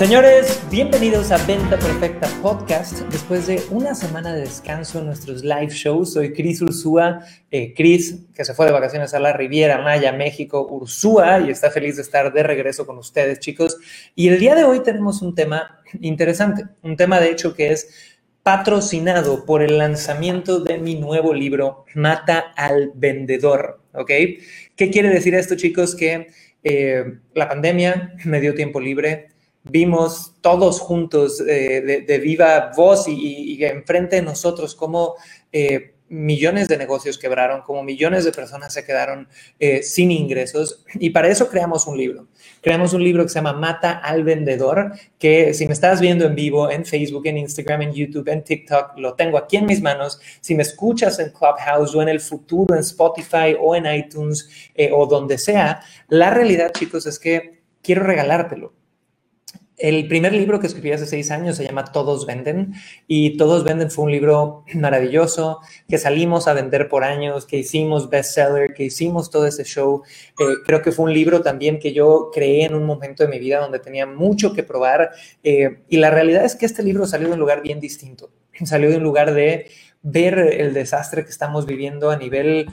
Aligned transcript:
Señores, 0.00 0.62
bienvenidos 0.70 1.30
a 1.30 1.36
Venta 1.46 1.78
Perfecta 1.78 2.26
Podcast. 2.40 3.00
Después 3.12 3.46
de 3.46 3.62
una 3.70 3.94
semana 3.94 4.32
de 4.32 4.40
descanso 4.40 5.00
en 5.00 5.04
nuestros 5.04 5.44
live 5.44 5.68
shows, 5.68 6.14
soy 6.14 6.32
Cris 6.32 6.62
Ursúa. 6.62 7.20
Eh, 7.50 7.74
Cris, 7.74 8.20
que 8.34 8.46
se 8.46 8.54
fue 8.54 8.64
de 8.64 8.72
vacaciones 8.72 9.12
a 9.12 9.20
la 9.20 9.34
Riviera 9.34 9.82
Maya, 9.82 10.10
México, 10.12 10.66
Ursúa, 10.70 11.40
y 11.40 11.50
está 11.50 11.70
feliz 11.70 11.96
de 11.96 12.02
estar 12.02 12.32
de 12.32 12.42
regreso 12.42 12.86
con 12.86 12.96
ustedes, 12.96 13.40
chicos. 13.40 13.76
Y 14.14 14.28
el 14.28 14.40
día 14.40 14.54
de 14.54 14.64
hoy 14.64 14.82
tenemos 14.82 15.20
un 15.20 15.34
tema 15.34 15.82
interesante, 16.00 16.64
un 16.80 16.96
tema 16.96 17.20
de 17.20 17.32
hecho 17.32 17.52
que 17.52 17.70
es 17.70 18.16
patrocinado 18.42 19.44
por 19.44 19.62
el 19.62 19.76
lanzamiento 19.76 20.60
de 20.60 20.78
mi 20.78 20.94
nuevo 20.94 21.34
libro, 21.34 21.84
Mata 21.94 22.54
al 22.56 22.90
Vendedor. 22.94 23.82
¿Ok? 23.92 24.10
¿Qué 24.76 24.90
quiere 24.90 25.10
decir 25.10 25.34
esto, 25.34 25.56
chicos? 25.56 25.94
Que 25.94 26.28
eh, 26.64 27.04
la 27.34 27.50
pandemia 27.50 28.14
me 28.24 28.40
dio 28.40 28.54
tiempo 28.54 28.80
libre 28.80 29.28
vimos 29.64 30.34
todos 30.40 30.80
juntos 30.80 31.42
eh, 31.46 32.04
de, 32.06 32.18
viva 32.18 32.72
voz 32.76 33.06
y, 33.08 33.62
enfrente 33.64 34.16
de 34.16 34.22
nosotros 34.22 34.74
cómo 34.74 35.16
eh, 35.52 35.94
millones 36.08 36.66
de 36.66 36.76
negocios 36.76 37.18
quebraron, 37.18 37.62
como 37.62 37.84
millones 37.84 38.24
de 38.24 38.32
personas 38.32 38.72
se 38.72 38.84
quedaron 38.84 39.28
eh, 39.60 39.82
sin 39.84 40.10
ingresos. 40.10 40.84
Y 40.94 41.10
para 41.10 41.28
eso 41.28 41.48
creamos 41.48 41.86
un 41.86 41.96
libro. 41.96 42.26
Creamos 42.62 42.94
un 42.94 43.04
libro 43.04 43.22
que 43.22 43.28
se 43.28 43.36
llama 43.36 43.52
Mata 43.52 43.92
al 43.92 44.24
Vendedor, 44.24 44.92
que 45.20 45.54
si 45.54 45.66
me 45.66 45.72
estás 45.72 46.00
viendo 46.00 46.24
en 46.24 46.34
vivo 46.34 46.68
en 46.68 46.84
Facebook, 46.84 47.26
en 47.26 47.38
Instagram, 47.38 47.82
en 47.82 47.92
YouTube, 47.92 48.28
en 48.28 48.42
TikTok, 48.42 48.98
lo 48.98 49.14
tengo 49.14 49.38
aquí 49.38 49.56
en 49.56 49.66
mis 49.66 49.80
manos. 49.80 50.20
Si 50.40 50.56
me 50.56 50.62
escuchas 50.62 51.20
en 51.20 51.30
Clubhouse 51.30 51.94
o 51.94 52.02
en 52.02 52.08
el 52.08 52.20
futuro 52.20 52.74
en 52.74 52.80
Spotify 52.80 53.56
o 53.60 53.76
en 53.76 53.86
iTunes 53.86 54.48
o 54.92 55.06
donde 55.06 55.38
sea, 55.38 55.80
la 56.08 56.30
realidad, 56.30 56.72
chicos, 56.72 57.06
es 57.06 57.20
que 57.20 57.60
quiero 57.82 58.02
regalártelo 58.02 58.79
el 59.80 60.06
primer 60.08 60.34
libro 60.34 60.60
que 60.60 60.66
escribí 60.66 60.92
hace 60.92 61.06
seis 61.06 61.30
años 61.30 61.56
se 61.56 61.64
llama 61.64 61.84
Todos 61.84 62.26
Venden 62.26 62.74
y 63.06 63.36
Todos 63.36 63.64
Venden 63.64 63.90
fue 63.90 64.04
un 64.04 64.12
libro 64.12 64.64
maravilloso 64.74 65.60
que 65.88 65.98
salimos 65.98 66.48
a 66.48 66.52
vender 66.52 66.88
por 66.88 67.02
años, 67.02 67.46
que 67.46 67.56
hicimos 67.56 68.10
bestseller, 68.10 68.74
que 68.74 68.84
hicimos 68.84 69.30
todo 69.30 69.46
ese 69.46 69.64
show. 69.64 70.02
Eh, 70.38 70.44
creo 70.66 70.82
que 70.82 70.92
fue 70.92 71.06
un 71.06 71.14
libro 71.14 71.40
también 71.40 71.78
que 71.78 71.92
yo 71.92 72.30
creé 72.32 72.66
en 72.66 72.74
un 72.74 72.84
momento 72.84 73.24
de 73.24 73.30
mi 73.30 73.38
vida 73.38 73.58
donde 73.58 73.78
tenía 73.78 74.06
mucho 74.06 74.52
que 74.52 74.62
probar 74.62 75.10
eh, 75.42 75.80
y 75.88 75.96
la 75.96 76.10
realidad 76.10 76.44
es 76.44 76.56
que 76.56 76.66
este 76.66 76.82
libro 76.82 77.06
salió 77.06 77.28
de 77.28 77.34
un 77.34 77.40
lugar 77.40 77.62
bien 77.62 77.80
distinto. 77.80 78.30
Salió 78.64 78.90
de 78.90 78.98
un 78.98 79.02
lugar 79.02 79.32
de 79.32 79.70
ver 80.02 80.38
el 80.38 80.72
desastre 80.72 81.24
que 81.24 81.30
estamos 81.30 81.66
viviendo 81.66 82.10
a 82.10 82.16
nivel, 82.16 82.66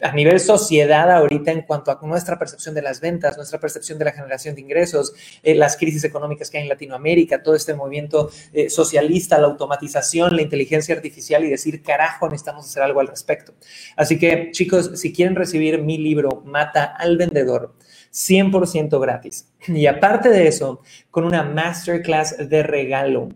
a 0.00 0.12
nivel 0.12 0.38
sociedad 0.38 1.10
ahorita 1.10 1.50
en 1.50 1.62
cuanto 1.62 1.90
a 1.90 1.98
nuestra 2.02 2.38
percepción 2.38 2.74
de 2.74 2.82
las 2.82 3.00
ventas, 3.00 3.36
nuestra 3.36 3.58
percepción 3.58 3.98
de 3.98 4.04
la 4.04 4.12
generación 4.12 4.54
de 4.54 4.60
ingresos, 4.60 5.12
eh, 5.42 5.54
las 5.56 5.76
crisis 5.76 6.04
económicas 6.04 6.50
que 6.50 6.58
hay 6.58 6.62
en 6.64 6.68
Latinoamérica, 6.68 7.42
todo 7.42 7.56
este 7.56 7.74
movimiento 7.74 8.30
eh, 8.52 8.70
socialista, 8.70 9.38
la 9.38 9.48
automatización, 9.48 10.36
la 10.36 10.42
inteligencia 10.42 10.94
artificial 10.94 11.44
y 11.44 11.50
decir, 11.50 11.82
carajo, 11.82 12.28
necesitamos 12.28 12.66
hacer 12.66 12.82
algo 12.82 13.00
al 13.00 13.08
respecto. 13.08 13.54
Así 13.96 14.18
que, 14.18 14.50
chicos, 14.52 14.92
si 14.94 15.12
quieren 15.12 15.34
recibir 15.34 15.82
mi 15.82 15.98
libro, 15.98 16.42
Mata 16.44 16.84
al 16.84 17.16
Vendedor, 17.16 17.74
100% 18.12 19.00
gratis. 19.00 19.48
Y 19.66 19.86
aparte 19.86 20.28
de 20.28 20.46
eso, 20.46 20.80
con 21.10 21.24
una 21.24 21.42
masterclass 21.42 22.48
de 22.48 22.62
regalo 22.62 23.30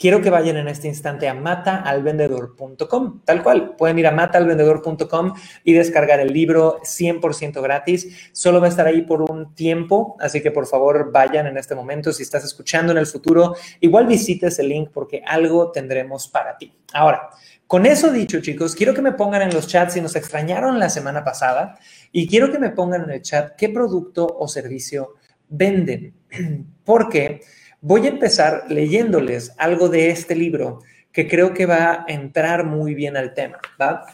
quiero 0.00 0.22
que 0.22 0.30
vayan 0.30 0.56
en 0.56 0.66
este 0.66 0.88
instante 0.88 1.28
a 1.28 1.34
mataalvendedor.com, 1.34 3.20
tal 3.22 3.42
cual. 3.42 3.76
Pueden 3.76 3.98
ir 3.98 4.06
a 4.06 4.10
mataalvendedor.com 4.12 5.34
y 5.62 5.74
descargar 5.74 6.20
el 6.20 6.32
libro 6.32 6.80
100% 6.82 7.60
gratis. 7.62 8.30
Solo 8.32 8.60
va 8.60 8.66
a 8.66 8.70
estar 8.70 8.86
ahí 8.86 9.02
por 9.02 9.30
un 9.30 9.54
tiempo, 9.54 10.16
así 10.18 10.40
que 10.40 10.50
por 10.50 10.66
favor 10.66 11.12
vayan 11.12 11.46
en 11.46 11.58
este 11.58 11.74
momento. 11.74 12.12
Si 12.12 12.22
estás 12.22 12.44
escuchando 12.44 12.92
en 12.92 12.98
el 12.98 13.06
futuro, 13.06 13.54
igual 13.80 14.06
visites 14.06 14.58
el 14.58 14.70
link 14.70 14.88
porque 14.90 15.22
algo 15.24 15.70
tendremos 15.70 16.28
para 16.28 16.56
ti. 16.56 16.72
Ahora, 16.94 17.28
con 17.66 17.84
eso 17.84 18.10
dicho, 18.10 18.40
chicos, 18.40 18.74
quiero 18.74 18.94
que 18.94 19.02
me 19.02 19.12
pongan 19.12 19.42
en 19.42 19.54
los 19.54 19.68
chats 19.68 19.92
si 19.92 20.00
nos 20.00 20.16
extrañaron 20.16 20.78
la 20.78 20.88
semana 20.88 21.22
pasada 21.22 21.78
y 22.10 22.26
quiero 22.26 22.50
que 22.50 22.58
me 22.58 22.70
pongan 22.70 23.04
en 23.04 23.10
el 23.10 23.22
chat 23.22 23.54
qué 23.54 23.68
producto 23.68 24.26
o 24.26 24.48
servicio 24.48 25.14
venden. 25.50 26.14
Porque 26.84 27.42
Voy 27.82 28.06
a 28.06 28.10
empezar 28.10 28.64
leyéndoles 28.68 29.54
algo 29.56 29.88
de 29.88 30.10
este 30.10 30.34
libro 30.34 30.82
que 31.12 31.26
creo 31.26 31.54
que 31.54 31.64
va 31.64 31.92
a 31.92 32.04
entrar 32.08 32.64
muy 32.64 32.94
bien 32.94 33.16
al 33.16 33.32
tema, 33.32 33.58
¿va? 33.80 34.04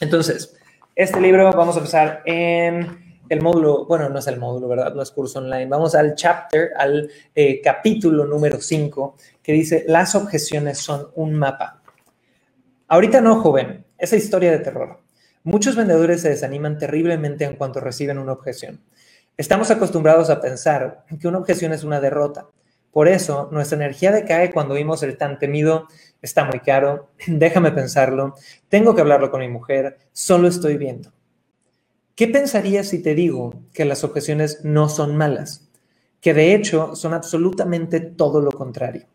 Entonces, 0.00 0.56
este 0.96 1.20
libro 1.20 1.52
vamos 1.52 1.76
a 1.76 1.80
empezar 1.80 2.22
en 2.24 3.20
el 3.28 3.42
módulo, 3.42 3.84
bueno, 3.84 4.08
no 4.08 4.18
es 4.20 4.26
el 4.26 4.38
módulo, 4.38 4.68
¿verdad? 4.68 4.94
No 4.94 5.02
es 5.02 5.10
curso 5.10 5.38
online. 5.38 5.66
Vamos 5.66 5.94
al 5.94 6.14
chapter, 6.14 6.70
al 6.78 7.10
eh, 7.34 7.60
capítulo 7.60 8.24
número 8.24 8.58
5, 8.58 9.16
que 9.42 9.52
dice, 9.52 9.84
las 9.86 10.14
objeciones 10.14 10.78
son 10.78 11.08
un 11.14 11.34
mapa. 11.34 11.82
Ahorita 12.88 13.20
no, 13.20 13.38
joven, 13.42 13.84
esa 13.98 14.16
historia 14.16 14.50
de 14.50 14.60
terror. 14.60 15.00
Muchos 15.42 15.76
vendedores 15.76 16.22
se 16.22 16.30
desaniman 16.30 16.78
terriblemente 16.78 17.44
en 17.44 17.56
cuanto 17.56 17.80
reciben 17.80 18.16
una 18.16 18.32
objeción. 18.32 18.80
Estamos 19.36 19.70
acostumbrados 19.70 20.30
a 20.30 20.40
pensar 20.40 21.04
que 21.20 21.28
una 21.28 21.38
objeción 21.38 21.74
es 21.74 21.84
una 21.84 22.00
derrota 22.00 22.46
por 22.94 23.08
eso, 23.08 23.48
nuestra 23.50 23.74
energía 23.74 24.12
decae 24.12 24.52
cuando 24.52 24.74
vimos 24.74 25.02
el 25.02 25.18
tan 25.18 25.40
temido, 25.40 25.88
está 26.22 26.44
muy 26.44 26.60
caro, 26.60 27.10
déjame 27.26 27.72
pensarlo, 27.72 28.36
tengo 28.68 28.94
que 28.94 29.00
hablarlo 29.00 29.32
con 29.32 29.40
mi 29.40 29.48
mujer, 29.48 29.98
solo 30.12 30.46
estoy 30.46 30.76
viendo. 30.76 31.12
¿Qué 32.14 32.28
pensarías 32.28 32.86
si 32.86 33.02
te 33.02 33.16
digo 33.16 33.64
que 33.72 33.84
las 33.84 34.04
objeciones 34.04 34.64
no 34.64 34.88
son 34.88 35.16
malas? 35.16 35.68
Que 36.20 36.34
de 36.34 36.54
hecho 36.54 36.94
son 36.94 37.14
absolutamente 37.14 37.98
todo 37.98 38.40
lo 38.40 38.52
contrario. 38.52 39.06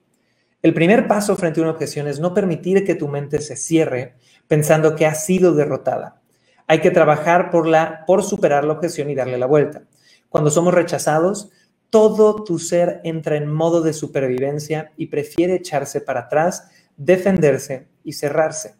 El 0.61 0.73
primer 0.73 1.07
paso 1.07 1.37
frente 1.37 1.61
a 1.61 1.63
una 1.63 1.71
objeción 1.71 2.09
es 2.09 2.19
no 2.19 2.33
permitir 2.33 2.83
que 2.83 2.95
tu 2.95 3.07
mente 3.07 3.39
se 3.39 3.55
cierre 3.55 4.15
pensando 4.49 4.93
que 4.97 5.05
ha 5.05 5.15
sido 5.15 5.53
derrotada. 5.55 6.19
Hay 6.67 6.81
que 6.81 6.91
trabajar 6.91 7.49
por, 7.49 7.65
la, 7.65 8.03
por 8.05 8.23
superar 8.23 8.65
la 8.65 8.73
objeción 8.73 9.09
y 9.09 9.15
darle 9.15 9.37
la 9.37 9.45
vuelta. 9.45 9.83
Cuando 10.27 10.51
somos 10.51 10.73
rechazados, 10.73 11.49
todo 11.89 12.43
tu 12.43 12.59
ser 12.59 13.01
entra 13.03 13.35
en 13.35 13.51
modo 13.51 13.81
de 13.81 13.93
supervivencia 13.93 14.91
y 14.95 15.07
prefiere 15.07 15.55
echarse 15.55 16.01
para 16.01 16.21
atrás, 16.21 16.69
defenderse 16.97 17.87
y 18.03 18.13
cerrarse. 18.13 18.75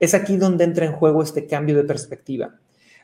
Es 0.00 0.14
aquí 0.14 0.36
donde 0.36 0.64
entra 0.64 0.86
en 0.86 0.92
juego 0.92 1.22
este 1.22 1.46
cambio 1.46 1.76
de 1.76 1.84
perspectiva. 1.84 2.56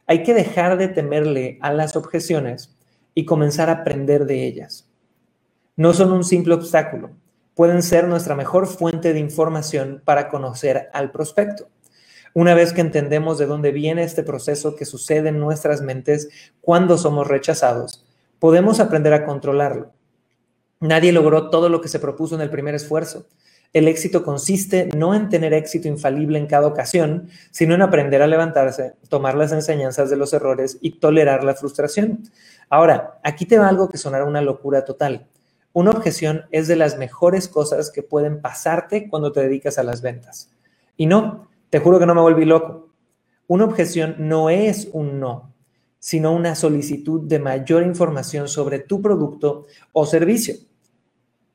Hay 0.06 0.22
que 0.22 0.34
dejar 0.34 0.76
de 0.76 0.88
temerle 0.88 1.58
a 1.60 1.72
las 1.72 1.96
objeciones 1.96 2.76
y 3.14 3.24
comenzar 3.24 3.68
a 3.68 3.80
aprender 3.80 4.26
de 4.26 4.46
ellas. 4.46 4.88
No 5.76 5.92
son 5.92 6.12
un 6.12 6.24
simple 6.24 6.54
obstáculo, 6.54 7.10
pueden 7.54 7.82
ser 7.82 8.06
nuestra 8.06 8.34
mejor 8.34 8.66
fuente 8.66 9.12
de 9.12 9.18
información 9.18 10.02
para 10.04 10.28
conocer 10.28 10.88
al 10.92 11.10
prospecto. 11.10 11.68
Una 12.32 12.54
vez 12.54 12.72
que 12.72 12.80
entendemos 12.80 13.38
de 13.38 13.46
dónde 13.46 13.70
viene 13.70 14.02
este 14.02 14.24
proceso 14.24 14.74
que 14.74 14.84
sucede 14.84 15.28
en 15.28 15.38
nuestras 15.38 15.82
mentes 15.82 16.28
cuando 16.60 16.98
somos 16.98 17.28
rechazados, 17.28 18.03
podemos 18.44 18.78
aprender 18.78 19.14
a 19.14 19.24
controlarlo. 19.24 19.94
Nadie 20.78 21.12
logró 21.12 21.48
todo 21.48 21.70
lo 21.70 21.80
que 21.80 21.88
se 21.88 21.98
propuso 21.98 22.34
en 22.34 22.42
el 22.42 22.50
primer 22.50 22.74
esfuerzo. 22.74 23.26
El 23.72 23.88
éxito 23.88 24.22
consiste 24.22 24.90
no 24.94 25.14
en 25.14 25.30
tener 25.30 25.54
éxito 25.54 25.88
infalible 25.88 26.38
en 26.38 26.46
cada 26.46 26.66
ocasión, 26.66 27.30
sino 27.50 27.74
en 27.74 27.80
aprender 27.80 28.20
a 28.20 28.26
levantarse, 28.26 28.96
tomar 29.08 29.34
las 29.34 29.52
enseñanzas 29.52 30.10
de 30.10 30.18
los 30.18 30.34
errores 30.34 30.76
y 30.82 30.98
tolerar 30.98 31.42
la 31.42 31.54
frustración. 31.54 32.24
Ahora, 32.68 33.18
aquí 33.22 33.46
te 33.46 33.58
va 33.58 33.66
algo 33.66 33.88
que 33.88 33.96
sonará 33.96 34.26
una 34.26 34.42
locura 34.42 34.84
total. 34.84 35.26
Una 35.72 35.92
objeción 35.92 36.42
es 36.50 36.68
de 36.68 36.76
las 36.76 36.98
mejores 36.98 37.48
cosas 37.48 37.90
que 37.90 38.02
pueden 38.02 38.42
pasarte 38.42 39.08
cuando 39.08 39.32
te 39.32 39.40
dedicas 39.40 39.78
a 39.78 39.84
las 39.84 40.02
ventas. 40.02 40.50
Y 40.98 41.06
no, 41.06 41.48
te 41.70 41.78
juro 41.78 41.98
que 41.98 42.04
no 42.04 42.14
me 42.14 42.20
volví 42.20 42.44
loco. 42.44 42.90
Una 43.46 43.64
objeción 43.64 44.16
no 44.18 44.50
es 44.50 44.90
un 44.92 45.18
no, 45.18 45.53
sino 46.04 46.32
una 46.32 46.54
solicitud 46.54 47.22
de 47.22 47.38
mayor 47.38 47.82
información 47.82 48.46
sobre 48.46 48.78
tu 48.78 49.00
producto 49.00 49.64
o 49.94 50.04
servicio. 50.04 50.54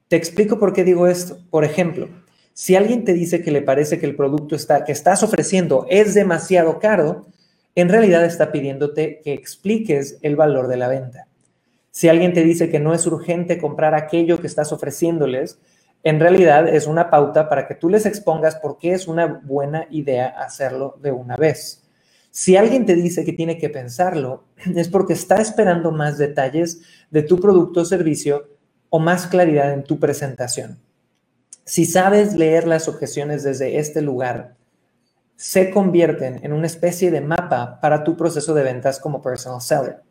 Te 0.08 0.16
explico 0.16 0.58
por 0.58 0.74
qué 0.74 0.84
digo 0.84 1.06
esto. 1.06 1.38
Por 1.52 1.64
ejemplo, 1.64 2.10
si 2.52 2.76
alguien 2.76 3.06
te 3.06 3.14
dice 3.14 3.44
que 3.44 3.52
le 3.52 3.62
parece 3.62 4.00
que 4.00 4.08
el 4.08 4.16
producto 4.16 4.58
que 4.88 4.92
estás 4.92 5.22
ofreciendo 5.22 5.86
es 5.88 6.16
demasiado 6.16 6.80
caro, 6.80 7.28
en 7.76 7.90
realidad 7.90 8.26
está 8.26 8.52
pidiéndote 8.52 9.22
que 9.24 9.34
expliques 9.34 10.18
el 10.24 10.36
valor 10.36 10.68
de 10.68 10.78
la 10.78 10.88
venta. 10.88 11.28
Si 11.92 12.10
alguien 12.10 12.34
te 12.34 12.44
dice 12.44 12.72
que 12.72 12.80
no 12.80 12.96
es 12.96 13.06
urgente 13.06 13.60
comprar 13.60 13.94
aquello 13.94 14.42
que 14.42 14.48
estás 14.48 14.72
ofreciéndoles, 14.72 15.60
en 16.02 16.20
realidad 16.20 16.68
es 16.68 16.88
una 16.88 17.12
pauta 17.12 17.50
para 17.50 17.68
que 17.68 17.76
tú 17.76 17.88
les 17.88 18.08
expongas 18.08 18.56
por 18.56 18.80
qué 18.80 18.94
es 18.94 19.08
una 19.08 19.28
buena 19.28 19.86
idea 19.92 20.30
hacerlo 20.30 20.98
de 21.04 21.12
una 21.12 21.36
vez. 21.36 21.84
Si 22.40 22.56
alguien 22.56 22.86
te 22.86 22.96
dice 22.96 23.26
que 23.26 23.34
tiene 23.34 23.58
que 23.58 23.70
pensarlo, 23.70 24.46
es 24.74 24.88
porque 24.88 25.12
está 25.12 25.42
esperando 25.42 25.92
más 25.92 26.18
detalles 26.18 26.80
de 27.12 27.22
tu 27.22 27.38
producto 27.38 27.82
o 27.82 27.86
servicio 27.86 28.48
o 28.90 28.98
más 28.98 29.28
claridad 29.28 29.74
en 29.74 29.84
tu 29.84 30.00
presentación. 30.00 30.80
Si 31.66 31.84
sabes 31.84 32.36
leer 32.36 32.66
las 32.66 32.88
objeciones 32.88 33.44
desde 33.44 33.78
este 33.78 34.02
lugar, 34.02 34.56
se 35.36 35.70
convierten 35.70 36.40
en 36.42 36.54
una 36.54 36.68
especie 36.68 37.12
de 37.12 37.20
mapa 37.20 37.82
para 37.82 38.06
tu 38.06 38.16
proceso 38.16 38.54
de 38.54 38.64
ventas 38.64 39.02
como 39.02 39.22
personal 39.22 39.60
seller. 39.60 40.02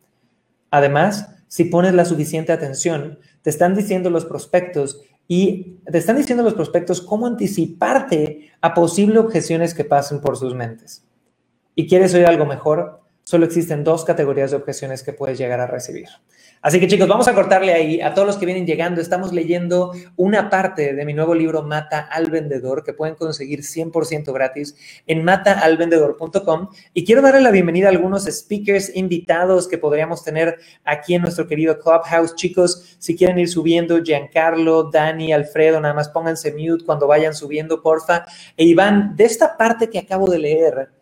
Además, 0.70 1.30
si 1.48 1.64
pones 1.64 1.94
la 1.94 2.04
suficiente 2.04 2.52
atención, 2.52 3.20
te 3.40 3.48
están 3.48 3.74
diciendo 3.74 4.10
los 4.10 4.26
prospectos 4.26 5.00
y 5.28 5.78
te 5.90 5.96
están 5.96 6.16
diciendo 6.16 6.44
los 6.44 6.52
prospectos 6.52 7.00
cómo 7.00 7.26
anticiparte 7.26 8.50
a 8.60 8.74
posibles 8.74 9.16
objeciones 9.16 9.72
que 9.72 9.86
pasen 9.86 10.20
por 10.20 10.36
sus 10.36 10.54
mentes. 10.54 11.07
¿Y 11.78 11.86
quieres 11.86 12.12
oír 12.12 12.26
algo 12.26 12.44
mejor? 12.44 13.02
Solo 13.22 13.44
existen 13.44 13.84
dos 13.84 14.04
categorías 14.04 14.50
de 14.50 14.56
objeciones 14.56 15.04
que 15.04 15.12
puedes 15.12 15.38
llegar 15.38 15.60
a 15.60 15.68
recibir. 15.68 16.08
Así 16.60 16.80
que 16.80 16.88
chicos, 16.88 17.06
vamos 17.06 17.28
a 17.28 17.34
cortarle 17.36 17.72
ahí 17.72 18.00
a 18.00 18.14
todos 18.14 18.26
los 18.26 18.36
que 18.36 18.46
vienen 18.46 18.66
llegando. 18.66 19.00
Estamos 19.00 19.32
leyendo 19.32 19.92
una 20.16 20.50
parte 20.50 20.92
de 20.92 21.04
mi 21.04 21.14
nuevo 21.14 21.36
libro 21.36 21.62
Mata 21.62 22.00
al 22.00 22.32
Vendedor 22.32 22.82
que 22.82 22.94
pueden 22.94 23.14
conseguir 23.14 23.60
100% 23.60 24.32
gratis 24.32 24.74
en 25.06 25.22
mataalvendedor.com. 25.22 26.68
Y 26.94 27.04
quiero 27.04 27.22
darle 27.22 27.42
la 27.42 27.52
bienvenida 27.52 27.86
a 27.86 27.90
algunos 27.92 28.24
speakers 28.24 28.96
invitados 28.96 29.68
que 29.68 29.78
podríamos 29.78 30.24
tener 30.24 30.58
aquí 30.82 31.14
en 31.14 31.22
nuestro 31.22 31.46
querido 31.46 31.78
Clubhouse. 31.78 32.34
Chicos, 32.34 32.96
si 32.98 33.14
quieren 33.14 33.38
ir 33.38 33.48
subiendo, 33.48 34.02
Giancarlo, 34.02 34.90
Dani, 34.90 35.32
Alfredo, 35.32 35.80
nada 35.80 35.94
más 35.94 36.08
pónganse 36.08 36.50
mute 36.54 36.84
cuando 36.84 37.06
vayan 37.06 37.36
subiendo, 37.36 37.80
porfa. 37.80 38.26
E 38.56 38.64
Iván, 38.64 39.14
de 39.14 39.26
esta 39.26 39.56
parte 39.56 39.88
que 39.88 40.00
acabo 40.00 40.28
de 40.28 40.40
leer, 40.40 40.97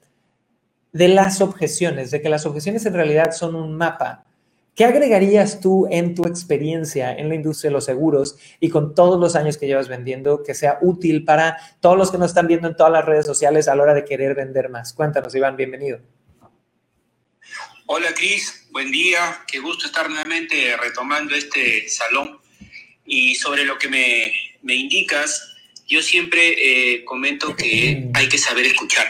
de 0.97 1.09
las 1.09 1.41
objeciones, 1.41 2.11
de 2.11 2.23
que 2.23 2.29
las 2.29 2.47
objeciones 2.47 2.87
en 2.87 2.95
realidad 2.95 3.33
son 3.33 3.55
un 3.55 3.77
mapa 3.77 4.27
¿Qué 4.77 4.85
agregarías 4.85 5.63
tú 5.63 5.89
en 5.91 6.15
tu 6.15 6.27
experiencia 6.27 7.11
en 7.11 7.31
la 7.31 7.35
industria 7.35 7.71
de 7.71 7.73
los 7.73 7.87
seguros 7.87 8.37
y 8.61 8.69
con 8.69 8.95
todos 8.95 9.19
los 9.19 9.35
años 9.35 9.57
que 9.57 9.67
llevas 9.67 9.89
vendiendo 9.89 10.43
que 10.43 10.55
sea 10.55 10.77
útil 10.83 11.25
para 11.25 11.57
todos 11.81 11.97
los 11.97 12.11
que 12.11 12.19
nos 12.19 12.33
están 12.33 12.47
viendo 12.47 12.69
en 12.69 12.77
todas 12.77 12.93
las 12.93 13.07
redes 13.07 13.25
sociales 13.25 13.69
a 13.69 13.75
la 13.75 13.85
hora 13.85 13.95
de 13.95 14.05
querer 14.05 14.35
vender 14.35 14.69
más? 14.69 14.93
Cuéntanos, 14.93 15.35
Iván, 15.35 15.57
bienvenido. 15.57 16.01
Hola, 17.87 18.13
Cris, 18.13 18.67
buen 18.71 18.93
día. 18.93 19.39
Qué 19.49 19.61
gusto 19.61 19.87
estar 19.87 20.11
nuevamente 20.11 20.77
retomando 20.77 21.35
este 21.35 21.89
salón. 21.89 22.39
Y 23.07 23.35
sobre 23.37 23.65
lo 23.65 23.79
que 23.79 23.89
me, 23.89 24.31
me 24.61 24.75
indicas, 24.75 25.57
yo 25.87 26.03
siempre 26.03 26.53
eh, 26.59 27.03
comento 27.07 27.57
que 27.57 28.11
hay 28.13 28.29
que 28.29 28.37
saber 28.37 28.67
escuchar. 28.67 29.09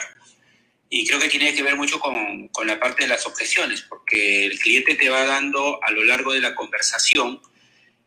Y 0.98 1.06
creo 1.06 1.20
que 1.20 1.28
tiene 1.28 1.54
que 1.54 1.62
ver 1.62 1.76
mucho 1.76 2.00
con, 2.00 2.48
con, 2.48 2.66
la 2.66 2.80
parte 2.80 3.02
de 3.02 3.10
las 3.10 3.26
objeciones, 3.26 3.82
porque 3.82 4.46
el 4.46 4.58
cliente 4.58 4.94
te 4.94 5.10
va 5.10 5.26
dando 5.26 5.78
a 5.84 5.90
lo 5.90 6.02
largo 6.04 6.32
de 6.32 6.40
la 6.40 6.54
conversación 6.54 7.38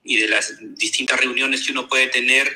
y 0.04 0.18
de 0.18 0.28
las 0.28 0.56
distintas 0.76 1.20
reuniones 1.20 1.64
que 1.64 1.72
uno 1.72 1.88
puede 1.88 2.08
tener 2.08 2.52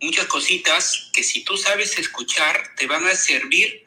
muchas 0.00 0.26
cositas 0.26 1.10
que 1.12 1.22
si 1.22 1.44
tú 1.44 1.56
sabes 1.56 1.96
escuchar 1.96 2.74
te 2.76 2.88
van 2.88 3.06
a 3.06 3.14
servir 3.14 3.86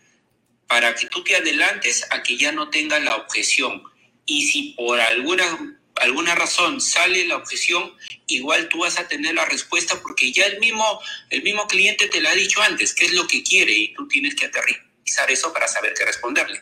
para 0.66 0.96
que 0.96 1.08
tú 1.08 1.26
te 1.26 1.36
adelantes 1.36 2.06
a 2.10 2.24
que 2.24 2.38
ya 2.38 2.54
no 2.54 2.70
tenga 2.70 2.98
la 3.02 3.18
objeción. 3.18 3.84
Y 4.26 4.48
si 4.48 4.74
por 4.78 4.98
alguna, 4.98 5.78
alguna 5.96 6.36
razón 6.36 6.80
sale 6.80 7.26
la 7.26 7.36
objeción, 7.36 7.98
igual 8.28 8.70
tú 8.70 8.78
vas 8.78 8.98
a 8.98 9.10
tener 9.10 9.36
la 9.36 9.44
respuesta 9.44 10.02
porque 10.02 10.32
ya 10.32 10.46
el 10.46 10.62
mismo, 10.62 11.02
el 11.32 11.44
mismo 11.44 11.68
cliente 11.68 12.08
te 12.08 12.22
la 12.22 12.30
ha 12.30 12.36
dicho 12.36 12.62
antes, 12.62 12.94
qué 12.94 13.08
es 13.08 13.12
lo 13.12 13.28
que 13.28 13.44
quiere 13.44 13.74
y 13.74 13.94
tú 13.94 14.08
tienes 14.08 14.36
que 14.36 14.46
aterrizar 14.46 14.91
eso 15.30 15.54
para 15.54 15.68
saber 15.68 15.94
qué 15.98 16.06
responderle. 16.06 16.60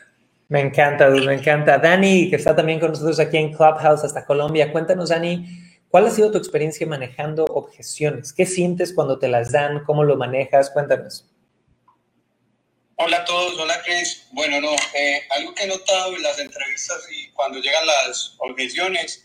Me 0.48 0.60
encanta, 0.60 1.08
me 1.08 1.34
encanta. 1.34 1.78
Dani, 1.78 2.28
que 2.28 2.36
está 2.36 2.56
también 2.56 2.80
con 2.80 2.90
nosotros 2.90 3.20
aquí 3.20 3.36
en 3.36 3.52
Clubhouse 3.52 4.04
hasta 4.04 4.26
Colombia. 4.26 4.72
Cuéntanos, 4.72 5.10
Dani, 5.10 5.46
¿cuál 5.88 6.06
ha 6.06 6.10
sido 6.10 6.32
tu 6.32 6.38
experiencia 6.38 6.86
manejando 6.86 7.44
objeciones? 7.44 8.32
¿Qué 8.32 8.46
sientes 8.46 8.92
cuando 8.92 9.18
te 9.18 9.28
las 9.28 9.52
dan? 9.52 9.84
¿Cómo 9.84 10.02
lo 10.02 10.16
manejas? 10.16 10.70
Cuéntanos. 10.70 11.24
Hola 12.96 13.18
a 13.18 13.24
todos, 13.24 13.58
hola 13.58 13.80
Chris. 13.84 14.26
Bueno, 14.32 14.60
no, 14.60 14.74
eh, 14.94 15.22
algo 15.30 15.54
que 15.54 15.64
he 15.64 15.66
notado 15.68 16.14
en 16.16 16.22
las 16.22 16.38
entrevistas 16.38 16.98
y 17.10 17.30
cuando 17.30 17.58
llegan 17.58 17.86
las 17.86 18.34
objeciones, 18.38 19.24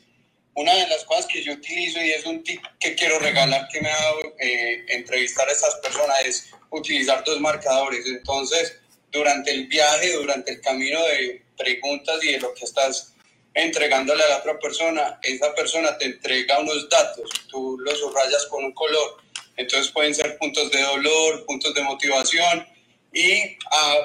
una 0.53 0.73
de 0.73 0.87
las 0.87 1.03
cosas 1.03 1.25
que 1.25 1.43
yo 1.43 1.53
utilizo 1.53 1.99
y 2.01 2.11
es 2.11 2.25
un 2.25 2.41
tip 2.43 2.63
que 2.79 2.95
quiero 2.95 3.19
regalar 3.19 3.67
que 3.73 3.81
me 3.81 3.89
ha 3.89 3.95
dado 4.01 4.19
eh, 4.39 4.85
entrevistar 4.89 5.49
a 5.49 5.51
estas 5.51 5.75
personas 5.75 6.17
es 6.23 6.51
utilizar 6.69 7.23
dos 7.25 7.41
marcadores. 7.41 8.05
Entonces, 8.05 8.79
durante 9.15 9.51
el 9.51 9.67
viaje, 9.67 10.13
durante 10.13 10.51
el 10.51 10.61
camino 10.61 11.01
de 11.05 11.41
preguntas 11.57 12.23
y 12.23 12.33
de 12.33 12.39
lo 12.39 12.53
que 12.53 12.65
estás 12.65 13.13
entregándole 13.53 14.21
a 14.23 14.27
la 14.27 14.37
otra 14.37 14.59
persona, 14.59 15.19
esa 15.23 15.55
persona 15.55 15.97
te 15.97 16.05
entrega 16.05 16.59
unos 16.59 16.89
datos, 16.89 17.29
tú 17.49 17.77
los 17.79 17.97
subrayas 17.97 18.45
con 18.47 18.65
un 18.65 18.73
color, 18.73 19.17
entonces 19.55 19.91
pueden 19.93 20.13
ser 20.13 20.37
puntos 20.37 20.69
de 20.71 20.81
dolor, 20.81 21.45
puntos 21.45 21.73
de 21.73 21.81
motivación 21.81 22.67
y 23.13 23.57
ah, 23.71 23.97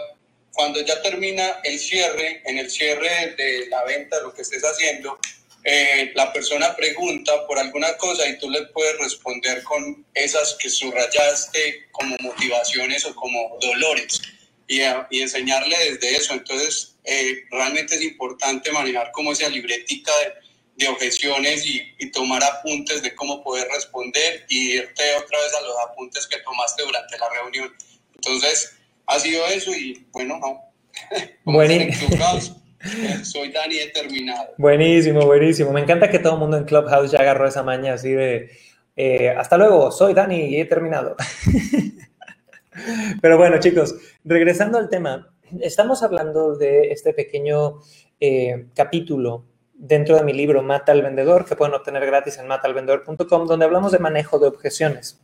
cuando 0.52 0.80
ya 0.80 1.02
termina 1.02 1.60
el 1.64 1.78
cierre, 1.80 2.42
en 2.44 2.58
el 2.58 2.70
cierre 2.70 3.34
de 3.36 3.66
la 3.68 3.82
venta, 3.84 4.20
lo 4.20 4.32
que 4.32 4.42
estés 4.42 4.62
haciendo, 4.62 5.18
eh, 5.64 6.12
la 6.14 6.32
persona 6.32 6.74
pregunta 6.76 7.46
por 7.46 7.58
alguna 7.58 7.96
cosa 7.96 8.28
y 8.28 8.38
tú 8.38 8.48
le 8.48 8.62
puedes 8.66 8.98
responder 8.98 9.62
con 9.64 10.06
esas 10.14 10.54
que 10.54 10.70
subrayaste 10.70 11.88
como 11.90 12.16
motivaciones 12.20 13.04
o 13.04 13.14
como 13.14 13.58
dolores 13.60 14.22
y, 14.70 15.20
enseñarle 15.20 15.76
desde 15.90 16.16
eso. 16.16 16.32
Entonces, 16.32 16.96
eh, 17.04 17.42
realmente 17.50 17.96
es 17.96 18.02
importante 18.02 18.70
manejar 18.70 19.10
como 19.12 19.32
esa 19.32 19.48
libretica 19.48 20.12
de, 20.76 20.88
objeciones 20.88 21.66
y, 21.66 22.10
tomar 22.12 22.42
apuntes 22.42 23.02
de 23.02 23.14
cómo 23.14 23.42
poder 23.44 23.68
responder 23.68 24.46
y 24.48 24.72
irte 24.72 25.02
otra 25.22 25.38
vez 25.38 25.52
a 25.54 25.60
los 25.60 25.74
apuntes 25.90 26.26
que 26.26 26.38
tomaste 26.38 26.82
durante 26.82 27.18
la 27.18 27.28
reunión. 27.28 27.72
Entonces, 28.14 28.76
ha 29.06 29.20
sido 29.20 29.46
eso 29.46 29.72
y 29.74 30.06
bueno, 30.12 30.38
no. 30.38 30.60
Buenísimo. 31.44 32.16
Soy 33.22 33.52
Dani 33.52 33.76
determinado. 33.76 34.54
Buenísimo, 34.56 35.26
buenísimo. 35.26 35.70
Me 35.72 35.82
encanta 35.82 36.10
que 36.10 36.18
todo 36.18 36.34
el 36.34 36.38
mundo 36.38 36.56
en 36.56 36.64
Clubhouse 36.64 37.10
ya 37.10 37.18
agarró 37.18 37.46
esa 37.46 37.62
maña 37.62 37.94
así 37.94 38.10
de 38.10 38.50
eh, 38.96 39.30
hasta 39.30 39.56
luego, 39.56 39.90
soy 39.90 40.14
Dani 40.14 40.46
y 40.46 40.60
he 40.60 40.64
terminado. 40.64 41.16
Pero 43.20 43.38
bueno, 43.38 43.58
chicos, 43.58 43.94
regresando 44.24 44.78
al 44.78 44.88
tema, 44.88 45.34
estamos 45.60 46.02
hablando 46.02 46.56
de 46.56 46.90
este 46.92 47.12
pequeño 47.12 47.80
eh, 48.20 48.66
capítulo 48.74 49.44
dentro 49.74 50.16
de 50.16 50.24
mi 50.24 50.32
libro 50.32 50.62
Mata 50.62 50.92
al 50.92 51.02
Vendedor, 51.02 51.44
que 51.44 51.56
pueden 51.56 51.74
obtener 51.74 52.04
gratis 52.04 52.38
en 52.38 52.46
matalvendedor.com, 52.46 53.46
donde 53.46 53.64
hablamos 53.64 53.92
de 53.92 53.98
manejo 53.98 54.38
de 54.38 54.46
objeciones. 54.46 55.20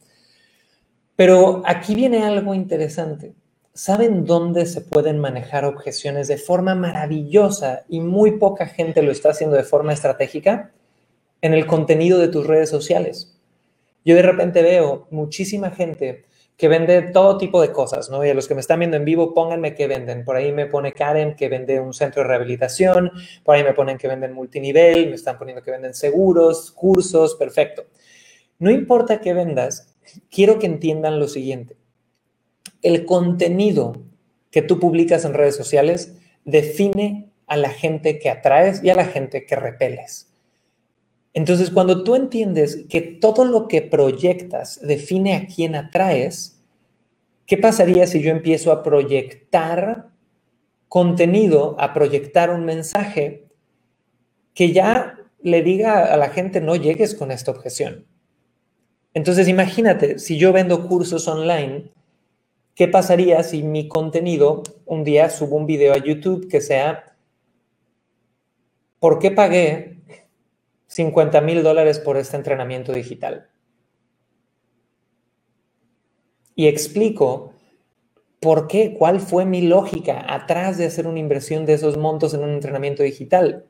Pero 1.15 1.63
aquí 1.67 1.95
viene 1.95 2.25
algo 2.25 2.55
interesante. 2.55 3.35
¿Saben 3.75 4.25
dónde 4.25 4.65
se 4.65 4.81
pueden 4.81 5.19
manejar 5.19 5.67
objeciones 5.67 6.29
de 6.29 6.39
forma 6.39 6.75
maravillosa 6.75 7.85
y 7.89 8.01
muy 8.01 8.39
poca 8.39 8.67
gente 8.67 9.03
lo 9.03 9.13
está 9.13 9.31
haciendo 9.31 9.57
de 9.57 9.65
forma 9.65 9.93
estratégica? 9.93 10.73
En 11.43 11.53
el 11.53 11.67
contenido 11.67 12.19
de 12.19 12.29
tus 12.29 12.47
redes 12.47 12.71
sociales. 12.71 13.39
Yo 14.07 14.15
de 14.15 14.23
repente 14.23 14.63
veo 14.63 15.07
muchísima 15.11 15.71
gente 15.71 16.25
que 16.57 16.69
vende 16.69 17.03
todo 17.03 17.37
tipo 17.37 17.61
de 17.61 17.71
cosas, 17.71 18.09
¿no? 18.09 18.25
Y 18.25 18.31
a 18.31 18.35
los 18.35 18.49
que 18.49 18.55
me 18.55 18.61
están 18.61 18.79
viendo 18.79 18.97
en 18.97 19.05
vivo, 19.05 19.35
pónganme 19.35 19.75
qué 19.75 19.87
venden. 19.87 20.25
Por 20.25 20.37
ahí 20.37 20.53
me 20.53 20.67
pone 20.67 20.93
Karen 20.93 21.37
que 21.37 21.49
vende 21.49 21.81
un 21.81 21.93
centro 21.93 22.23
de 22.23 22.29
rehabilitación, 22.29 23.13
por 23.45 23.55
ahí 23.55 23.63
me 23.63 23.75
ponen 23.75 23.99
que 23.99 24.09
venden 24.09 24.33
multinivel, 24.33 25.09
me 25.09 25.15
están 25.15 25.39
poniendo 25.39 25.63
que 25.63 25.71
venden 25.71 25.93
seguros, 25.93 26.71
cursos, 26.71 27.35
perfecto. 27.35 27.85
No 28.59 28.71
importa 28.71 29.21
qué 29.21 29.35
vendas, 29.35 29.95
quiero 30.31 30.59
que 30.59 30.67
entiendan 30.67 31.21
lo 31.21 31.29
siguiente. 31.29 31.77
El 32.81 33.05
contenido 33.05 33.95
que 34.51 34.63
tú 34.63 34.81
publicas 34.81 35.27
en 35.27 35.35
redes 35.35 35.57
sociales 35.57 36.17
define 36.47 37.31
a 37.47 37.59
la 37.59 37.69
gente 37.69 38.19
que 38.19 38.31
atraes 38.31 38.83
y 38.83 38.89
a 38.89 38.95
la 38.95 39.05
gente 39.05 39.45
que 39.45 39.57
repeles. 39.57 40.33
Entonces, 41.37 41.71
cuando 41.71 42.03
tú 42.03 42.15
entiendes 42.15 42.87
que 42.89 43.03
todo 43.03 43.45
lo 43.45 43.69
que 43.69 43.83
proyectas 43.83 44.81
define 44.81 45.35
a 45.35 45.47
quién 45.47 45.75
atraes, 45.75 46.65
¿qué 47.45 47.59
pasaría 47.59 48.07
si 48.07 48.23
yo 48.23 48.31
empiezo 48.31 48.73
a 48.73 48.83
proyectar 48.83 50.09
contenido, 50.89 51.77
a 51.79 51.93
proyectar 51.93 52.49
un 52.49 52.65
mensaje 52.65 53.45
que 54.55 54.73
ya 54.73 55.19
le 55.43 55.61
diga 55.61 56.07
a 56.07 56.17
la 56.17 56.31
gente 56.31 56.63
no 56.63 56.75
llegues 56.75 57.15
con 57.15 57.31
esta 57.31 57.51
objeción? 57.51 58.07
Entonces, 59.13 59.47
imagínate, 59.47 60.19
si 60.19 60.39
yo 60.39 60.55
vendo 60.55 60.89
cursos 60.89 61.29
online, 61.29 61.91
¿qué 62.75 62.89
pasaría 62.89 63.43
si 63.43 63.63
mi 63.63 63.89
contenido, 63.89 64.63
un 64.87 65.05
día 65.05 65.29
subo 65.29 65.57
un 65.57 65.67
video 65.67 65.93
a 65.93 65.99
YouTube 65.99 66.49
que 66.49 66.63
sea, 66.63 67.15
¿por 68.99 69.19
qué 69.19 69.31
pagué 69.33 69.97
50 70.97 71.41
mil 71.43 71.63
dólares 71.63 71.99
por 71.99 72.17
este 72.17 72.37
entrenamiento 72.37 72.93
digital. 72.93 73.51
Y 76.55 76.69
explico 76.69 77.53
¿Por 78.41 78.69
qué? 78.69 78.95
¿Cuál 78.99 79.21
fue 79.21 79.45
mi 79.45 79.63
lógica 79.63 80.25
atrás 80.29 80.77
de 80.79 80.87
hacer 80.87 81.07
una 81.07 81.19
inversión 81.19 81.65
de 81.65 81.73
esos 81.73 81.97
montos 81.97 82.35
en 82.35 82.45
un 82.45 82.51
entrenamiento 82.51 83.03
digital? 83.03 83.67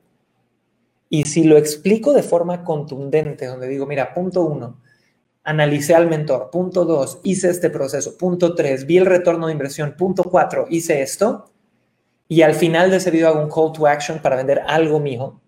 Y 1.08 1.24
si 1.24 1.44
lo 1.44 1.56
explico 1.56 2.12
de 2.12 2.22
forma 2.22 2.64
contundente, 2.64 3.46
donde 3.46 3.68
digo, 3.68 3.86
mira, 3.86 4.12
punto 4.12 4.42
uno, 4.42 4.82
analicé 5.44 5.94
al 5.94 6.08
mentor. 6.08 6.50
Punto 6.50 6.84
dos, 6.84 7.20
hice 7.22 7.48
este 7.48 7.70
proceso. 7.70 8.18
Punto 8.18 8.54
tres, 8.54 8.86
vi 8.86 8.98
el 8.98 9.06
retorno 9.06 9.46
de 9.46 9.52
inversión. 9.52 9.94
Punto 9.96 10.24
cuatro, 10.24 10.66
hice 10.68 11.00
esto. 11.00 11.50
Y 12.28 12.42
al 12.42 12.54
final 12.54 12.90
de 12.90 12.96
ese 12.96 13.10
video 13.10 13.28
hago 13.28 13.40
un 13.40 13.50
call 13.50 13.72
to 13.72 13.86
action 13.86 14.18
para 14.20 14.36
vender 14.36 14.62
algo 14.66 14.98
mío. 14.98 15.40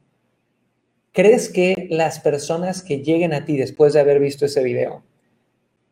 ¿Crees 1.18 1.48
que 1.48 1.88
las 1.90 2.20
personas 2.20 2.84
que 2.84 3.02
lleguen 3.02 3.34
a 3.34 3.44
ti 3.44 3.56
después 3.56 3.92
de 3.92 3.98
haber 3.98 4.20
visto 4.20 4.46
ese 4.46 4.62
video 4.62 5.02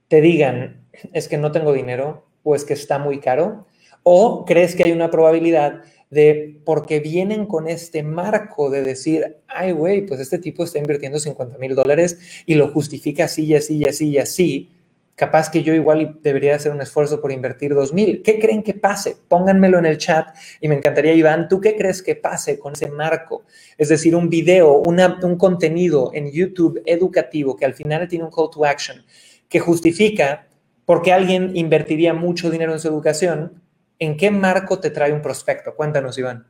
te 0.07 0.21
digan, 0.21 0.87
es 1.13 1.27
que 1.27 1.37
no 1.37 1.51
tengo 1.51 1.73
dinero 1.73 2.29
o 2.45 2.55
es 2.55 2.65
que 2.65 2.75
está 2.75 3.01
muy 3.01 3.19
caro? 3.19 3.67
¿O 4.05 4.45
crees 4.45 4.77
que 4.77 4.85
hay 4.85 4.93
una 4.93 5.11
probabilidad 5.11 5.83
de, 6.11 6.61
porque 6.65 7.01
vienen 7.01 7.47
con 7.47 7.67
este 7.67 8.05
marco 8.05 8.71
de 8.71 8.85
decir, 8.85 9.39
ay, 9.49 9.73
güey, 9.73 10.07
pues 10.07 10.21
este 10.21 10.39
tipo 10.39 10.63
está 10.63 10.79
invirtiendo 10.79 11.19
50 11.19 11.59
mil 11.59 11.75
dólares 11.75 12.45
y 12.47 12.55
lo 12.55 12.69
justifica 12.69 13.25
así 13.25 13.47
y 13.47 13.57
así 13.57 13.79
y 13.79 13.89
así 13.89 14.09
y 14.11 14.19
así, 14.19 14.71
capaz 15.17 15.51
que 15.51 15.65
yo 15.65 15.75
igual 15.75 16.19
debería 16.23 16.55
hacer 16.55 16.71
un 16.71 16.81
esfuerzo 16.81 17.21
por 17.21 17.33
invertir 17.33 17.75
2 17.75 17.93
mil. 17.93 18.23
¿Qué 18.23 18.39
creen 18.39 18.63
que 18.63 18.75
pase? 18.75 19.17
Pónganmelo 19.29 19.79
en 19.79 19.87
el 19.87 19.99
chat 19.99 20.29
y 20.61 20.69
me 20.69 20.77
encantaría, 20.77 21.13
Iván, 21.15 21.49
¿tú 21.49 21.61
qué 21.61 21.75
crees 21.75 22.03
que 22.03 22.15
pase 22.15 22.59
con 22.61 22.75
ese 22.75 22.89
marco? 22.89 23.45
Es 23.77 23.89
decir, 23.89 24.15
un 24.15 24.29
video, 24.29 24.83
un 24.85 25.37
contenido 25.37 26.13
en 26.15 26.31
YouTube 26.31 26.81
educativo 26.87 27.57
que 27.57 27.65
al 27.65 27.75
final 27.75 28.07
tiene 28.07 28.25
un 28.25 28.31
call 28.31 28.51
to 28.53 28.65
action 28.65 29.05
que 29.49 29.59
justifica 29.59 30.47
por 30.85 31.03
qué 31.03 31.13
alguien 31.13 31.57
invertiría 31.57 32.15
mucho 32.15 32.51
dinero 32.51 32.73
en 32.73 32.79
su 32.79 32.87
educación 32.87 33.67
¿en 33.99 34.17
qué 34.17 34.31
marco 34.31 34.79
te 34.79 34.91
trae 34.91 35.13
un 35.13 35.23
prospecto? 35.23 35.75
Cuéntanos, 35.75 36.19
Iván. 36.19 36.47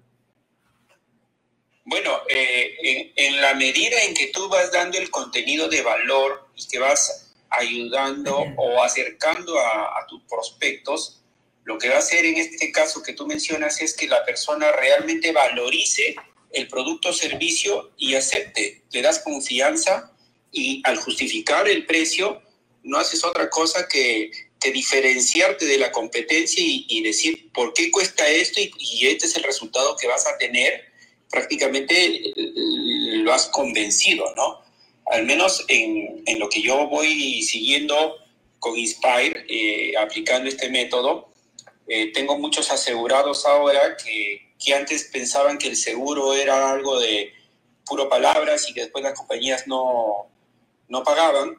Bueno, 1.84 2.18
eh, 2.28 3.12
en, 3.14 3.40
la 3.40 3.54
medida 3.54 4.02
en 4.02 4.14
que 4.14 4.28
tú 4.28 4.48
vas 4.48 4.72
dando 4.72 4.98
el 4.98 5.08
contenido 5.10 5.68
de 5.68 5.82
valor 5.82 6.48
y 6.56 6.66
que 6.66 6.80
vas 6.80 7.25
ayudando 7.56 8.36
o 8.56 8.82
acercando 8.82 9.58
a, 9.58 9.98
a 9.98 10.06
tus 10.06 10.22
prospectos, 10.24 11.22
lo 11.64 11.78
que 11.78 11.88
va 11.88 11.96
a 11.96 11.98
hacer 11.98 12.24
en 12.24 12.36
este 12.36 12.70
caso 12.70 13.02
que 13.02 13.12
tú 13.12 13.26
mencionas 13.26 13.80
es 13.80 13.94
que 13.94 14.06
la 14.06 14.24
persona 14.24 14.70
realmente 14.72 15.32
valorice 15.32 16.14
el 16.52 16.68
producto 16.68 17.08
o 17.08 17.12
servicio 17.12 17.92
y 17.96 18.14
acepte, 18.14 18.82
le 18.92 19.02
das 19.02 19.18
confianza 19.18 20.12
y 20.52 20.80
al 20.84 20.96
justificar 20.96 21.68
el 21.68 21.84
precio 21.86 22.40
no 22.82 22.98
haces 22.98 23.24
otra 23.24 23.50
cosa 23.50 23.88
que 23.88 24.30
diferenciarte 24.72 25.66
de 25.66 25.78
la 25.78 25.92
competencia 25.92 26.62
y, 26.64 27.02
decir 27.02 27.50
por 27.52 27.72
qué 27.72 27.90
cuesta 27.90 28.26
esto 28.28 28.60
y, 28.60 29.06
este 29.06 29.26
es 29.26 29.36
el 29.36 29.42
resultado 29.42 29.96
que 29.96 30.06
vas 30.06 30.26
a 30.26 30.36
tener, 30.38 30.92
prácticamente 31.30 32.16
eh, 32.28 32.32
lo 33.22 33.32
has 33.32 33.46
convencido, 33.46 34.32
¿no? 34.34 34.62
Al 35.06 35.24
menos 35.24 35.64
en, 35.68 36.22
en 36.26 36.38
lo 36.38 36.48
que 36.48 36.62
yo 36.62 36.88
voy 36.88 37.42
siguiendo 37.42 38.16
con 38.58 38.76
Inspire, 38.76 39.44
eh, 39.48 39.96
aplicando 39.96 40.48
este 40.48 40.68
método, 40.68 41.32
eh, 41.88 42.12
tengo 42.12 42.36
muchos 42.38 42.70
asegurados 42.70 43.46
ahora 43.46 43.96
que, 43.96 44.54
que 44.62 44.74
antes 44.74 45.04
pensaban 45.04 45.58
que 45.58 45.68
el 45.68 45.76
seguro 45.76 46.34
era 46.34 46.70
algo 46.70 46.98
de 46.98 47.32
puro 47.84 48.08
palabras 48.08 48.68
y 48.68 48.74
que 48.74 48.80
después 48.82 49.04
las 49.04 49.14
compañías 49.14 49.68
no, 49.68 50.26
no 50.88 51.04
pagaban 51.04 51.56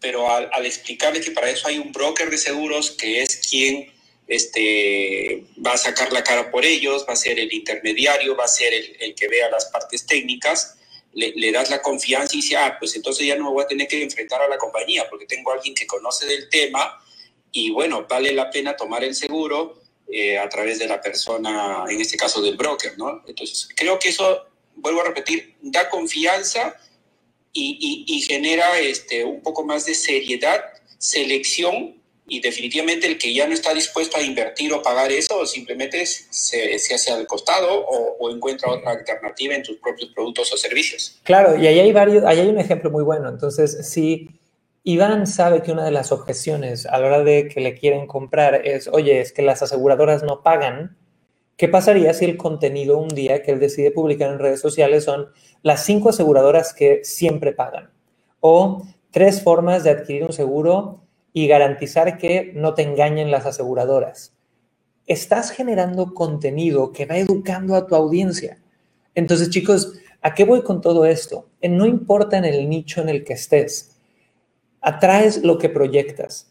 pero 0.00 0.30
al, 0.30 0.48
al, 0.52 0.66
explicarle 0.66 1.20
que 1.20 1.30
para 1.30 1.50
eso 1.50 1.68
hay 1.68 1.78
un 1.78 1.92
broker 1.92 2.30
de 2.30 2.38
seguros 2.38 2.90
que 2.92 3.22
es 3.22 3.36
quien 3.36 3.92
este, 4.26 5.44
va 5.64 5.72
a 5.72 5.78
sacar 5.78 6.12
la 6.12 6.24
cara 6.24 6.50
por 6.50 6.64
ellos, 6.64 7.04
va 7.08 7.12
a 7.12 7.16
ser 7.16 7.38
el 7.38 7.52
intermediario, 7.52 8.36
va 8.36 8.44
a 8.44 8.48
ser 8.48 8.72
el, 8.72 8.96
el 9.00 9.14
que 9.14 9.28
vea 9.28 9.50
las 9.50 9.66
partes 9.66 10.06
técnicas, 10.06 10.78
le, 11.12 11.32
le, 11.34 11.52
das 11.52 11.70
la 11.70 11.82
confianza 11.82 12.34
y 12.34 12.40
dice, 12.40 12.56
ah, 12.56 12.76
pues 12.78 12.94
entonces 12.96 13.26
ya 13.26 13.36
no 13.36 13.44
me 13.44 13.50
voy 13.50 13.64
a 13.64 13.66
tener 13.66 13.88
que 13.88 14.02
enfrentar 14.02 14.40
a 14.42 14.48
la 14.48 14.58
compañía 14.58 15.08
porque 15.08 15.26
tengo 15.26 15.50
a 15.50 15.54
alguien 15.54 15.74
que 15.74 15.86
conoce 15.86 16.26
del 16.26 16.48
tema 16.48 17.00
y 17.52 17.70
bueno, 17.70 18.06
vale 18.08 18.32
la 18.32 18.50
pena 18.50 18.76
tomar 18.76 19.02
el 19.02 19.14
seguro 19.14 19.80
eh, 20.08 20.38
a 20.38 20.48
través 20.48 20.78
de 20.78 20.86
la 20.86 21.00
persona, 21.00 21.84
en 21.88 22.00
este 22.00 22.16
caso 22.16 22.40
del 22.40 22.56
broker, 22.56 22.96
¿no? 22.98 23.22
Entonces, 23.26 23.68
creo 23.76 23.98
que 23.98 24.10
eso, 24.10 24.46
vuelvo 24.76 25.00
a 25.00 25.04
repetir, 25.04 25.56
da 25.60 25.88
confianza 25.88 26.76
y, 27.52 28.24
genera 28.28 28.78
este, 28.78 29.24
un 29.24 29.42
poco 29.42 29.64
más 29.64 29.86
de 29.86 29.94
seriedad, 29.94 30.64
selección 30.98 31.99
y 32.32 32.40
definitivamente 32.40 33.08
el 33.08 33.18
que 33.18 33.34
ya 33.34 33.46
no 33.48 33.52
está 33.52 33.74
dispuesto 33.74 34.16
a 34.16 34.22
invertir 34.22 34.72
o 34.72 34.80
pagar 34.80 35.10
eso 35.10 35.44
simplemente 35.44 36.06
se, 36.06 36.78
se 36.78 36.94
hace 36.94 37.10
al 37.10 37.26
costado 37.26 37.68
o, 37.68 38.30
encuentra 38.30 38.70
otra 38.70 38.92
alternativa 38.92 39.56
en 39.56 39.64
tus 39.64 39.78
propios 39.78 40.10
productos 40.14 40.52
o 40.52 40.56
servicios. 40.56 41.20
Claro, 41.24 41.60
y 41.60 41.66
ahí 41.66 41.80
hay 41.80 41.90
varios, 41.90 42.24
ahí 42.24 42.38
hay 42.38 42.46
un 42.46 42.60
ejemplo 42.60 42.88
muy 42.88 43.02
bueno. 43.02 43.28
Entonces, 43.28 43.90
si 43.90 44.30
Iván 44.84 45.26
sabe 45.26 45.62
que 45.62 45.72
una 45.72 45.84
de 45.84 45.90
las 45.90 46.12
objeciones 46.12 46.86
a 46.86 46.98
la 46.98 47.08
hora 47.08 47.24
de 47.24 47.48
que 47.48 47.60
le 47.60 47.74
quieren 47.74 48.06
comprar 48.06 48.64
es, 48.64 48.86
oye, 48.86 49.20
es 49.20 49.32
que 49.32 49.42
las 49.42 49.62
aseguradoras 49.62 50.22
no 50.22 50.44
pagan, 50.44 50.96
¿qué 51.56 51.66
pasaría 51.66 52.14
si 52.14 52.26
el 52.26 52.36
contenido 52.36 52.96
un 52.98 53.08
día 53.08 53.42
que 53.42 53.50
él 53.50 53.58
decide 53.58 53.90
publicar 53.90 54.30
en 54.30 54.38
redes 54.38 54.60
sociales 54.60 55.02
son 55.02 55.30
las 55.62 55.84
cinco 55.84 56.10
aseguradoras 56.10 56.72
que 56.72 57.00
siempre 57.02 57.52
pagan. 57.52 57.90
O 58.38 58.86
tres 59.10 59.42
formas 59.42 59.82
de 59.82 59.90
adquirir 59.90 60.22
un 60.22 60.32
seguro 60.32 61.02
y 61.32 61.46
garantizar 61.46 62.18
que 62.18 62.52
no 62.54 62.74
te 62.74 62.82
engañen 62.82 63.30
las 63.30 63.46
aseguradoras. 63.46 64.32
Estás 65.06 65.50
generando 65.50 66.14
contenido 66.14 66.92
que 66.92 67.06
va 67.06 67.16
educando 67.16 67.74
a 67.74 67.86
tu 67.86 67.94
audiencia. 67.94 68.58
Entonces, 69.14 69.50
chicos, 69.50 69.94
¿a 70.22 70.34
qué 70.34 70.44
voy 70.44 70.62
con 70.62 70.80
todo 70.80 71.06
esto? 71.06 71.48
No 71.62 71.86
importa 71.86 72.38
en 72.38 72.44
el 72.44 72.68
nicho 72.68 73.00
en 73.00 73.08
el 73.08 73.24
que 73.24 73.34
estés, 73.34 73.96
atraes 74.80 75.42
lo 75.42 75.58
que 75.58 75.68
proyectas. 75.68 76.50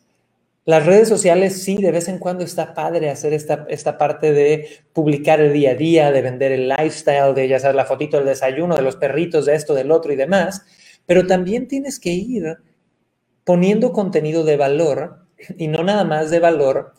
Las 0.65 0.85
redes 0.85 1.07
sociales 1.07 1.63
sí, 1.63 1.77
de 1.77 1.91
vez 1.91 2.09
en 2.09 2.19
cuando 2.19 2.43
está 2.43 2.73
padre 2.73 3.09
hacer 3.09 3.33
esta, 3.33 3.65
esta 3.69 3.97
parte 3.97 4.31
de 4.33 4.67
publicar 4.93 5.39
el 5.39 5.51
día 5.51 5.71
a 5.71 5.75
día, 5.75 6.11
de 6.11 6.21
vender 6.21 6.51
el 6.51 6.69
lifestyle, 6.69 7.33
de 7.33 7.47
ya 7.47 7.59
sabes, 7.59 7.75
la 7.75 7.85
fotito 7.85 8.17
del 8.17 8.27
desayuno, 8.27 8.75
de 8.75 8.83
los 8.83 8.95
perritos, 8.95 9.45
de 9.45 9.55
esto, 9.55 9.73
del 9.73 9.91
otro 9.91 10.13
y 10.13 10.15
demás, 10.15 10.63
pero 11.05 11.25
también 11.25 11.67
tienes 11.67 11.99
que 11.99 12.11
ir 12.11 12.57
poniendo 13.43 13.93
contenido 13.93 14.43
de 14.43 14.57
valor 14.57 15.25
y 15.57 15.67
no 15.67 15.83
nada 15.83 16.03
más 16.03 16.29
de 16.31 16.39
valor, 16.39 16.93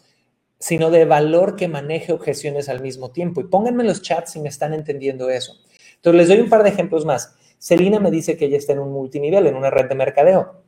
sino 0.58 0.90
de 0.90 1.04
valor 1.04 1.56
que 1.56 1.68
maneje 1.68 2.12
objeciones 2.12 2.68
al 2.68 2.80
mismo 2.80 3.10
tiempo. 3.10 3.40
Y 3.40 3.44
pónganme 3.44 3.82
en 3.82 3.88
los 3.88 4.02
chats 4.02 4.32
si 4.32 4.40
me 4.40 4.48
están 4.48 4.74
entendiendo 4.74 5.30
eso. 5.30 5.54
Entonces, 5.96 6.18
les 6.18 6.28
doy 6.28 6.40
un 6.40 6.50
par 6.50 6.62
de 6.62 6.70
ejemplos 6.70 7.04
más. 7.04 7.34
Celina 7.58 8.00
me 8.00 8.10
dice 8.10 8.36
que 8.36 8.46
ella 8.46 8.56
está 8.56 8.72
en 8.72 8.78
un 8.78 8.92
multinivel, 8.92 9.46
en 9.46 9.54
una 9.54 9.70
red 9.70 9.88
de 9.88 9.94
mercadeo 9.94 10.60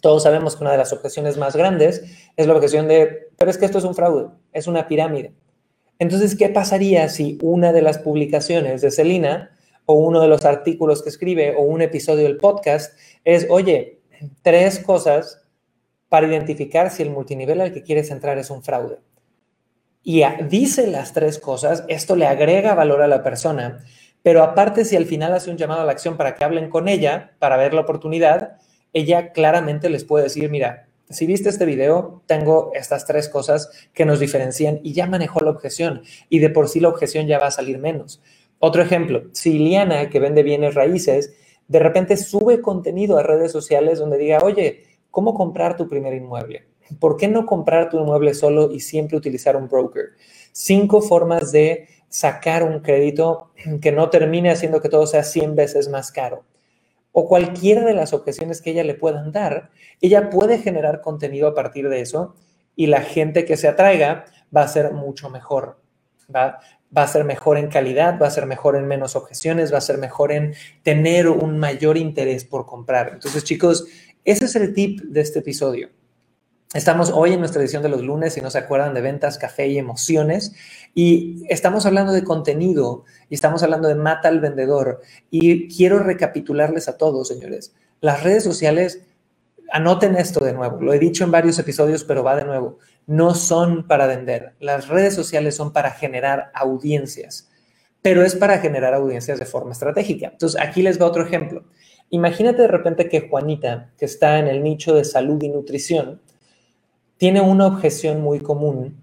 todos 0.00 0.22
sabemos 0.22 0.56
que 0.56 0.64
una 0.64 0.72
de 0.72 0.78
las 0.78 0.92
objeciones 0.92 1.36
más 1.36 1.54
grandes 1.54 2.02
es 2.36 2.46
la 2.46 2.54
objeción 2.54 2.88
de, 2.88 3.28
pero 3.38 3.50
es 3.50 3.58
que 3.58 3.66
esto 3.66 3.78
es 3.78 3.84
un 3.84 3.94
fraude, 3.94 4.28
es 4.52 4.66
una 4.66 4.88
pirámide. 4.88 5.34
Entonces, 5.98 6.34
¿qué 6.36 6.48
pasaría 6.48 7.08
si 7.08 7.38
una 7.42 7.72
de 7.72 7.82
las 7.82 7.98
publicaciones 7.98 8.80
de 8.80 8.90
Celina 8.90 9.50
o 9.86 9.94
uno 9.94 10.20
de 10.20 10.28
los 10.28 10.44
artículos 10.44 11.02
que 11.02 11.10
escribe 11.10 11.54
o 11.56 11.62
un 11.62 11.82
episodio 11.82 12.24
del 12.24 12.38
podcast 12.38 12.98
es, 13.24 13.46
oye, 13.50 14.00
tres 14.42 14.78
cosas 14.78 15.42
para 16.08 16.26
identificar 16.26 16.90
si 16.90 17.02
el 17.02 17.10
multinivel 17.10 17.60
al 17.60 17.72
que 17.72 17.82
quieres 17.82 18.10
entrar 18.10 18.38
es 18.38 18.50
un 18.50 18.62
fraude? 18.62 18.98
Y 20.02 20.22
dice 20.48 20.86
las 20.88 21.12
tres 21.12 21.38
cosas, 21.38 21.84
esto 21.88 22.16
le 22.16 22.26
agrega 22.26 22.74
valor 22.74 23.02
a 23.02 23.08
la 23.08 23.22
persona, 23.22 23.84
pero 24.22 24.42
aparte 24.42 24.84
si 24.84 24.96
al 24.96 25.06
final 25.06 25.32
hace 25.32 25.50
un 25.50 25.56
llamado 25.56 25.82
a 25.82 25.84
la 25.84 25.92
acción 25.92 26.16
para 26.16 26.34
que 26.34 26.44
hablen 26.44 26.70
con 26.70 26.88
ella, 26.88 27.32
para 27.38 27.56
ver 27.56 27.72
la 27.72 27.82
oportunidad, 27.82 28.56
ella 28.92 29.32
claramente 29.32 29.90
les 29.90 30.04
puede 30.04 30.24
decir, 30.24 30.50
mira, 30.50 30.88
si 31.08 31.26
viste 31.26 31.48
este 31.48 31.66
video, 31.66 32.22
tengo 32.26 32.72
estas 32.74 33.06
tres 33.06 33.28
cosas 33.28 33.70
que 33.92 34.04
nos 34.04 34.18
diferencian 34.18 34.80
y 34.82 34.92
ya 34.92 35.06
manejó 35.06 35.40
la 35.40 35.50
objeción 35.50 36.02
y 36.28 36.38
de 36.38 36.50
por 36.50 36.68
sí 36.68 36.80
la 36.80 36.88
objeción 36.88 37.26
ya 37.26 37.38
va 37.38 37.48
a 37.48 37.52
salir 37.52 37.78
menos. 37.78 38.22
Otro 38.58 38.82
ejemplo, 38.82 39.24
si 39.32 39.58
Liana, 39.58 40.08
que 40.08 40.20
vende 40.20 40.42
bienes 40.42 40.74
raíces, 40.74 41.34
de 41.72 41.78
repente 41.78 42.16
sube 42.18 42.60
contenido 42.60 43.18
a 43.18 43.22
redes 43.22 43.50
sociales 43.50 43.98
donde 43.98 44.18
diga, 44.18 44.40
oye, 44.42 44.84
¿cómo 45.10 45.32
comprar 45.32 45.76
tu 45.76 45.88
primer 45.88 46.12
inmueble? 46.12 46.68
¿Por 47.00 47.16
qué 47.16 47.28
no 47.28 47.46
comprar 47.46 47.88
tu 47.88 47.98
inmueble 47.98 48.34
solo 48.34 48.70
y 48.70 48.80
siempre 48.80 49.16
utilizar 49.16 49.56
un 49.56 49.68
broker? 49.68 50.10
Cinco 50.52 51.00
formas 51.00 51.50
de 51.50 51.88
sacar 52.08 52.62
un 52.62 52.80
crédito 52.80 53.52
que 53.80 53.90
no 53.90 54.10
termine 54.10 54.50
haciendo 54.50 54.82
que 54.82 54.90
todo 54.90 55.06
sea 55.06 55.22
100 55.22 55.56
veces 55.56 55.88
más 55.88 56.12
caro 56.12 56.44
o 57.12 57.28
cualquiera 57.28 57.84
de 57.84 57.94
las 57.94 58.12
objeciones 58.12 58.60
que 58.60 58.70
ella 58.70 58.84
le 58.84 58.94
puedan 58.94 59.32
dar, 59.32 59.70
ella 60.00 60.30
puede 60.30 60.58
generar 60.58 61.00
contenido 61.02 61.46
a 61.48 61.54
partir 61.54 61.88
de 61.88 62.00
eso 62.00 62.34
y 62.74 62.86
la 62.86 63.02
gente 63.02 63.44
que 63.44 63.56
se 63.56 63.68
atraiga 63.68 64.24
va 64.54 64.62
a 64.62 64.68
ser 64.68 64.92
mucho 64.92 65.28
mejor. 65.28 65.78
Va, 66.34 66.58
va 66.96 67.02
a 67.04 67.08
ser 67.08 67.24
mejor 67.24 67.58
en 67.58 67.68
calidad, 67.68 68.18
va 68.20 68.26
a 68.26 68.30
ser 68.30 68.46
mejor 68.46 68.76
en 68.76 68.86
menos 68.86 69.16
objeciones, 69.16 69.72
va 69.72 69.78
a 69.78 69.82
ser 69.82 69.98
mejor 69.98 70.32
en 70.32 70.54
tener 70.82 71.28
un 71.28 71.58
mayor 71.58 71.96
interés 71.96 72.44
por 72.44 72.66
comprar. 72.66 73.10
Entonces, 73.14 73.44
chicos, 73.44 73.86
ese 74.24 74.44
es 74.44 74.56
el 74.56 74.74
tip 74.74 75.00
de 75.00 75.20
este 75.20 75.40
episodio. 75.40 75.88
Estamos 76.74 77.10
hoy 77.10 77.34
en 77.34 77.40
nuestra 77.40 77.60
edición 77.60 77.82
de 77.82 77.90
los 77.90 78.02
lunes, 78.02 78.32
si 78.32 78.40
no 78.40 78.50
se 78.50 78.56
acuerdan, 78.56 78.94
de 78.94 79.02
ventas, 79.02 79.36
café 79.36 79.66
y 79.66 79.76
emociones. 79.76 80.54
Y 80.94 81.44
estamos 81.50 81.84
hablando 81.84 82.12
de 82.12 82.24
contenido 82.24 83.04
y 83.28 83.34
estamos 83.34 83.62
hablando 83.62 83.88
de 83.88 83.94
mata 83.94 84.28
al 84.28 84.40
vendedor. 84.40 85.02
Y 85.30 85.68
quiero 85.74 85.98
recapitularles 85.98 86.88
a 86.88 86.96
todos, 86.96 87.28
señores. 87.28 87.74
Las 88.00 88.22
redes 88.22 88.42
sociales, 88.42 89.02
anoten 89.72 90.16
esto 90.16 90.44
de 90.44 90.52
nuevo. 90.52 90.80
Lo 90.80 90.92
he 90.92 90.98
dicho 90.98 91.24
en 91.24 91.30
varios 91.30 91.58
episodios, 91.58 92.04
pero 92.04 92.22
va 92.22 92.36
de 92.36 92.44
nuevo. 92.44 92.78
No 93.06 93.34
son 93.34 93.86
para 93.86 94.06
vender. 94.06 94.54
Las 94.60 94.88
redes 94.88 95.14
sociales 95.14 95.56
son 95.56 95.72
para 95.72 95.90
generar 95.90 96.50
audiencias, 96.54 97.50
pero 98.00 98.22
es 98.24 98.34
para 98.36 98.58
generar 98.58 98.94
audiencias 98.94 99.38
de 99.38 99.46
forma 99.46 99.72
estratégica. 99.72 100.28
Entonces, 100.28 100.60
aquí 100.60 100.82
les 100.82 101.00
va 101.00 101.06
otro 101.06 101.24
ejemplo. 101.24 101.64
Imagínate 102.10 102.62
de 102.62 102.68
repente 102.68 103.08
que 103.08 103.28
Juanita, 103.28 103.90
que 103.98 104.04
está 104.04 104.38
en 104.38 104.46
el 104.46 104.62
nicho 104.62 104.94
de 104.94 105.04
salud 105.04 105.42
y 105.42 105.48
nutrición, 105.48 106.20
tiene 107.16 107.40
una 107.40 107.66
objeción 107.66 108.20
muy 108.20 108.40
común 108.40 109.02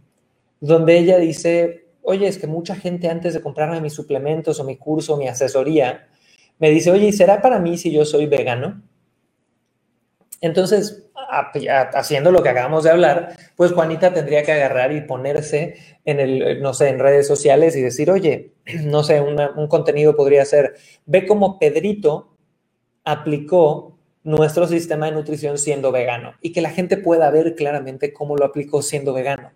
donde 0.59 0.97
ella 0.97 1.17
dice, 1.17 1.85
oye, 2.01 2.27
es 2.27 2.37
que 2.37 2.47
mucha 2.47 2.75
gente 2.75 3.09
antes 3.09 3.33
de 3.33 3.41
comprarme 3.41 3.81
mis 3.81 3.93
suplementos 3.93 4.59
o 4.59 4.63
mi 4.63 4.77
curso 4.77 5.13
o 5.13 5.17
mi 5.17 5.27
asesoría, 5.27 6.07
me 6.57 6.69
dice, 6.69 6.91
oye, 6.91 7.07
¿y 7.07 7.13
será 7.13 7.41
para 7.41 7.59
mí 7.59 7.77
si 7.77 7.91
yo 7.91 8.05
soy 8.05 8.25
vegano? 8.25 8.81
Entonces, 10.41 11.08
haciendo 11.29 12.31
lo 12.31 12.41
que 12.41 12.49
acabamos 12.49 12.83
de 12.83 12.91
hablar, 12.91 13.35
pues 13.55 13.71
Juanita 13.71 14.13
tendría 14.13 14.43
que 14.43 14.51
agarrar 14.51 14.91
y 14.91 15.01
ponerse 15.01 15.75
en 16.05 16.19
el, 16.19 16.61
no 16.61 16.73
sé, 16.73 16.89
en 16.89 16.99
redes 16.99 17.27
sociales 17.27 17.75
y 17.75 17.81
decir, 17.81 18.09
oye, 18.11 18.53
no 18.83 19.03
sé, 19.03 19.21
un 19.21 19.67
contenido 19.67 20.15
podría 20.15 20.45
ser, 20.45 20.75
ve 21.05 21.25
cómo 21.25 21.59
Pedrito 21.59 22.35
aplicó 23.03 23.97
nuestro 24.23 24.67
sistema 24.67 25.05
de 25.07 25.13
nutrición 25.13 25.57
siendo 25.57 25.91
vegano 25.91 26.33
y 26.41 26.51
que 26.51 26.61
la 26.61 26.69
gente 26.69 26.97
pueda 26.97 27.29
ver 27.31 27.55
claramente 27.55 28.13
cómo 28.13 28.35
lo 28.35 28.45
aplicó 28.45 28.81
siendo 28.81 29.13
vegano. 29.13 29.51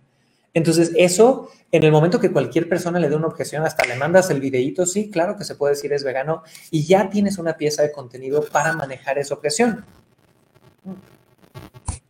Entonces, 0.54 0.92
eso, 0.96 1.50
en 1.72 1.84
el 1.84 1.92
momento 1.92 2.20
que 2.20 2.32
cualquier 2.32 2.70
persona 2.70 3.00
le 3.00 3.10
dé 3.10 3.16
una 3.16 3.28
objeción, 3.28 3.64
hasta 3.64 3.86
le 3.86 3.96
mandas 3.96 4.30
el 4.30 4.40
videíto, 4.40 4.86
sí, 4.86 5.10
claro 5.10 5.36
que 5.36 5.44
se 5.44 5.56
puede 5.56 5.74
decir 5.74 5.92
es 5.94 6.04
vegano, 6.04 6.44
y 6.70 6.86
ya 6.86 7.10
tienes 7.10 7.40
una 7.40 7.58
pieza 7.58 7.82
de 7.82 7.92
contenido 7.92 8.46
para 8.52 8.74
manejar 8.74 9.18
esa 9.18 9.34
objeción. 9.34 9.84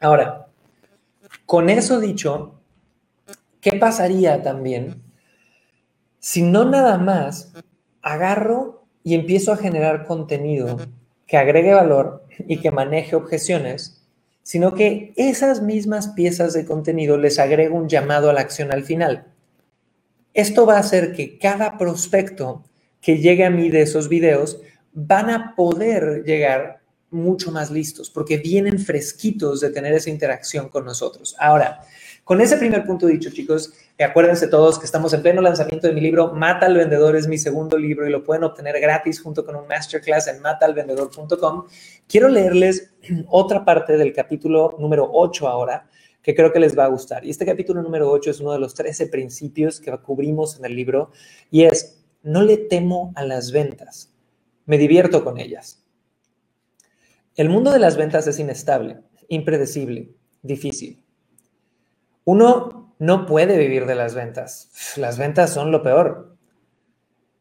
Ahora, 0.03 0.47
con 1.45 1.69
eso 1.69 2.01
dicho, 2.01 2.59
¿qué 3.61 3.71
pasaría 3.71 4.43
también 4.43 5.01
si 6.19 6.41
no 6.41 6.65
nada 6.65 6.97
más 6.97 7.53
agarro 8.01 8.83
y 9.01 9.15
empiezo 9.15 9.53
a 9.53 9.57
generar 9.57 10.05
contenido 10.05 10.77
que 11.25 11.37
agregue 11.37 11.73
valor 11.73 12.25
y 12.49 12.59
que 12.59 12.69
maneje 12.69 13.15
objeciones, 13.15 14.05
sino 14.41 14.73
que 14.73 15.13
esas 15.15 15.61
mismas 15.61 16.09
piezas 16.09 16.51
de 16.51 16.65
contenido 16.65 17.17
les 17.17 17.39
agrego 17.39 17.77
un 17.77 17.87
llamado 17.87 18.29
a 18.29 18.33
la 18.33 18.41
acción 18.41 18.73
al 18.73 18.83
final. 18.83 19.27
Esto 20.33 20.65
va 20.65 20.75
a 20.75 20.81
hacer 20.81 21.13
que 21.13 21.37
cada 21.37 21.77
prospecto 21.77 22.65
que 22.99 23.19
llegue 23.19 23.45
a 23.45 23.49
mí 23.49 23.69
de 23.69 23.83
esos 23.83 24.09
videos 24.09 24.59
van 24.91 25.29
a 25.29 25.55
poder 25.55 26.23
llegar 26.25 26.82
mucho 27.13 27.51
más 27.51 27.71
listos 27.71 28.09
porque 28.09 28.37
vienen 28.37 28.79
fresquitos 28.79 29.61
de 29.61 29.69
tener 29.69 29.93
esa 29.93 30.09
interacción 30.09 30.69
con 30.69 30.85
nosotros. 30.85 31.35
Ahora, 31.39 31.81
con 32.23 32.39
ese 32.39 32.55
primer 32.55 32.85
punto 32.85 33.07
dicho, 33.07 33.29
chicos, 33.31 33.73
acuérdense 33.99 34.47
todos 34.47 34.79
que 34.79 34.85
estamos 34.85 35.13
en 35.13 35.21
pleno 35.21 35.41
lanzamiento 35.41 35.87
de 35.87 35.93
mi 35.93 35.99
libro 35.99 36.33
Mata 36.33 36.67
al 36.67 36.75
Vendedor, 36.75 37.17
es 37.17 37.27
mi 37.27 37.37
segundo 37.37 37.77
libro 37.77 38.07
y 38.07 38.11
lo 38.11 38.23
pueden 38.23 38.45
obtener 38.45 38.79
gratis 38.79 39.21
junto 39.21 39.45
con 39.45 39.57
un 39.57 39.67
masterclass 39.67 40.27
en 40.27 40.41
matalvendedor.com. 40.41 41.65
Quiero 42.07 42.29
leerles 42.29 42.91
otra 43.27 43.65
parte 43.65 43.97
del 43.97 44.13
capítulo 44.13 44.73
número 44.79 45.09
8 45.11 45.49
ahora, 45.49 45.89
que 46.21 46.33
creo 46.33 46.53
que 46.53 46.61
les 46.61 46.77
va 46.77 46.85
a 46.85 46.87
gustar. 46.87 47.25
Y 47.25 47.29
este 47.29 47.45
capítulo 47.45 47.81
número 47.81 48.09
8 48.09 48.31
es 48.31 48.39
uno 48.39 48.53
de 48.53 48.59
los 48.59 48.73
13 48.73 49.07
principios 49.07 49.81
que 49.81 49.91
cubrimos 49.97 50.57
en 50.57 50.63
el 50.63 50.77
libro 50.77 51.11
y 51.51 51.65
es, 51.65 52.05
no 52.23 52.41
le 52.41 52.55
temo 52.55 53.11
a 53.17 53.25
las 53.25 53.51
ventas, 53.51 54.13
me 54.65 54.77
divierto 54.77 55.25
con 55.25 55.37
ellas. 55.37 55.82
El 57.35 57.49
mundo 57.49 57.71
de 57.71 57.79
las 57.79 57.97
ventas 57.97 58.27
es 58.27 58.37
inestable, 58.37 58.99
impredecible, 59.27 60.11
difícil. 60.43 61.03
Uno 62.25 62.93
no 62.99 63.25
puede 63.25 63.57
vivir 63.57 63.87
de 63.87 63.95
las 63.95 64.13
ventas. 64.13 64.69
Las 64.97 65.17
ventas 65.17 65.49
son 65.49 65.71
lo 65.71 65.81
peor. 65.81 66.37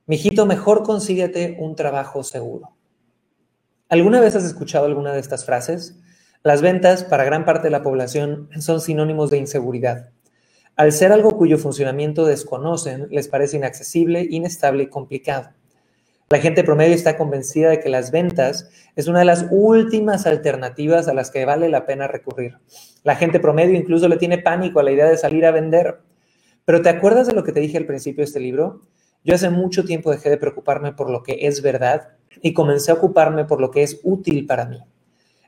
Mijito, 0.06 0.46
mejor 0.46 0.82
consíguete 0.82 1.56
un 1.60 1.76
trabajo 1.76 2.24
seguro. 2.24 2.74
¿Alguna 3.90 4.20
vez 4.20 4.34
has 4.34 4.44
escuchado 4.44 4.86
alguna 4.86 5.12
de 5.12 5.20
estas 5.20 5.44
frases? 5.44 6.00
Las 6.42 6.62
ventas, 6.62 7.04
para 7.04 7.24
gran 7.24 7.44
parte 7.44 7.64
de 7.64 7.70
la 7.72 7.82
población, 7.82 8.48
son 8.60 8.80
sinónimos 8.80 9.28
de 9.30 9.38
inseguridad. 9.38 10.10
Al 10.74 10.92
ser 10.92 11.12
algo 11.12 11.36
cuyo 11.36 11.58
funcionamiento 11.58 12.24
desconocen, 12.24 13.08
les 13.10 13.28
parece 13.28 13.58
inaccesible, 13.58 14.26
inestable 14.28 14.84
y 14.84 14.88
complicado. 14.88 15.50
La 16.32 16.38
gente 16.38 16.64
promedio 16.64 16.94
está 16.94 17.18
convencida 17.18 17.68
de 17.68 17.78
que 17.78 17.90
las 17.90 18.10
ventas 18.10 18.70
es 18.96 19.06
una 19.06 19.18
de 19.18 19.26
las 19.26 19.48
últimas 19.50 20.26
alternativas 20.26 21.06
a 21.06 21.12
las 21.12 21.30
que 21.30 21.44
vale 21.44 21.68
la 21.68 21.84
pena 21.84 22.08
recurrir. 22.08 22.56
La 23.04 23.16
gente 23.16 23.38
promedio 23.38 23.78
incluso 23.78 24.08
le 24.08 24.16
tiene 24.16 24.38
pánico 24.38 24.80
a 24.80 24.82
la 24.82 24.92
idea 24.92 25.04
de 25.04 25.18
salir 25.18 25.44
a 25.44 25.50
vender. 25.50 26.00
Pero 26.64 26.80
¿te 26.80 26.88
acuerdas 26.88 27.26
de 27.26 27.34
lo 27.34 27.44
que 27.44 27.52
te 27.52 27.60
dije 27.60 27.76
al 27.76 27.84
principio 27.84 28.22
de 28.22 28.28
este 28.28 28.40
libro? 28.40 28.80
Yo 29.22 29.34
hace 29.34 29.50
mucho 29.50 29.84
tiempo 29.84 30.10
dejé 30.10 30.30
de 30.30 30.38
preocuparme 30.38 30.94
por 30.94 31.10
lo 31.10 31.22
que 31.22 31.36
es 31.42 31.60
verdad 31.60 32.12
y 32.40 32.54
comencé 32.54 32.92
a 32.92 32.94
ocuparme 32.94 33.44
por 33.44 33.60
lo 33.60 33.70
que 33.70 33.82
es 33.82 34.00
útil 34.02 34.46
para 34.46 34.64
mí. 34.64 34.82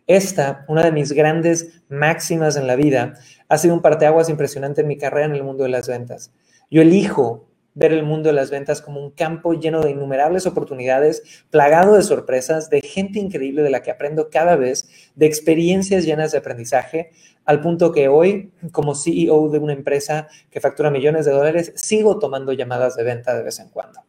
Esta, 0.07 0.67
una 0.69 0.83
de 0.83 0.93
mis 0.93 1.13
grandes 1.13 1.83
máximas 1.89 2.57
en 2.57 2.67
la 2.67 2.77
vida, 2.77 3.15
ha 3.49 3.57
sido 3.57 3.73
un 3.73 3.81
parteaguas 3.81 4.29
impresionante 4.29 4.83
en 4.83 4.89
mi 4.89 4.99
carrera 4.99 5.25
en 5.25 5.35
el 5.35 5.45
mundo 5.45 5.65
de 5.65 5.71
las 5.71 5.89
ventas. 5.89 6.31
Yo 6.71 6.83
elijo 6.83 7.49
ver 7.75 7.93
el 7.93 8.05
mundo 8.05 8.29
de 8.29 8.35
las 8.35 8.51
ventas 8.51 8.81
como 8.81 9.01
un 9.01 9.11
campo 9.11 9.53
lleno 9.53 9.83
de 9.83 9.91
innumerables 9.91 10.47
oportunidades, 10.47 11.45
plagado 11.51 11.95
de 11.95 12.03
sorpresas, 12.03 12.71
de 12.71 12.81
gente 12.81 13.19
increíble 13.19 13.63
de 13.63 13.71
la 13.71 13.83
que 13.83 13.91
aprendo 13.91 14.31
cada 14.31 14.57
vez, 14.57 14.89
de 15.17 15.27
experiencias 15.27 16.05
llenas 16.05 16.33
de 16.33 16.39
aprendizaje, 16.39 17.11
al 17.45 17.61
punto 17.61 17.93
que 17.93 18.09
hoy, 18.09 18.53
como 18.73 18.95
CEO 18.95 19.51
de 19.51 19.59
una 19.59 19.73
empresa 19.73 20.29
que 20.51 20.61
factura 20.61 20.91
millones 20.91 21.27
de 21.27 21.33
dólares, 21.33 21.73
sigo 21.77 22.19
tomando 22.19 22.53
llamadas 22.53 22.97
de 22.97 23.03
venta 23.03 23.37
de 23.37 23.43
vez 23.43 23.59
en 23.59 23.69
cuando. 23.69 24.01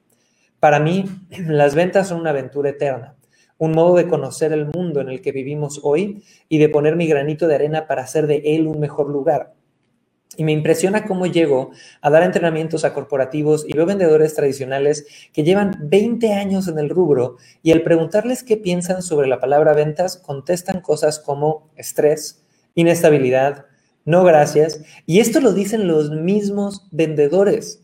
Para 0.60 0.80
mí, 0.80 1.06
las 1.48 1.76
ventas 1.76 2.08
son 2.08 2.22
una 2.22 2.30
aventura 2.30 2.70
eterna, 2.70 3.16
un 3.58 3.72
modo 3.72 3.96
de 3.96 4.08
conocer 4.08 4.54
el 4.54 4.68
mundo 4.68 5.02
en 5.02 5.10
el 5.10 5.22
que 5.22 5.32
vivimos 5.32 5.80
hoy 5.84 6.24
y 6.50 6.60
de 6.60 6.70
poner 6.70 6.96
mi 6.96 7.08
granito 7.08 7.48
de 7.48 7.56
arena 7.56 7.88
para 7.88 8.04
hacer 8.04 8.28
de 8.28 8.42
él 8.46 8.68
un 8.68 8.80
mejor 8.80 9.10
lugar. 9.10 9.54
Y 10.38 10.44
me 10.44 10.52
impresiona 10.52 11.06
cómo 11.06 11.26
llego 11.26 11.72
a 12.02 12.10
dar 12.10 12.24
entrenamientos 12.24 12.86
a 12.86 12.94
corporativos 12.94 13.66
y 13.68 13.74
veo 13.74 13.86
vendedores 13.86 14.34
tradicionales 14.34 15.06
que 15.34 15.44
llevan 15.44 15.78
20 15.82 16.34
años 16.34 16.68
en 16.68 16.80
el 16.80 16.90
rubro 16.90 17.38
y 17.62 17.72
al 17.72 17.84
preguntarles 17.84 18.44
qué 18.44 18.58
piensan 18.58 19.02
sobre 19.02 19.28
la 19.28 19.40
palabra 19.40 19.74
ventas, 19.74 20.18
contestan 20.18 20.82
cosas 20.82 21.20
como 21.20 21.70
estrés, 21.76 22.44
inestabilidad, 22.74 23.66
no 24.06 24.24
gracias. 24.24 24.82
Y 25.06 25.20
esto 25.20 25.42
lo 25.42 25.54
dicen 25.54 25.88
los 25.88 26.12
mismos 26.12 26.88
vendedores. 26.92 27.82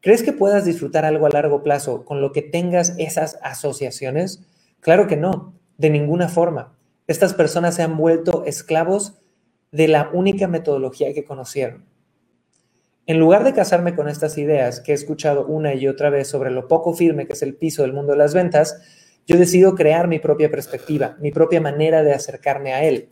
¿Crees 0.00 0.22
que 0.22 0.32
puedas 0.32 0.66
disfrutar 0.66 1.06
algo 1.06 1.24
a 1.26 1.30
largo 1.30 1.62
plazo 1.62 2.04
con 2.04 2.20
lo 2.20 2.32
que 2.32 2.42
tengas 2.42 2.94
esas 2.98 3.38
asociaciones? 3.42 4.46
Claro 4.80 5.06
que 5.06 5.16
no, 5.16 5.54
de 5.78 5.88
ninguna 5.88 6.28
forma. 6.28 6.76
Estas 7.06 7.32
personas 7.32 7.74
se 7.74 7.82
han 7.82 7.96
vuelto 7.96 8.44
esclavos 8.44 9.14
de 9.74 9.88
la 9.88 10.08
única 10.12 10.46
metodología 10.46 11.12
que 11.12 11.24
conocieron. 11.24 11.84
En 13.06 13.18
lugar 13.18 13.42
de 13.42 13.52
casarme 13.52 13.96
con 13.96 14.08
estas 14.08 14.38
ideas 14.38 14.80
que 14.80 14.92
he 14.92 14.94
escuchado 14.94 15.46
una 15.46 15.74
y 15.74 15.88
otra 15.88 16.10
vez 16.10 16.28
sobre 16.28 16.52
lo 16.52 16.68
poco 16.68 16.94
firme 16.94 17.26
que 17.26 17.32
es 17.32 17.42
el 17.42 17.56
piso 17.56 17.82
del 17.82 17.92
mundo 17.92 18.12
de 18.12 18.18
las 18.18 18.34
ventas, 18.34 18.80
yo 19.26 19.36
decido 19.36 19.74
crear 19.74 20.06
mi 20.06 20.20
propia 20.20 20.48
perspectiva, 20.48 21.16
mi 21.20 21.32
propia 21.32 21.60
manera 21.60 22.04
de 22.04 22.12
acercarme 22.12 22.72
a 22.72 22.84
él 22.84 23.08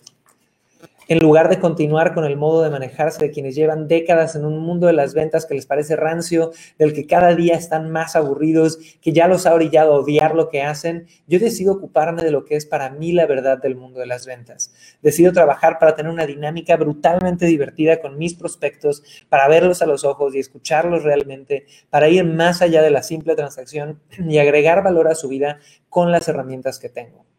en 1.12 1.18
lugar 1.18 1.48
de 1.50 1.60
continuar 1.60 2.14
con 2.14 2.24
el 2.24 2.36
modo 2.36 2.62
de 2.62 2.70
manejarse 2.70 3.22
de 3.22 3.30
quienes 3.30 3.54
llevan 3.54 3.86
décadas 3.86 4.34
en 4.34 4.46
un 4.46 4.58
mundo 4.58 4.86
de 4.86 4.94
las 4.94 5.12
ventas 5.12 5.44
que 5.44 5.54
les 5.54 5.66
parece 5.66 5.94
rancio, 5.94 6.52
del 6.78 6.94
que 6.94 7.06
cada 7.06 7.34
día 7.34 7.54
están 7.54 7.90
más 7.90 8.16
aburridos, 8.16 8.78
que 9.00 9.12
ya 9.12 9.28
los 9.28 9.46
ha 9.46 9.54
orillado 9.54 9.92
a 9.92 9.98
odiar 9.98 10.34
lo 10.34 10.48
que 10.48 10.62
hacen, 10.62 11.06
yo 11.26 11.38
decido 11.38 11.74
ocuparme 11.74 12.22
de 12.22 12.30
lo 12.30 12.44
que 12.44 12.56
es 12.56 12.64
para 12.64 12.88
mí 12.90 13.12
la 13.12 13.26
verdad 13.26 13.58
del 13.58 13.76
mundo 13.76 14.00
de 14.00 14.06
las 14.06 14.26
ventas. 14.26 14.72
Decido 15.02 15.32
trabajar 15.32 15.78
para 15.78 15.94
tener 15.94 16.10
una 16.10 16.26
dinámica 16.26 16.76
brutalmente 16.76 17.44
divertida 17.46 18.00
con 18.00 18.16
mis 18.16 18.34
prospectos, 18.34 19.02
para 19.28 19.48
verlos 19.48 19.82
a 19.82 19.86
los 19.86 20.04
ojos 20.04 20.34
y 20.34 20.38
escucharlos 20.38 21.02
realmente, 21.02 21.66
para 21.90 22.08
ir 22.08 22.24
más 22.24 22.62
allá 22.62 22.80
de 22.80 22.90
la 22.90 23.02
simple 23.02 23.34
transacción 23.34 24.00
y 24.18 24.38
agregar 24.38 24.82
valor 24.82 25.08
a 25.08 25.14
su 25.14 25.28
vida 25.28 25.58
con 25.88 26.10
las 26.10 26.26
herramientas 26.28 26.78
que 26.78 26.88
tengo. 26.88 27.31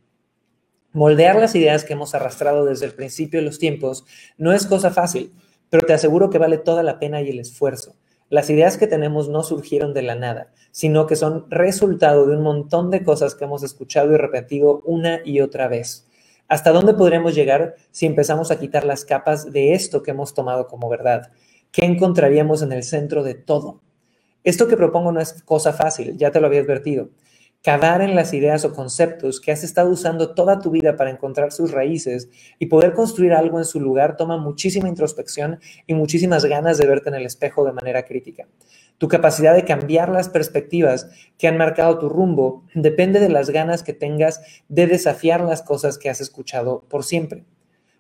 Moldear 0.94 1.38
las 1.38 1.56
ideas 1.56 1.84
que 1.84 1.94
hemos 1.94 2.14
arrastrado 2.14 2.66
desde 2.66 2.86
el 2.86 2.94
principio 2.94 3.40
de 3.40 3.46
los 3.48 3.58
tiempos 3.58 4.06
no 4.38 4.54
es 4.54 4.68
cosa 4.68 4.92
fácil, 4.92 5.34
pero 5.72 5.88
te 5.88 5.94
aseguro 5.94 6.30
que 6.30 6.38
vale 6.38 6.60
toda 6.60 6.84
la 6.84 7.00
pena 7.00 7.20
y 7.20 7.30
el 7.32 7.40
esfuerzo. 7.40 7.96
Las 8.30 8.52
ideas 8.52 8.78
que 8.78 8.86
tenemos 8.86 9.28
no 9.28 9.42
surgieron 9.42 9.96
de 9.96 10.04
la 10.04 10.14
nada, 10.14 10.52
sino 10.70 11.08
que 11.08 11.16
son 11.16 11.50
resultado 11.50 12.28
de 12.28 12.38
un 12.38 12.44
montón 12.44 12.92
de 12.92 13.04
cosas 13.04 13.34
que 13.34 13.46
hemos 13.46 13.64
escuchado 13.64 14.14
y 14.14 14.18
repetido 14.18 14.84
una 14.86 15.22
y 15.26 15.42
otra 15.42 15.68
vez. 15.68 16.08
¿Hasta 16.48 16.72
dónde 16.72 16.94
podríamos 16.94 17.34
llegar 17.34 17.74
si 17.90 18.06
empezamos 18.06 18.52
a 18.52 18.60
quitar 18.60 18.86
las 18.86 19.04
capas 19.04 19.52
de 19.52 19.74
esto 19.74 20.04
que 20.04 20.12
hemos 20.12 20.36
tomado 20.36 20.68
como 20.68 20.90
verdad? 20.90 21.32
¿Qué 21.72 21.86
encontraríamos 21.86 22.62
en 22.62 22.72
el 22.72 22.84
centro 22.84 23.24
de 23.24 23.34
todo? 23.34 23.82
Esto 24.44 24.68
que 24.68 24.78
propongo 24.78 25.12
no 25.12 25.22
es 25.22 25.42
cosa 25.42 25.74
fácil, 25.74 26.18
ya 26.18 26.30
te 26.30 26.40
lo 26.40 26.46
había 26.46 26.62
advertido. 26.62 27.10
Cavar 27.64 28.02
en 28.02 28.14
las 28.14 28.34
ideas 28.34 28.66
o 28.66 28.74
conceptos 28.74 29.40
que 29.40 29.54
has 29.54 29.64
estado 29.64 29.90
usando 29.90 30.36
toda 30.36 30.60
tu 30.60 30.70
vida 30.70 30.98
para 30.98 31.12
encontrar 31.12 31.54
sus 31.54 31.72
raíces 31.72 32.30
y 32.60 32.66
poder 32.66 32.92
construir 32.92 33.32
algo 33.32 33.58
en 33.58 33.64
su 33.64 33.80
lugar 33.80 34.18
toma 34.18 34.38
muchísima 34.38 34.90
introspección 34.90 35.62
y 35.88 35.94
muchísimas 35.94 36.44
ganas 36.44 36.78
de 36.78 36.88
verte 36.88 37.08
en 37.08 37.16
el 37.16 37.26
espejo 37.26 37.64
de 37.64 37.72
manera 37.72 38.04
crítica. 38.04 38.50
Tu 38.98 39.08
capacidad 39.08 39.56
de 39.56 39.64
cambiar 39.64 40.10
las 40.10 40.28
perspectivas 40.28 41.10
que 41.38 41.48
han 41.48 41.56
marcado 41.56 42.00
tu 42.00 42.10
rumbo 42.10 42.66
depende 42.74 43.22
de 43.22 43.30
las 43.30 43.50
ganas 43.50 43.82
que 43.82 43.94
tengas 43.94 44.42
de 44.68 44.86
desafiar 44.86 45.40
las 45.40 45.62
cosas 45.62 45.98
que 45.98 46.10
has 46.10 46.20
escuchado 46.20 46.84
por 46.90 47.06
siempre. 47.06 47.46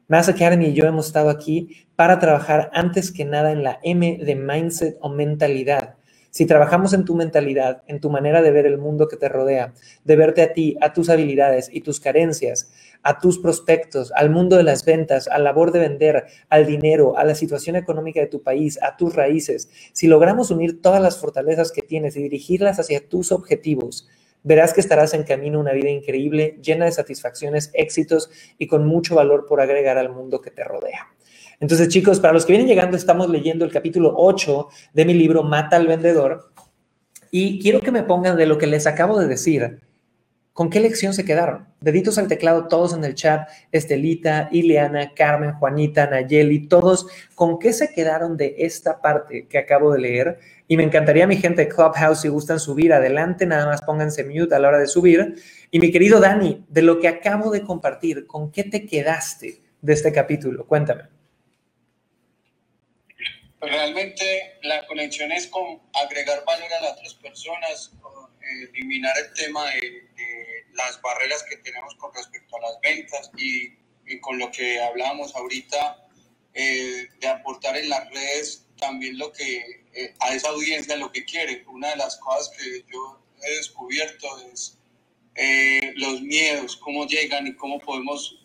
Mass 0.09 0.27
Academy 0.27 0.65
y 0.65 0.73
yo 0.73 0.87
hemos 0.87 1.07
estado 1.07 1.29
aquí 1.29 1.87
para 1.95 2.19
trabajar 2.19 2.69
antes 2.73 3.13
que 3.13 3.23
nada 3.23 3.53
en 3.53 3.63
la 3.63 3.79
M 3.81 4.19
de 4.25 4.35
mindset 4.35 4.97
o 4.99 5.07
mentalidad. 5.07 5.95
Si 6.33 6.47
trabajamos 6.47 6.93
en 6.93 7.05
tu 7.05 7.13
mentalidad, 7.13 7.83
en 7.85 7.99
tu 7.99 8.09
manera 8.09 8.41
de 8.41 8.49
ver 8.49 8.65
el 8.65 8.79
mundo 8.79 9.07
que 9.07 9.17
te 9.17 9.29
rodea, 9.29 9.71
de 10.03 10.15
verte 10.15 10.41
a 10.41 10.51
ti, 10.51 10.75
a 10.81 10.91
tus 10.91 11.11
habilidades 11.11 11.69
y 11.71 11.81
tus 11.81 11.99
carencias, 11.99 12.71
a 13.03 13.19
tus 13.19 13.37
prospectos, 13.37 14.11
al 14.15 14.31
mundo 14.31 14.57
de 14.57 14.63
las 14.63 14.83
ventas, 14.83 15.27
al 15.27 15.43
labor 15.43 15.71
de 15.71 15.81
vender, 15.81 16.25
al 16.49 16.65
dinero, 16.65 17.19
a 17.19 17.23
la 17.23 17.35
situación 17.35 17.75
económica 17.75 18.19
de 18.19 18.25
tu 18.25 18.41
país, 18.41 18.81
a 18.81 18.97
tus 18.97 19.13
raíces, 19.13 19.69
si 19.93 20.07
logramos 20.07 20.49
unir 20.49 20.81
todas 20.81 21.03
las 21.03 21.19
fortalezas 21.19 21.71
que 21.71 21.83
tienes 21.83 22.17
y 22.17 22.23
dirigirlas 22.23 22.79
hacia 22.79 23.07
tus 23.07 23.31
objetivos, 23.31 24.09
verás 24.41 24.73
que 24.73 24.81
estarás 24.81 25.13
en 25.13 25.25
camino 25.25 25.59
a 25.59 25.61
una 25.61 25.73
vida 25.73 25.91
increíble, 25.91 26.57
llena 26.63 26.85
de 26.85 26.93
satisfacciones, 26.93 27.69
éxitos 27.75 28.31
y 28.57 28.65
con 28.65 28.87
mucho 28.87 29.13
valor 29.13 29.45
por 29.45 29.61
agregar 29.61 29.99
al 29.99 30.09
mundo 30.09 30.41
que 30.41 30.49
te 30.49 30.63
rodea. 30.63 31.13
Entonces, 31.63 31.87
chicos, 31.87 32.19
para 32.19 32.33
los 32.33 32.45
que 32.45 32.51
vienen 32.51 32.67
llegando, 32.67 32.97
estamos 32.97 33.29
leyendo 33.29 33.63
el 33.63 33.71
capítulo 33.71 34.13
8 34.17 34.67
de 34.91 35.05
mi 35.05 35.13
libro 35.13 35.43
Mata 35.43 35.77
al 35.77 35.87
Vendedor 35.87 36.51
y 37.31 37.57
quiero 37.61 37.79
que 37.79 37.89
me 37.89 38.03
pongan 38.03 38.35
de 38.35 38.45
lo 38.45 38.57
que 38.57 38.67
les 38.67 38.85
acabo 38.85 39.17
de 39.17 39.27
decir. 39.29 39.79
¿Con 40.51 40.69
qué 40.69 40.81
lección 40.81 41.13
se 41.13 41.23
quedaron? 41.23 41.65
Deditos 41.79 42.17
al 42.17 42.27
teclado, 42.27 42.67
todos 42.67 42.93
en 42.93 43.05
el 43.05 43.15
chat, 43.15 43.47
Estelita, 43.71 44.49
Ileana, 44.51 45.13
Carmen, 45.13 45.53
Juanita, 45.53 46.05
Nayeli, 46.05 46.67
todos, 46.67 47.07
¿con 47.33 47.57
qué 47.59 47.71
se 47.71 47.93
quedaron 47.93 48.35
de 48.35 48.55
esta 48.57 48.99
parte 48.99 49.47
que 49.47 49.57
acabo 49.57 49.93
de 49.93 49.99
leer? 50.01 50.39
Y 50.67 50.75
me 50.75 50.83
encantaría, 50.83 51.27
mi 51.27 51.37
gente 51.37 51.61
de 51.61 51.69
Clubhouse, 51.69 52.19
si 52.19 52.27
gustan 52.27 52.59
subir 52.59 52.91
adelante, 52.91 53.45
nada 53.45 53.67
más 53.67 53.81
pónganse 53.83 54.25
mute 54.25 54.53
a 54.53 54.59
la 54.59 54.67
hora 54.67 54.79
de 54.79 54.87
subir. 54.87 55.35
Y 55.71 55.79
mi 55.79 55.93
querido 55.93 56.19
Dani, 56.19 56.65
de 56.67 56.81
lo 56.81 56.99
que 56.99 57.07
acabo 57.07 57.51
de 57.51 57.61
compartir, 57.61 58.27
¿con 58.27 58.51
qué 58.51 58.65
te 58.65 58.85
quedaste 58.85 59.61
de 59.81 59.93
este 59.93 60.11
capítulo? 60.11 60.67
Cuéntame. 60.67 61.12
Realmente 63.63 64.57
la 64.63 64.85
conexión 64.87 65.31
es 65.31 65.47
con 65.47 65.81
agregar 65.93 66.43
valor 66.45 66.71
a 66.73 66.81
las 66.81 66.93
otras 66.93 67.13
personas, 67.15 67.91
eliminar 68.73 69.17
el 69.17 69.33
tema 69.33 69.65
de, 69.71 70.03
las 70.73 70.99
barreras 71.01 71.43
que 71.43 71.57
tenemos 71.57 71.95
con 71.95 72.13
respecto 72.13 72.57
a 72.57 72.61
las 72.61 72.81
ventas 72.81 73.31
y, 73.37 73.77
con 74.19 74.37
lo 74.37 74.51
que 74.51 74.81
hablábamos 74.81 75.35
ahorita 75.35 76.07
eh, 76.53 77.07
de 77.19 77.27
aportar 77.27 77.77
en 77.77 77.89
las 77.89 78.09
redes 78.09 78.67
también 78.77 79.17
lo 79.17 79.31
que 79.31 79.85
eh, 79.93 80.13
a 80.19 80.33
esa 80.35 80.49
audiencia 80.49 80.97
lo 80.97 81.11
que 81.11 81.23
quiere. 81.23 81.63
Una 81.67 81.91
de 81.91 81.97
las 81.97 82.17
cosas 82.17 82.51
que 82.57 82.83
yo 82.91 83.23
he 83.43 83.55
descubierto 83.57 84.27
es 84.51 84.77
eh, 85.35 85.93
los 85.95 86.21
miedos, 86.21 86.75
cómo 86.77 87.07
llegan 87.07 87.47
y 87.47 87.55
cómo 87.55 87.79
podemos 87.79 88.37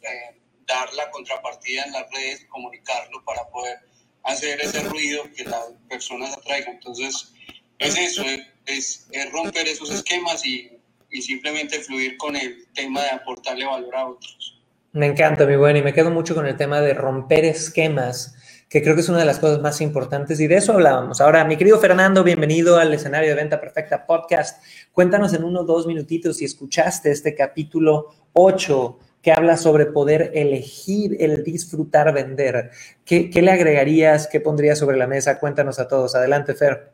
dar 0.66 0.92
la 0.94 1.10
contrapartida 1.10 1.84
en 1.84 1.92
las 1.92 2.10
redes, 2.12 2.44
comunicarlo 2.50 3.24
para 3.24 3.48
poder 3.48 3.87
hacer 4.24 4.60
ese 4.60 4.80
ruido 4.84 5.24
que 5.34 5.44
las 5.44 5.72
personas 5.88 6.36
atraigan. 6.36 6.74
Entonces, 6.74 7.32
es 7.78 7.96
eso, 7.96 8.22
es, 8.66 9.08
romper 9.32 9.66
esos 9.66 9.90
esquemas 9.90 10.44
y, 10.44 10.70
y, 11.10 11.22
simplemente 11.22 11.80
fluir 11.80 12.16
con 12.16 12.36
el 12.36 12.66
tema 12.74 13.02
de 13.02 13.10
aportarle 13.10 13.64
valor 13.64 13.94
a 13.94 14.06
otros. 14.08 14.58
Me 14.92 15.06
encanta, 15.06 15.46
mi 15.46 15.56
bueno, 15.56 15.78
y 15.78 15.82
me 15.82 15.92
quedo 15.92 16.10
mucho 16.10 16.34
con 16.34 16.46
el 16.46 16.56
tema 16.56 16.80
de 16.80 16.94
romper 16.94 17.44
esquemas, 17.44 18.34
que 18.68 18.82
creo 18.82 18.94
que 18.94 19.00
es 19.00 19.08
una 19.08 19.18
de 19.18 19.24
las 19.24 19.38
cosas 19.38 19.60
más 19.60 19.80
importantes 19.80 20.40
y 20.40 20.46
de 20.46 20.56
eso 20.56 20.72
hablábamos. 20.72 21.20
Ahora, 21.20 21.44
mi 21.44 21.56
querido 21.56 21.78
Fernando, 21.78 22.24
bienvenido 22.24 22.78
al 22.78 22.92
escenario 22.92 23.30
de 23.30 23.36
Venta 23.36 23.60
Perfecta 23.60 24.06
Podcast. 24.06 24.62
Cuéntanos 24.92 25.32
en 25.34 25.44
uno 25.44 25.60
o 25.60 25.64
dos 25.64 25.86
minutitos 25.86 26.38
si 26.38 26.44
escuchaste 26.44 27.10
este 27.10 27.34
capítulo 27.34 28.14
8 28.32 28.98
que 29.22 29.32
habla 29.32 29.56
sobre 29.56 29.86
poder 29.86 30.30
elegir 30.34 31.16
el 31.20 31.42
disfrutar 31.44 32.12
vender. 32.14 32.70
¿Qué, 33.04 33.30
¿Qué, 33.30 33.42
le 33.42 33.50
agregarías? 33.50 34.28
¿Qué 34.28 34.40
pondrías 34.40 34.78
sobre 34.78 34.96
la 34.96 35.06
mesa? 35.06 35.38
Cuéntanos 35.38 35.78
a 35.78 35.88
todos. 35.88 36.14
Adelante, 36.14 36.54
Fer. 36.54 36.92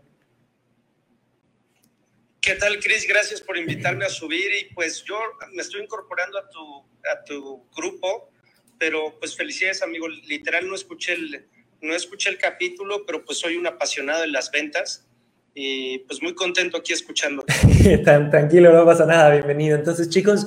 ¿Qué 2.40 2.54
tal, 2.56 2.78
Cris? 2.78 3.06
Gracias 3.08 3.40
por 3.40 3.56
invitarme 3.56 4.04
a 4.04 4.10
subir 4.10 4.50
y 4.60 4.74
pues 4.74 5.02
yo 5.04 5.16
me 5.52 5.62
estoy 5.62 5.82
incorporando 5.82 6.38
a 6.38 6.48
tu, 6.50 6.84
a 7.10 7.24
tu 7.24 7.66
grupo, 7.74 8.30
pero 8.78 9.18
pues 9.18 9.34
felicidades, 9.34 9.82
amigo. 9.82 10.08
Literal 10.08 10.68
no 10.68 10.74
escuché 10.74 11.14
el, 11.14 11.46
no 11.80 11.94
escuché 11.94 12.28
el 12.28 12.37
capítulo, 12.37 13.06
pero 13.06 13.24
pues 13.24 13.38
soy 13.38 13.56
un 13.56 13.66
apasionado 13.66 14.20
de 14.20 14.28
las 14.28 14.50
ventas 14.50 15.06
y 15.54 16.00
pues 16.00 16.22
muy 16.22 16.34
contento 16.34 16.76
aquí 16.76 16.92
escuchando. 16.92 17.44
Tan, 18.04 18.30
tranquilo, 18.30 18.72
no 18.72 18.84
pasa 18.84 19.06
nada, 19.06 19.30
bienvenido. 19.30 19.76
Entonces, 19.76 20.10
chicos, 20.10 20.46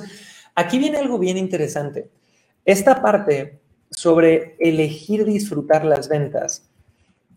aquí 0.58 0.80
viene 0.80 0.98
algo 0.98 1.20
bien 1.20 1.38
interesante. 1.38 2.10
Esta 2.64 3.00
parte 3.00 3.60
sobre 3.90 4.56
elegir 4.58 5.24
disfrutar 5.24 5.84
las 5.84 6.08
ventas, 6.08 6.68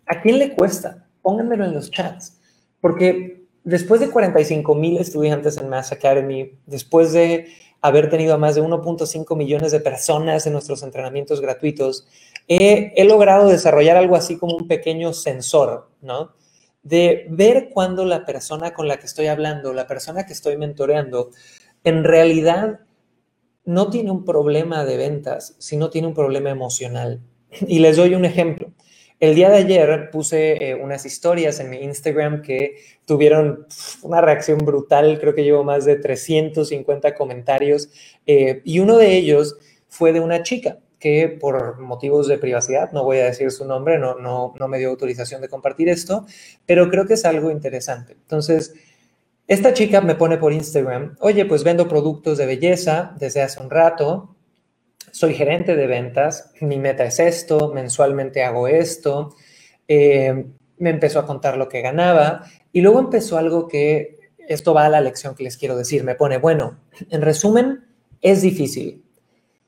¿a 0.08 0.22
quién 0.22 0.40
le 0.40 0.56
cuesta? 0.56 1.08
Pónganmelo 1.22 1.64
en 1.66 1.74
los 1.74 1.92
chats, 1.92 2.40
porque 2.82 3.46
después 3.64 4.02
de 4.02 4.10
45 4.10 4.74
mil 4.74 4.98
estudiantes 4.98 5.58
en 5.58 5.70
Mass 5.70 5.92
Academy, 5.92 6.58
después 6.66 7.14
de 7.14 7.46
haber 7.80 8.10
tenido 8.10 8.34
a 8.34 8.40
más 8.40 8.56
de 8.56 8.64
1.5 8.64 9.38
millones 9.38 9.72
de 9.72 9.80
personas 9.80 10.48
en 10.48 10.54
nuestros 10.54 10.82
entrenamientos 10.82 11.42
gratuitos, 11.42 12.08
he, 12.48 13.04
logrado 13.06 13.50
desarrollar 13.50 13.98
algo 13.98 14.16
así 14.16 14.38
como 14.38 14.56
un 14.56 14.68
pequeño 14.68 15.14
sensor, 15.14 15.90
¿no? 16.02 16.34
De 16.82 17.28
ver 17.30 17.70
cuando 17.72 18.04
la 18.04 18.26
persona 18.26 18.74
con 18.74 18.88
la 18.88 18.98
que 18.98 19.06
estoy 19.06 19.28
hablando, 19.28 19.74
la 19.74 19.86
persona 19.86 20.26
que 20.26 20.34
estoy 20.34 20.58
mentoreando, 20.58 21.30
en 21.84 22.04
realidad 22.04 22.80
no 23.66 23.90
tiene 23.90 24.12
un 24.12 24.26
problema 24.26 24.86
de 24.86 24.98
ventas, 24.98 25.56
sino 25.60 25.90
tiene 25.90 26.08
un 26.08 26.14
problema 26.14 26.50
emocional. 26.50 27.22
Y 27.68 27.80
les 27.80 27.98
doy 27.98 28.16
un 28.16 28.26
ejemplo. 28.26 28.72
El 29.20 29.36
día 29.36 29.50
de 29.50 29.58
ayer 29.58 30.10
puse 30.12 30.72
eh, 30.72 30.76
unas 30.76 31.06
historias 31.06 31.60
en 31.60 31.70
mi 31.70 31.78
Instagram 31.78 32.42
que 32.42 32.78
tuvieron 33.06 33.68
una 34.02 34.20
reacción 34.20 34.58
brutal, 34.60 35.20
creo 35.20 35.36
que 35.36 35.44
llevo 35.44 35.64
más 35.64 35.86
de 35.86 35.96
350 35.98 37.14
comentarios, 37.14 37.90
eh, 38.26 38.62
y 38.66 38.80
uno 38.80 38.98
de 38.98 39.16
ellos 39.16 39.58
fue 39.88 40.12
de 40.12 40.22
una 40.22 40.42
chica 40.42 40.80
que 40.98 41.28
por 41.28 41.80
motivos 41.80 42.28
de 42.28 42.40
privacidad, 42.40 42.92
no 42.94 43.04
voy 43.04 43.18
a 43.18 43.26
decir 43.26 43.52
su 43.52 43.66
nombre, 43.66 44.00
no, 44.00 44.16
no, 44.16 44.54
no 44.60 44.68
me 44.68 44.80
dio 44.80 44.90
autorización 44.90 45.42
de 45.42 45.50
compartir 45.50 45.90
esto, 45.90 46.26
pero 46.66 46.90
creo 46.90 47.06
que 47.06 47.16
es 47.16 47.26
algo 47.26 47.52
interesante. 47.52 48.14
Entonces, 48.14 48.74
esta 49.52 49.74
chica 49.74 50.00
me 50.00 50.16
pone 50.16 50.38
por 50.38 50.54
Instagram, 50.54 51.18
oye, 51.20 51.46
pues 51.46 51.66
vendo 51.66 51.90
productos 51.90 52.38
de 52.38 52.46
belleza 52.46 53.14
desde 53.20 53.42
hace 53.42 53.62
un 53.62 53.70
rato, 53.70 54.38
soy 55.12 55.34
gerente 55.34 55.76
de 55.76 55.88
ventas, 55.88 56.54
mi 56.62 56.80
meta 56.80 57.04
es 57.04 57.20
esto, 57.20 57.74
mensualmente 57.74 58.46
hago 58.46 58.70
esto. 58.70 59.36
Eh, 59.90 60.46
me 60.78 60.90
empezó 60.90 61.20
a 61.20 61.26
contar 61.26 61.58
lo 61.58 61.68
que 61.68 61.82
ganaba 61.82 62.46
y 62.72 62.80
luego 62.80 63.00
empezó 63.00 63.38
algo 63.38 63.68
que, 63.68 64.20
esto 64.48 64.74
va 64.74 64.86
a 64.86 64.90
la 64.90 65.02
lección 65.02 65.36
que 65.36 65.44
les 65.44 65.58
quiero 65.58 65.76
decir, 65.76 66.06
me 66.06 66.16
pone, 66.16 66.38
bueno, 66.38 66.80
en 67.10 67.22
resumen, 67.22 67.84
es 68.22 68.42
difícil. 68.42 69.04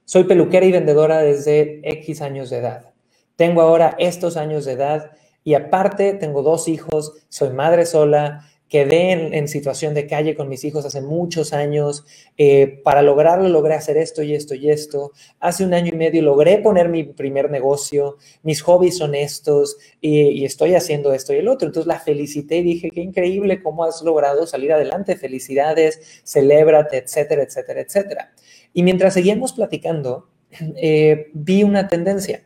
Soy 0.05 0.23
peluquera 0.23 0.65
y 0.65 0.71
vendedora 0.71 1.19
desde 1.19 1.81
X 1.83 2.21
años 2.21 2.49
de 2.49 2.59
edad. 2.59 2.93
Tengo 3.35 3.61
ahora 3.61 3.95
estos 3.99 4.37
años 4.37 4.63
de 4.63 4.71
edad 4.71 5.11
y 5.43 5.55
aparte 5.55 6.13
tengo 6.13 6.41
dos 6.41 6.69
hijos, 6.69 7.25
soy 7.27 7.49
madre 7.49 7.85
sola, 7.85 8.47
quedé 8.73 9.11
en, 9.11 9.47
situación 9.47 9.93
de 9.93 10.07
calle 10.07 10.33
con 10.33 10.49
mis 10.49 10.63
hijos 10.63 10.83
hace 10.83 10.99
muchos 10.99 11.53
años. 11.53 12.05
Eh, 12.39 12.81
para 12.83 13.03
lograrlo 13.03 13.47
logré 13.47 13.75
hacer 13.75 13.97
esto 13.97 14.23
y 14.23 14.33
esto 14.33 14.55
y 14.55 14.71
esto. 14.71 15.11
Hace 15.39 15.63
un 15.63 15.75
año 15.75 15.89
y 15.93 15.95
medio 15.95 16.23
logré 16.23 16.57
poner 16.57 16.89
mi 16.89 17.03
primer 17.03 17.51
negocio. 17.51 18.17
Mis 18.41 18.63
hobbies 18.63 18.97
son 18.97 19.13
estos 19.13 19.77
y, 20.01 20.43
estoy 20.43 20.73
haciendo 20.73 21.13
esto 21.13 21.33
y 21.33 21.37
el 21.37 21.49
otro. 21.49 21.67
Entonces 21.67 21.85
la 21.85 21.99
felicité 21.99 22.57
y 22.57 22.63
dije, 22.63 22.89
qué 22.89 23.01
increíble 23.01 23.61
cómo 23.61 23.83
has 23.83 24.01
logrado 24.01 24.47
salir 24.47 24.73
adelante. 24.73 25.17
Felicidades, 25.17 26.23
celébrate, 26.25 26.97
etcétera, 26.97 27.43
etcétera, 27.43 27.81
etcétera. 27.81 28.33
Y 28.73 28.81
mientras 28.81 29.13
seguíamos 29.13 29.53
platicando, 29.53 30.29
eh, 30.77 31.27
vi 31.33 31.61
una 31.61 31.87
tendencia. 31.87 32.41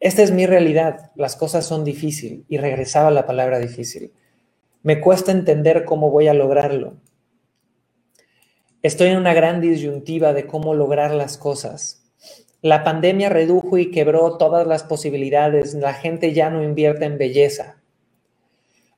Esta 0.00 0.22
es 0.22 0.32
mi 0.32 0.44
realidad, 0.44 1.12
las 1.14 1.34
cosas 1.34 1.64
son 1.64 1.82
difíciles 1.82 2.40
y 2.46 2.58
regresaba 2.58 3.10
la 3.10 3.24
palabra 3.24 3.58
difícil 3.58 4.12
me 4.84 5.00
cuesta 5.00 5.32
entender 5.32 5.86
cómo 5.86 6.10
voy 6.10 6.28
a 6.28 6.34
lograrlo. 6.34 6.98
Estoy 8.82 9.08
en 9.08 9.16
una 9.16 9.32
gran 9.32 9.62
disyuntiva 9.62 10.34
de 10.34 10.46
cómo 10.46 10.74
lograr 10.74 11.10
las 11.14 11.38
cosas. 11.38 12.04
La 12.60 12.84
pandemia 12.84 13.30
redujo 13.30 13.78
y 13.78 13.90
quebró 13.90 14.36
todas 14.36 14.66
las 14.66 14.84
posibilidades. 14.84 15.72
La 15.72 15.94
gente 15.94 16.34
ya 16.34 16.50
no 16.50 16.62
invierte 16.62 17.06
en 17.06 17.16
belleza. 17.16 17.82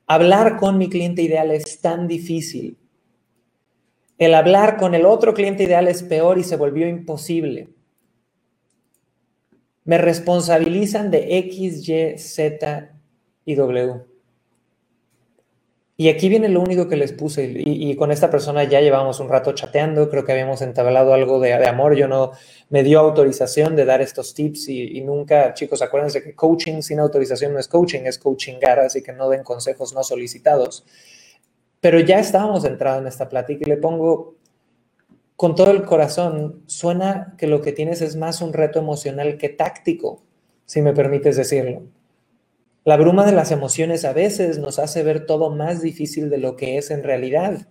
Hablar 0.07 0.57
con 0.57 0.77
mi 0.77 0.89
cliente 0.89 1.21
ideal 1.21 1.51
es 1.51 1.79
tan 1.79 2.09
difícil. 2.09 2.77
El 4.17 4.33
hablar 4.33 4.75
con 4.75 4.93
el 4.93 5.05
otro 5.05 5.33
cliente 5.33 5.63
ideal 5.63 5.87
es 5.87 6.03
peor 6.03 6.37
y 6.37 6.43
se 6.43 6.57
volvió 6.57 6.85
imposible. 6.85 7.69
Me 9.85 9.97
responsabilizan 9.97 11.11
de 11.11 11.37
X, 11.37 11.87
Y, 11.87 12.17
Z 12.17 12.91
y 13.45 13.55
W. 13.55 14.16
Y 15.99 16.09
aquí 16.09 16.29
viene 16.29 16.47
lo 16.47 16.61
único 16.61 16.87
que 16.87 16.95
les 16.95 17.11
puse, 17.11 17.51
y, 17.55 17.95
con 17.95 18.11
esta 18.11 18.29
persona 18.29 18.63
ya 18.65 18.81
llevamos 18.81 19.19
un 19.19 19.29
rato 19.29 19.53
chateando, 19.53 20.11
creo 20.11 20.23
que 20.23 20.31
habíamos 20.31 20.61
entablado 20.61 21.11
algo 21.11 21.39
de, 21.39 21.55
amor, 21.55 21.95
yo 21.95 22.07
no 22.07 22.33
me 22.69 22.83
dio 22.83 22.99
autorización 22.99 23.75
de 23.75 23.83
dar 23.83 23.99
estos 24.01 24.35
tips 24.35 24.69
y, 24.69 25.01
nunca, 25.01 25.55
chicos, 25.55 25.81
acuérdense 25.81 26.21
que 26.21 26.35
coaching 26.35 26.83
sin 26.83 26.99
autorización 26.99 27.53
no 27.53 27.59
es 27.59 27.67
coaching, 27.67 28.01
es 28.05 28.19
coachingar, 28.19 28.79
así 28.79 29.01
que 29.01 29.11
no 29.11 29.27
den 29.27 29.43
consejos 29.43 29.95
no 29.95 30.03
solicitados. 30.03 30.85
Pero 31.81 31.99
ya 31.99 32.19
estábamos 32.19 32.63
entrando 32.65 33.01
en 33.01 33.07
esta 33.07 33.27
plática 33.27 33.63
y 33.65 33.69
le 33.69 33.77
pongo 33.77 34.35
con 35.35 35.55
todo 35.55 35.71
el 35.71 35.83
corazón, 35.83 36.61
suena 36.67 37.33
que 37.39 37.47
lo 37.47 37.61
que 37.61 37.71
tienes 37.71 38.01
es 38.01 38.15
más 38.15 38.41
un 38.41 38.53
reto 38.53 38.77
emocional 38.77 39.37
que 39.39 39.49
táctico, 39.49 40.21
si 40.65 40.83
me 40.83 40.93
permites 40.93 41.37
decirlo. 41.37 41.83
La 42.87 42.95
bruma 42.95 43.25
de 43.25 43.33
las 43.33 43.51
emociones 43.51 44.05
a 44.05 44.13
veces 44.13 44.59
nos 44.59 44.79
hace 44.79 45.03
ver 45.03 45.25
todo 45.25 45.49
más 45.49 45.81
difícil 45.81 46.29
de 46.29 46.37
lo 46.37 46.55
que 46.55 46.77
es 46.77 46.89
en 46.89 47.03
realidad. 47.03 47.67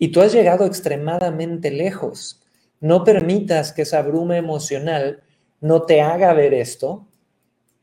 Y 0.00 0.08
tú 0.08 0.20
has 0.20 0.32
llegado 0.32 0.66
extremadamente 0.66 1.70
lejos. 1.70 2.42
No 2.80 3.04
permitas 3.04 3.72
que 3.72 3.82
esa 3.82 4.02
bruma 4.02 4.36
emocional 4.36 5.22
no 5.60 5.82
te 5.82 6.00
haga 6.00 6.34
ver 6.34 6.54
esto, 6.54 7.06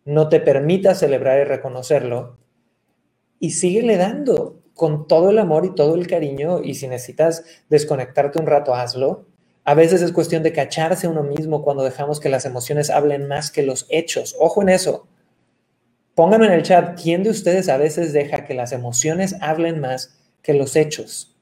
no 0.04 0.28
te 0.28 0.42
permita 0.42 0.96
celebrar 0.96 1.40
y 1.40 1.44
reconocerlo, 1.46 2.40
y 3.40 3.52
síguele 3.52 3.96
dando 3.96 4.60
con 4.74 5.08
todo 5.08 5.30
el 5.30 5.40
amor 5.40 5.66
y 5.66 5.74
todo 5.76 5.96
el 5.96 6.08
cariño, 6.08 6.62
y 6.62 6.74
si 6.74 6.90
necesitas 6.90 7.46
desconectarte 7.70 8.38
un 8.38 8.48
rato, 8.48 8.76
hazlo. 8.76 9.28
A 9.64 9.76
veces 9.76 10.02
es 10.02 10.12
cuestión 10.12 10.44
de 10.44 10.52
cacharse 10.52 11.08
uno 11.08 11.24
mismo 11.24 11.64
cuando 11.64 11.86
dejamos 11.86 12.20
que 12.20 12.28
las 12.28 12.44
emociones 12.44 12.90
hablen 12.90 13.30
más 13.30 13.50
que 13.50 13.64
los 13.64 13.86
hechos. 13.90 14.36
Ojo 14.38 14.62
en 14.62 14.68
eso. 14.68 15.08
Pónganme 16.20 16.48
en 16.48 16.52
el 16.52 16.64
chat, 16.64 17.02
¿quién 17.02 17.24
de 17.24 17.30
ustedes 17.30 17.70
a 17.70 17.78
veces 17.78 18.12
deja 18.12 18.44
que 18.44 18.54
las 18.54 18.74
emociones 18.74 19.38
hablen 19.40 19.80
más 19.80 20.20
que 20.42 20.54
los 20.54 20.76
hechos? 20.76 21.34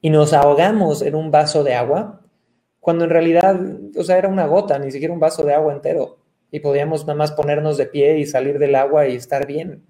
Y 0.00 0.08
nos 0.08 0.32
ahogamos 0.32 1.02
en 1.02 1.14
un 1.14 1.30
vaso 1.30 1.62
de 1.62 1.74
agua, 1.74 2.22
cuando 2.80 3.04
en 3.04 3.10
realidad, 3.10 3.60
o 3.94 4.02
sea, 4.02 4.16
era 4.16 4.28
una 4.28 4.46
gota, 4.46 4.78
ni 4.78 4.90
siquiera 4.90 5.12
un 5.12 5.20
vaso 5.20 5.44
de 5.44 5.52
agua 5.52 5.74
entero. 5.74 6.20
Y 6.50 6.60
podíamos 6.60 7.02
nada 7.02 7.18
más 7.18 7.32
ponernos 7.32 7.76
de 7.76 7.84
pie 7.84 8.16
y 8.16 8.24
salir 8.24 8.58
del 8.58 8.76
agua 8.76 9.06
y 9.06 9.14
estar 9.14 9.46
bien. 9.46 9.84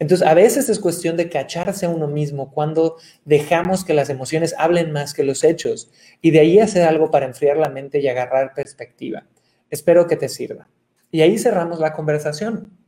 Entonces, 0.00 0.26
a 0.26 0.34
veces 0.34 0.68
es 0.68 0.80
cuestión 0.80 1.16
de 1.16 1.30
cacharse 1.30 1.86
a 1.86 1.90
uno 1.90 2.08
mismo 2.08 2.50
cuando 2.50 2.96
dejamos 3.24 3.84
que 3.84 3.94
las 3.94 4.10
emociones 4.10 4.56
hablen 4.58 4.90
más 4.90 5.14
que 5.14 5.22
los 5.22 5.44
hechos 5.44 5.88
y 6.20 6.32
de 6.32 6.40
ahí 6.40 6.58
hacer 6.58 6.82
algo 6.82 7.12
para 7.12 7.26
enfriar 7.26 7.58
la 7.58 7.68
mente 7.68 8.00
y 8.00 8.08
agarrar 8.08 8.54
perspectiva. 8.54 9.24
Espero 9.70 10.08
que 10.08 10.16
te 10.16 10.28
sirva. 10.28 10.66
Y 11.12 11.20
ahí 11.20 11.38
cerramos 11.38 11.78
la 11.78 11.92
conversación. 11.92 12.85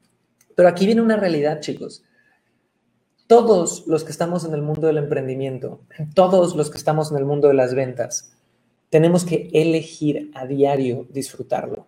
Pero 0.59 0.71
aquí 0.71 0.87
viene 0.87 1.03
una 1.03 1.16
realidad, 1.16 1.61
chicos. 1.61 2.03
Todos 3.29 3.87
los 3.87 4.03
que 4.03 4.11
estamos 4.11 4.44
en 4.44 4.55
el 4.55 4.62
mundo 4.62 4.88
del 4.88 4.99
emprendimiento, 4.99 5.83
todos 6.14 6.57
los 6.57 6.68
que 6.68 6.79
estamos 6.79 7.12
en 7.12 7.18
el 7.18 7.25
mundo 7.25 7.47
de 7.47 7.55
las 7.55 7.77
ventas, 7.77 8.33
tenemos 8.90 9.25
que 9.25 9.51
elegir 9.53 10.33
a 10.35 10.47
diario 10.47 11.07
disfrutarlo. 11.11 11.87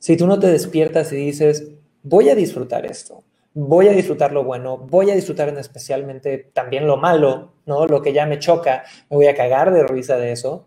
Si 0.00 0.16
tú 0.16 0.26
no 0.26 0.40
te 0.40 0.48
despiertas 0.48 1.12
y 1.12 1.16
dices, 1.16 1.70
voy 2.02 2.28
a 2.28 2.34
disfrutar 2.34 2.86
esto, 2.86 3.22
voy 3.54 3.86
a 3.86 3.92
disfrutar 3.92 4.32
lo 4.32 4.42
bueno, 4.42 4.76
voy 4.76 5.12
a 5.12 5.14
disfrutar 5.14 5.48
en 5.48 5.58
especialmente 5.58 6.50
también 6.52 6.88
lo 6.88 6.96
malo, 6.96 7.52
¿no? 7.66 7.86
Lo 7.86 8.02
que 8.02 8.12
ya 8.12 8.26
me 8.26 8.40
choca, 8.40 8.82
me 9.08 9.16
voy 9.16 9.26
a 9.28 9.36
cagar 9.36 9.72
de 9.72 9.84
risa 9.84 10.16
de 10.16 10.32
eso, 10.32 10.66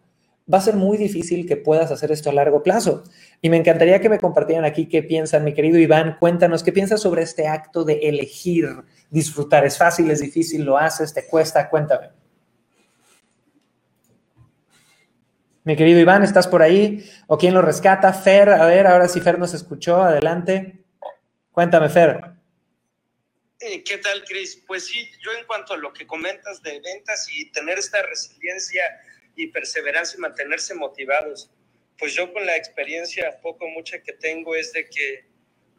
va 0.52 0.58
a 0.58 0.62
ser 0.62 0.76
muy 0.76 0.98
difícil 0.98 1.46
que 1.46 1.58
puedas 1.58 1.92
hacer 1.92 2.12
esto 2.12 2.30
a 2.30 2.34
largo 2.34 2.64
plazo. 2.64 3.04
Y 3.44 3.50
me 3.50 3.58
encantaría 3.58 4.00
que 4.00 4.08
me 4.08 4.20
compartieran 4.20 4.64
aquí 4.64 4.88
qué 4.88 5.04
piensan, 5.04 5.44
mi 5.44 5.54
querido 5.54 5.78
Iván. 5.78 6.16
Cuéntanos, 6.18 6.64
¿qué 6.64 6.72
piensas 6.72 7.02
sobre 7.02 7.24
este 7.24 7.46
acto 7.46 7.84
de 7.84 7.96
elegir 8.04 8.70
disfrutar? 9.10 9.66
¿Es 9.66 9.78
fácil, 9.78 10.10
es 10.12 10.22
difícil, 10.22 10.64
lo 10.64 10.78
haces, 10.78 11.14
te 11.14 11.28
cuesta? 11.28 11.70
Cuéntame. 11.70 12.12
Mi 15.66 15.76
querido 15.76 16.00
Iván, 16.00 16.24
¿estás 16.24 16.48
por 16.48 16.62
ahí? 16.62 17.06
¿O 17.28 17.38
quién 17.38 17.54
lo 17.54 17.62
rescata? 17.62 18.14
Fer, 18.14 18.48
a 18.48 18.66
ver, 18.66 18.88
ahora 18.88 19.10
sí 19.10 19.20
Fer 19.20 19.38
nos 19.38 19.54
escuchó, 19.54 20.02
adelante. 20.02 20.86
Cuéntame, 21.52 21.90
Fer. 21.90 22.22
Eh, 23.60 23.84
¿Qué 23.84 23.98
tal, 23.98 24.24
Cris? 24.24 24.64
Pues 24.66 24.86
sí, 24.86 25.12
yo 25.22 25.34
en 25.38 25.46
cuanto 25.46 25.74
a 25.74 25.78
lo 25.78 25.92
que 25.92 26.08
comentas 26.08 26.62
de 26.62 26.80
ventas 26.80 27.28
y 27.30 27.52
tener 27.52 27.78
esta 27.78 28.02
resiliencia 28.04 28.84
y 29.36 29.48
perseverancia 29.48 30.16
y 30.18 30.22
mantenerse 30.22 30.76
motivados. 30.76 31.53
Pues 31.98 32.14
yo 32.14 32.34
con 32.34 32.46
la 32.46 32.56
experiencia 32.56 33.40
poco 33.42 33.68
mucha 33.70 34.02
que 34.02 34.14
tengo 34.14 34.56
es 34.56 34.74
de 34.74 34.90
que 34.90 35.26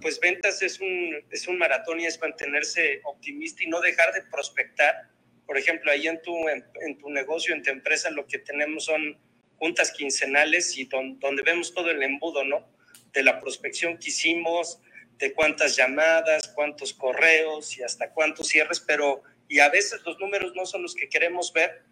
pues 0.01 0.19
ventas 0.21 0.61
es 0.63 0.81
un, 0.81 1.25
es 1.31 1.47
un 1.47 1.59
maratón 1.59 2.01
y 2.01 2.07
es 2.07 2.21
mantenerse 2.21 3.01
optimista 3.05 3.63
y 3.63 3.69
no 3.69 3.81
dejar 3.81 4.13
de 4.13 4.23
prospectar. 4.23 5.09
Por 5.47 5.57
ejemplo, 5.57 5.91
ahí 5.91 6.09
en 6.09 6.21
tu, 6.23 6.49
en, 6.49 6.99
tu 6.99 7.11
negocio, 7.11 7.55
en 7.55 7.63
tu 7.63 7.71
empresa, 7.71 8.11
lo 8.11 8.27
que 8.27 8.39
tenemos 8.39 8.87
son 8.87 9.19
juntas 9.57 9.93
quincenales 9.93 10.77
y 10.77 10.85
donde 10.87 11.43
vemos 11.43 11.73
todo 11.73 11.91
el 11.91 12.03
embudo, 12.03 12.45
¿no? 12.45 12.67
De 13.13 13.23
la 13.23 13.41
prospección 13.41 13.99
que 13.99 14.09
hicimos, 14.09 14.81
de 15.19 15.33
cuántas 15.33 15.77
llamadas, 15.77 16.49
cuántos 16.49 16.93
correos 16.93 17.79
y 17.79 17.83
hasta 17.83 18.11
cuántos 18.11 18.49
cierres, 18.49 18.81
pero 18.81 19.23
y 19.49 19.61
a 19.61 19.69
veces 19.69 20.01
los 20.05 20.19
números 20.19 20.53
no 20.55 20.67
son 20.67 20.83
los 20.83 20.95
que 20.95 21.09
queremos 21.09 21.53
ver, 21.53 21.83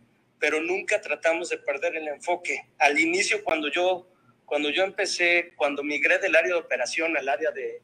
pero 0.43 0.61
nunca 0.61 1.01
tratamos 1.01 1.51
de 1.51 1.59
perder 1.59 1.95
el 1.95 2.09
enfoque. 2.09 2.67
Al 2.79 2.99
inicio, 2.99 3.45
cuando 3.45 3.71
yo, 3.71 4.09
cuando 4.45 4.71
yo 4.71 4.83
empecé, 4.83 5.53
cuando 5.55 5.85
migré 5.85 6.19
del 6.19 6.35
área 6.35 6.55
de 6.55 6.59
operación 6.59 7.17
al 7.17 7.29
área 7.29 7.53
de 7.53 7.81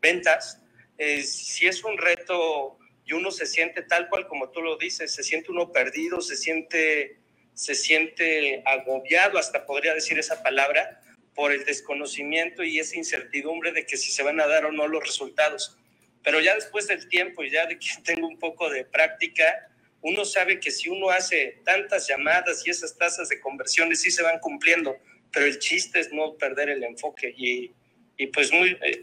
ventas, 0.00 0.62
eh, 0.96 1.22
si 1.22 1.66
es 1.66 1.84
un 1.84 1.98
reto 1.98 2.78
y 3.04 3.12
uno 3.12 3.30
se 3.30 3.44
siente 3.44 3.82
tal 3.82 4.08
cual 4.08 4.26
como 4.26 4.48
tú 4.48 4.62
lo 4.62 4.78
dices, 4.78 5.12
se 5.14 5.22
siente 5.22 5.50
uno 5.50 5.70
perdido, 5.70 6.22
se 6.22 6.36
siente, 6.36 7.18
se 7.52 7.74
siente 7.74 8.62
agobiado, 8.64 9.36
hasta 9.36 9.66
podría 9.66 9.92
decir 9.92 10.18
esa 10.18 10.42
palabra, 10.42 11.02
por 11.34 11.52
el 11.52 11.66
desconocimiento 11.66 12.64
y 12.64 12.78
esa 12.78 12.96
incertidumbre 12.96 13.72
de 13.72 13.84
que 13.84 13.98
si 13.98 14.10
se 14.10 14.22
van 14.22 14.40
a 14.40 14.46
dar 14.46 14.64
o 14.64 14.72
no 14.72 14.88
los 14.88 15.04
resultados. 15.04 15.76
Pero 16.22 16.40
ya 16.40 16.54
después 16.54 16.86
del 16.86 17.06
tiempo 17.06 17.44
y 17.44 17.50
ya 17.50 17.66
de 17.66 17.78
que 17.78 17.88
tengo 18.02 18.26
un 18.26 18.38
poco 18.38 18.70
de 18.70 18.86
práctica, 18.86 19.68
uno 20.02 20.24
sabe 20.24 20.60
que 20.60 20.70
si 20.70 20.88
uno 20.88 21.10
hace 21.10 21.60
tantas 21.64 22.06
llamadas 22.08 22.66
y 22.66 22.70
esas 22.70 22.96
tasas 22.96 23.28
de 23.28 23.40
conversiones 23.40 24.00
sí 24.00 24.10
se 24.10 24.22
van 24.22 24.38
cumpliendo, 24.40 24.96
pero 25.32 25.46
el 25.46 25.58
chiste 25.58 26.00
es 26.00 26.12
no 26.12 26.34
perder 26.34 26.70
el 26.70 26.84
enfoque 26.84 27.34
y, 27.36 27.72
y 28.16 28.26
pues 28.28 28.52
muy, 28.52 28.70
eh, 28.82 29.02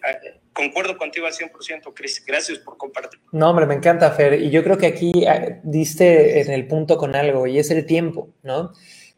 concuerdo 0.54 0.98
contigo 0.98 1.28
al 1.28 1.34
100%, 1.34 1.94
Cris. 1.94 2.24
Gracias 2.26 2.60
por 2.60 2.78
compartir. 2.78 3.20
No, 3.32 3.50
hombre, 3.50 3.66
me 3.66 3.76
encanta, 3.76 4.12
Fer. 4.12 4.42
Y 4.42 4.50
yo 4.50 4.64
creo 4.64 4.78
que 4.78 4.88
aquí 4.88 5.12
eh, 5.16 5.60
diste 5.64 6.42
en 6.42 6.52
el 6.52 6.68
punto 6.68 6.98
con 6.98 7.16
algo 7.16 7.46
y 7.46 7.60
es 7.60 7.70
el 7.72 7.86
tiempo, 7.86 8.34
¿no? 8.42 8.74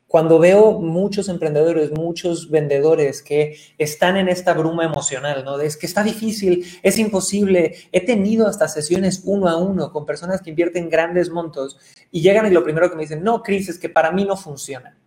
Cuando 0.07 0.39
veo 0.39 0.79
muchos 0.79 1.27
emprendedores, 1.27 1.91
muchos 1.91 2.49
vendedores 2.49 3.21
que 3.21 3.57
están 3.77 4.15
en 4.15 4.29
esta 4.29 4.53
bruma 4.53 4.85
emocional, 4.85 5.43
¿no? 5.43 5.59
es 5.59 5.75
que 5.75 5.85
está 5.85 6.01
difícil, 6.01 6.65
es 6.81 6.97
imposible. 6.97 7.75
He 7.91 8.05
tenido 8.05 8.47
hasta 8.47 8.69
sesiones 8.69 9.23
uno 9.25 9.49
a 9.49 9.57
uno 9.57 9.91
con 9.91 10.05
personas 10.05 10.41
que 10.41 10.51
invierten 10.51 10.89
grandes 10.89 11.29
montos 11.29 11.77
y 12.09 12.21
llegan 12.21 12.47
y 12.47 12.51
lo 12.51 12.63
primero 12.63 12.89
que 12.89 12.95
me 12.95 13.01
dicen, 13.01 13.21
no, 13.21 13.43
Cris, 13.43 13.67
es 13.67 13.77
que 13.77 13.89
para 13.89 14.11
mí 14.11 14.23
no 14.23 14.37
funciona. 14.37 14.97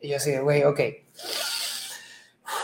Y 0.00 0.08
yo 0.08 0.16
así, 0.16 0.36
güey, 0.38 0.64
ok. 0.64 0.80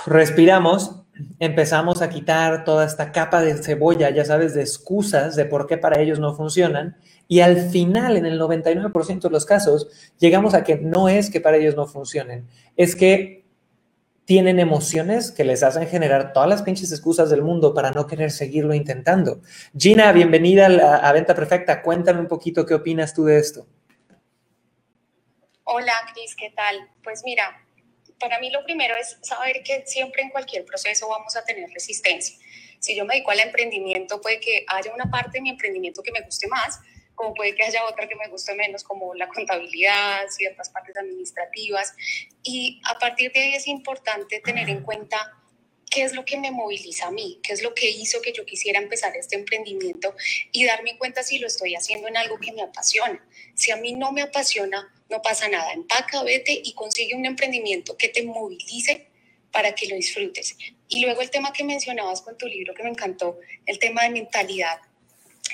Respiramos, 0.07 1.06
empezamos 1.39 2.03
a 2.03 2.09
quitar 2.09 2.65
toda 2.65 2.85
esta 2.85 3.13
capa 3.13 3.41
de 3.41 3.57
cebolla, 3.57 4.11
ya 4.11 4.25
sabes, 4.25 4.55
de 4.55 4.63
excusas 4.63 5.37
de 5.37 5.45
por 5.45 5.67
qué 5.67 5.79
para 5.79 6.01
ellos 6.01 6.19
no 6.19 6.35
funcionan 6.35 6.97
y 7.29 7.41
al 7.41 7.71
final, 7.71 8.17
en 8.17 8.27
el 8.27 8.41
99% 8.41 9.21
de 9.21 9.31
los 9.31 9.47
casos, 9.47 9.89
llegamos 10.19 10.55
a 10.55 10.63
que 10.63 10.77
no 10.77 11.09
es 11.09 11.31
que 11.31 11.41
para 11.41 11.57
ellos 11.57 11.75
no 11.75 11.87
funcionen, 11.87 12.47
es 12.77 12.95
que 12.95 13.45
tienen 14.25 14.59
emociones 14.59 15.31
que 15.31 15.45
les 15.45 15.63
hacen 15.63 15.87
generar 15.87 16.33
todas 16.33 16.49
las 16.49 16.63
pinches 16.63 16.91
excusas 16.91 17.31
del 17.31 17.43
mundo 17.43 17.75
para 17.75 17.93
no 17.93 18.07
querer 18.07 18.33
seguirlo 18.33 18.75
intentando. 18.75 19.41
Gina, 19.77 20.11
bienvenida 20.13 20.67
a, 20.67 21.13
Venta 21.13 21.35
Perfecta. 21.35 21.81
Cuéntame 21.81 22.21
un 22.21 22.27
poquito 22.27 22.67
qué 22.67 22.75
opinas 22.75 23.15
tú 23.15 23.25
de 23.25 23.39
esto. 23.39 23.67
Hola, 25.63 25.93
Cris, 26.13 26.35
¿qué 26.37 26.53
tal? 26.57 26.89
Pues 27.05 27.23
mira, 27.25 27.66
para 28.19 28.39
mí 28.39 28.51
lo 28.51 28.65
primero 28.65 28.97
es 28.97 29.19
saber 29.23 29.63
que 29.63 29.85
siempre 29.87 30.23
en 30.23 30.31
cualquier 30.31 30.65
proceso 30.65 31.09
vamos 31.09 31.37
a 31.37 31.45
tener 31.45 31.69
resistencia. 31.71 32.37
Si 32.79 32.97
yo 32.97 33.05
me 33.05 33.15
dedico 33.15 33.31
al 33.31 33.41
emprendimiento, 33.41 34.21
puede 34.21 34.41
que 34.41 34.65
haya 34.69 34.93
una 34.93 35.11
parte 35.11 35.39
de 35.39 35.43
mi 35.43 35.51
emprendimiento 35.51 36.03
que 36.03 36.13
me 36.13 36.21
guste 36.21 36.47
más, 36.49 36.81
como 37.15 37.35
puede 37.35 37.55
que 37.55 37.65
haya 37.65 37.85
otra 37.87 38.07
que 38.07 38.15
me 38.15 38.29
guste 38.29 38.55
menos, 38.55 38.85
como 38.85 39.15
la 39.15 39.29
contabilidad, 39.29 40.29
ciertas 40.29 40.69
partes 40.71 40.97
administrativas. 40.97 41.95
Y 42.43 42.81
a 42.85 42.99
partir 42.99 43.33
de 43.33 43.41
ahí 43.41 43.55
es 43.55 43.67
importante 43.67 44.41
tener 44.41 44.69
en 44.69 44.83
cuenta 44.83 45.33
qué 45.97 46.03
es 46.03 46.13
lo 46.13 46.27
que 46.27 46.37
me 46.37 46.51
moviliza 46.51 47.07
a 47.07 47.11
mí, 47.11 47.41
qué 47.43 47.55
es 47.55 47.63
lo 47.63 47.73
que 47.73 47.89
hizo 47.89 48.21
que 48.21 48.31
yo 48.31 48.45
quisiera 48.45 48.79
empezar 48.79 49.17
este 49.17 49.35
emprendimiento 49.35 50.15
y 50.53 50.67
darme 50.67 50.99
cuenta 50.99 51.23
si 51.23 51.39
lo 51.39 51.47
estoy 51.47 51.75
haciendo 51.75 52.07
en 52.07 52.19
algo 52.19 52.39
que 52.39 52.53
me 52.53 52.61
apasiona. 52.61 53.27
Si 53.55 53.71
a 53.71 53.77
mí 53.77 53.95
no 53.95 54.13
me 54.13 54.21
apasiona, 54.21 54.93
no 55.09 55.23
pasa 55.23 55.49
nada. 55.49 55.73
Empaca, 55.73 56.23
vete 56.23 56.53
y 56.53 56.75
consigue 56.75 57.15
un 57.15 57.25
emprendimiento 57.25 57.97
que 57.97 58.11
te 58.11 58.23
movilice 58.25 59.07
para 59.51 59.75
que 59.75 59.87
lo 59.87 59.97
disfrutes. 59.97 60.59
Y 60.87 61.01
luego 61.01 61.23
el 61.23 61.31
tema 61.31 61.51
que 61.55 61.65
mencionabas 61.65 62.21
con 62.21 62.37
tu 62.37 62.47
libro 62.47 62.75
que 62.75 62.83
me 62.83 62.91
encantó, 62.91 63.39
el 63.65 63.79
tema 63.79 64.03
de 64.03 64.11
mentalidad. 64.11 64.79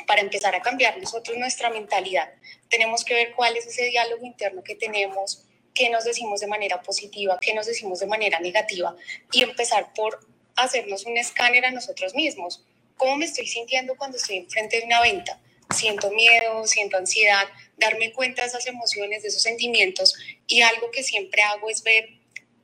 Para 0.09 0.23
empezar 0.23 0.57
a 0.57 0.61
cambiar 0.61 0.99
nosotros 0.99 1.39
nuestra 1.39 1.71
mentalidad, 1.71 2.35
tenemos 2.69 3.05
que 3.05 3.15
ver 3.15 3.33
cuál 3.37 3.57
es 3.57 3.69
ese 3.69 3.85
diálogo 3.85 4.27
interno 4.27 4.65
que 4.65 4.75
tenemos, 4.75 5.45
qué 5.73 5.89
nos 5.89 6.03
decimos 6.03 6.41
de 6.41 6.49
manera 6.49 6.83
positiva, 6.83 7.39
qué 7.41 7.55
nos 7.55 7.67
decimos 7.67 8.01
de 8.01 8.07
manera 8.07 8.41
negativa 8.41 8.97
y 9.31 9.45
empezar 9.45 9.93
por 9.95 10.32
hacernos 10.57 11.05
un 11.07 11.17
escáner 11.17 11.65
a 11.65 11.71
nosotros 11.71 12.15
mismos. 12.15 12.65
¿Cómo 12.97 13.17
me 13.17 13.25
estoy 13.25 13.47
sintiendo 13.47 13.97
cuando 13.97 14.17
estoy 14.17 14.37
enfrente 14.37 14.79
de 14.79 14.87
una 14.87 15.01
venta? 15.01 15.41
Siento 15.75 16.11
miedo, 16.11 16.67
siento 16.67 16.97
ansiedad, 16.97 17.45
darme 17.77 18.13
cuenta 18.13 18.43
de 18.43 18.49
esas 18.49 18.67
emociones, 18.67 19.23
de 19.23 19.29
esos 19.29 19.43
sentimientos 19.43 20.15
y 20.47 20.61
algo 20.61 20.91
que 20.91 21.03
siempre 21.03 21.43
hago 21.43 21.71
es 21.71 21.83
ver 21.83 22.09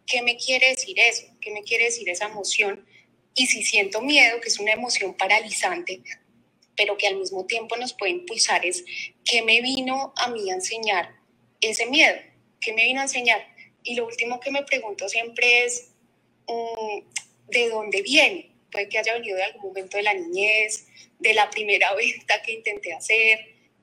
qué 0.06 0.22
me 0.22 0.36
quiere 0.36 0.68
decir 0.68 0.98
eso, 0.98 1.26
qué 1.40 1.50
me 1.50 1.62
quiere 1.62 1.84
decir 1.84 2.08
esa 2.08 2.26
emoción 2.26 2.86
y 3.34 3.46
si 3.46 3.62
siento 3.62 4.02
miedo, 4.02 4.40
que 4.40 4.48
es 4.48 4.58
una 4.58 4.72
emoción 4.72 5.14
paralizante, 5.14 6.02
pero 6.76 6.96
que 6.96 7.06
al 7.06 7.16
mismo 7.16 7.46
tiempo 7.46 7.76
nos 7.76 7.94
puede 7.94 8.12
impulsar, 8.12 8.66
es 8.66 8.84
qué 9.24 9.42
me 9.42 9.60
vino 9.62 10.12
a 10.16 10.28
mí 10.28 10.50
a 10.50 10.54
enseñar 10.54 11.14
ese 11.60 11.86
miedo 11.86 12.18
¿Qué 12.60 12.72
me 12.72 12.84
vino 12.84 13.00
a 13.00 13.04
enseñar? 13.04 13.46
Y 13.82 13.94
lo 13.94 14.06
último 14.06 14.40
que 14.40 14.50
me 14.50 14.62
pregunto 14.64 15.08
siempre 15.08 15.64
es, 15.64 15.90
mm, 16.46 16.98
¿de 17.50 17.68
dónde 17.70 18.02
viene? 18.02 18.50
Puede 18.70 18.88
que 18.88 18.98
haya 18.98 19.14
venido 19.14 19.36
de 19.36 19.44
algún 19.44 19.68
momento 19.68 19.96
de 19.96 20.02
la 20.02 20.14
niñez, 20.14 20.86
de 21.18 21.34
la 21.34 21.50
primera 21.50 21.94
venta 21.96 22.42
que 22.44 22.52
intenté 22.52 22.92
hacer. 22.92 23.38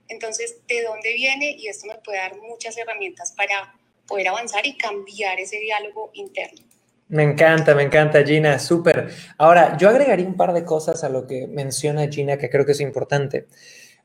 Entonces, 0.08 0.58
¿de 0.68 0.84
dónde 0.84 1.14
viene? 1.14 1.56
Y 1.58 1.68
esto 1.68 1.88
me 1.88 1.96
puede 1.96 2.20
dar 2.20 2.36
muchas 2.38 2.78
herramientas 2.78 3.34
para 3.36 3.76
poder 4.08 4.28
avanzar 4.28 4.66
y 4.66 4.78
cambiar 4.78 5.40
ese 5.40 5.60
diálogo 5.60 6.12
interno. 6.14 6.62
Me 7.08 7.24
encanta, 7.24 7.76
me 7.76 7.84
encanta, 7.84 8.24
Gina, 8.24 8.58
súper. 8.58 9.10
Ahora, 9.38 9.78
yo 9.78 9.90
agregaría 9.90 10.26
un 10.26 10.38
par 10.38 10.54
de 10.54 10.66
cosas 10.66 11.04
a 11.04 11.10
lo 11.10 11.28
que 11.28 11.48
menciona 11.48 12.08
Gina 12.08 12.38
que 12.38 12.50
creo 12.50 12.66
que 12.66 12.72
es 12.72 12.82
importante. 12.82 13.48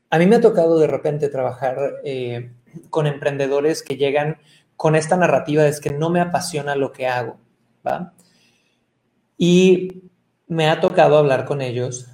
A 0.09 0.19
mí 0.19 0.27
me 0.27 0.35
ha 0.35 0.41
tocado 0.41 0.77
de 0.77 0.87
repente 0.87 1.29
trabajar 1.29 2.01
eh, 2.03 2.51
con 2.89 3.07
emprendedores 3.07 3.81
que 3.81 3.97
llegan 3.97 4.37
con 4.75 4.95
esta 4.95 5.15
narrativa 5.17 5.67
es 5.67 5.79
que 5.79 5.91
no 5.91 6.09
me 6.09 6.21
apasiona 6.21 6.75
lo 6.75 6.91
que 6.91 7.07
hago, 7.07 7.37
¿va? 7.85 8.13
Y 9.41 10.11
me 10.47 10.69
ha 10.69 10.79
tocado 10.79 11.17
hablar 11.17 11.45
con 11.45 11.61
ellos 11.61 12.05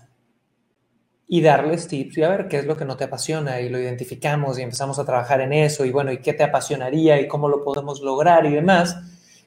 y 1.28 1.42
darles 1.42 1.90
tips 1.90 2.18
y 2.18 2.24
a 2.24 2.30
ver 2.30 2.48
qué 2.48 2.60
es 2.60 2.66
lo 2.66 2.78
que 2.78 2.86
no 2.86 2.96
te 2.96 3.04
apasiona 3.04 3.60
y 3.60 3.68
lo 3.68 3.78
identificamos 3.78 4.58
y 4.58 4.62
empezamos 4.62 4.98
a 4.98 5.04
trabajar 5.04 5.42
en 5.42 5.52
eso 5.52 5.84
y 5.84 5.92
bueno, 5.92 6.14
y 6.14 6.20
qué 6.20 6.32
te 6.32 6.46
apasionaría 6.46 7.20
y 7.20 7.28
cómo 7.28 7.50
lo 7.50 7.66
podemos 7.66 8.00
lograr 8.00 8.46
y 8.46 8.54
demás. 8.54 8.96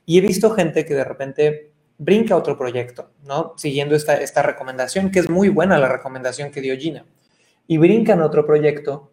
Y 0.04 0.18
he 0.18 0.20
visto 0.20 0.50
gente 0.50 0.84
que 0.84 0.92
de 0.92 1.04
repente 1.04 1.72
brinca 1.96 2.34
a 2.34 2.36
otro 2.36 2.58
proyecto, 2.58 3.12
¿no? 3.24 3.54
Siguiendo 3.56 3.94
esta, 3.94 4.20
esta 4.20 4.42
recomendación, 4.42 5.10
que 5.10 5.20
es 5.20 5.30
muy 5.30 5.48
buena 5.48 5.78
la 5.78 5.88
recomendación 5.88 6.50
que 6.50 6.60
dio 6.60 6.76
Gina. 6.76 7.06
Y 7.66 7.78
brincan 7.78 8.20
a 8.20 8.26
otro 8.26 8.44
proyecto 8.44 9.10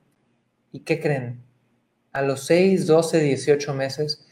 y 0.73 0.81
¿qué 0.81 0.99
creen? 0.99 1.47
a 2.11 2.21
los 2.21 2.43
6, 2.45 2.85
12, 2.87 3.19
18 3.21 3.73
meses 3.75 4.27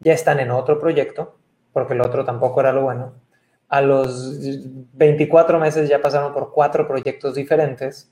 ya 0.00 0.12
están 0.12 0.40
en 0.40 0.50
otro 0.50 0.78
proyecto, 0.78 1.38
porque 1.72 1.94
el 1.94 2.00
otro 2.02 2.24
tampoco 2.24 2.60
era 2.60 2.72
lo 2.72 2.82
bueno. 2.82 3.25
A 3.68 3.80
los 3.80 4.38
24 4.94 5.58
meses 5.58 5.88
ya 5.88 6.00
pasaron 6.00 6.32
por 6.32 6.52
cuatro 6.52 6.86
proyectos 6.86 7.34
diferentes. 7.34 8.10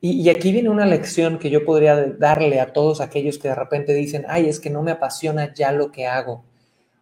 Y, 0.00 0.28
aquí 0.28 0.52
viene 0.52 0.68
una 0.68 0.86
lección 0.86 1.38
que 1.38 1.50
yo 1.50 1.64
podría 1.64 2.06
darle 2.06 2.60
a 2.60 2.72
todos 2.72 3.00
aquellos 3.00 3.38
que 3.38 3.48
de 3.48 3.54
repente 3.54 3.94
dicen, 3.94 4.24
ay, 4.28 4.48
es 4.48 4.60
que 4.60 4.70
no 4.70 4.82
me 4.82 4.90
apasiona 4.92 5.54
ya 5.54 5.72
lo 5.72 5.90
que 5.90 6.06
hago, 6.06 6.44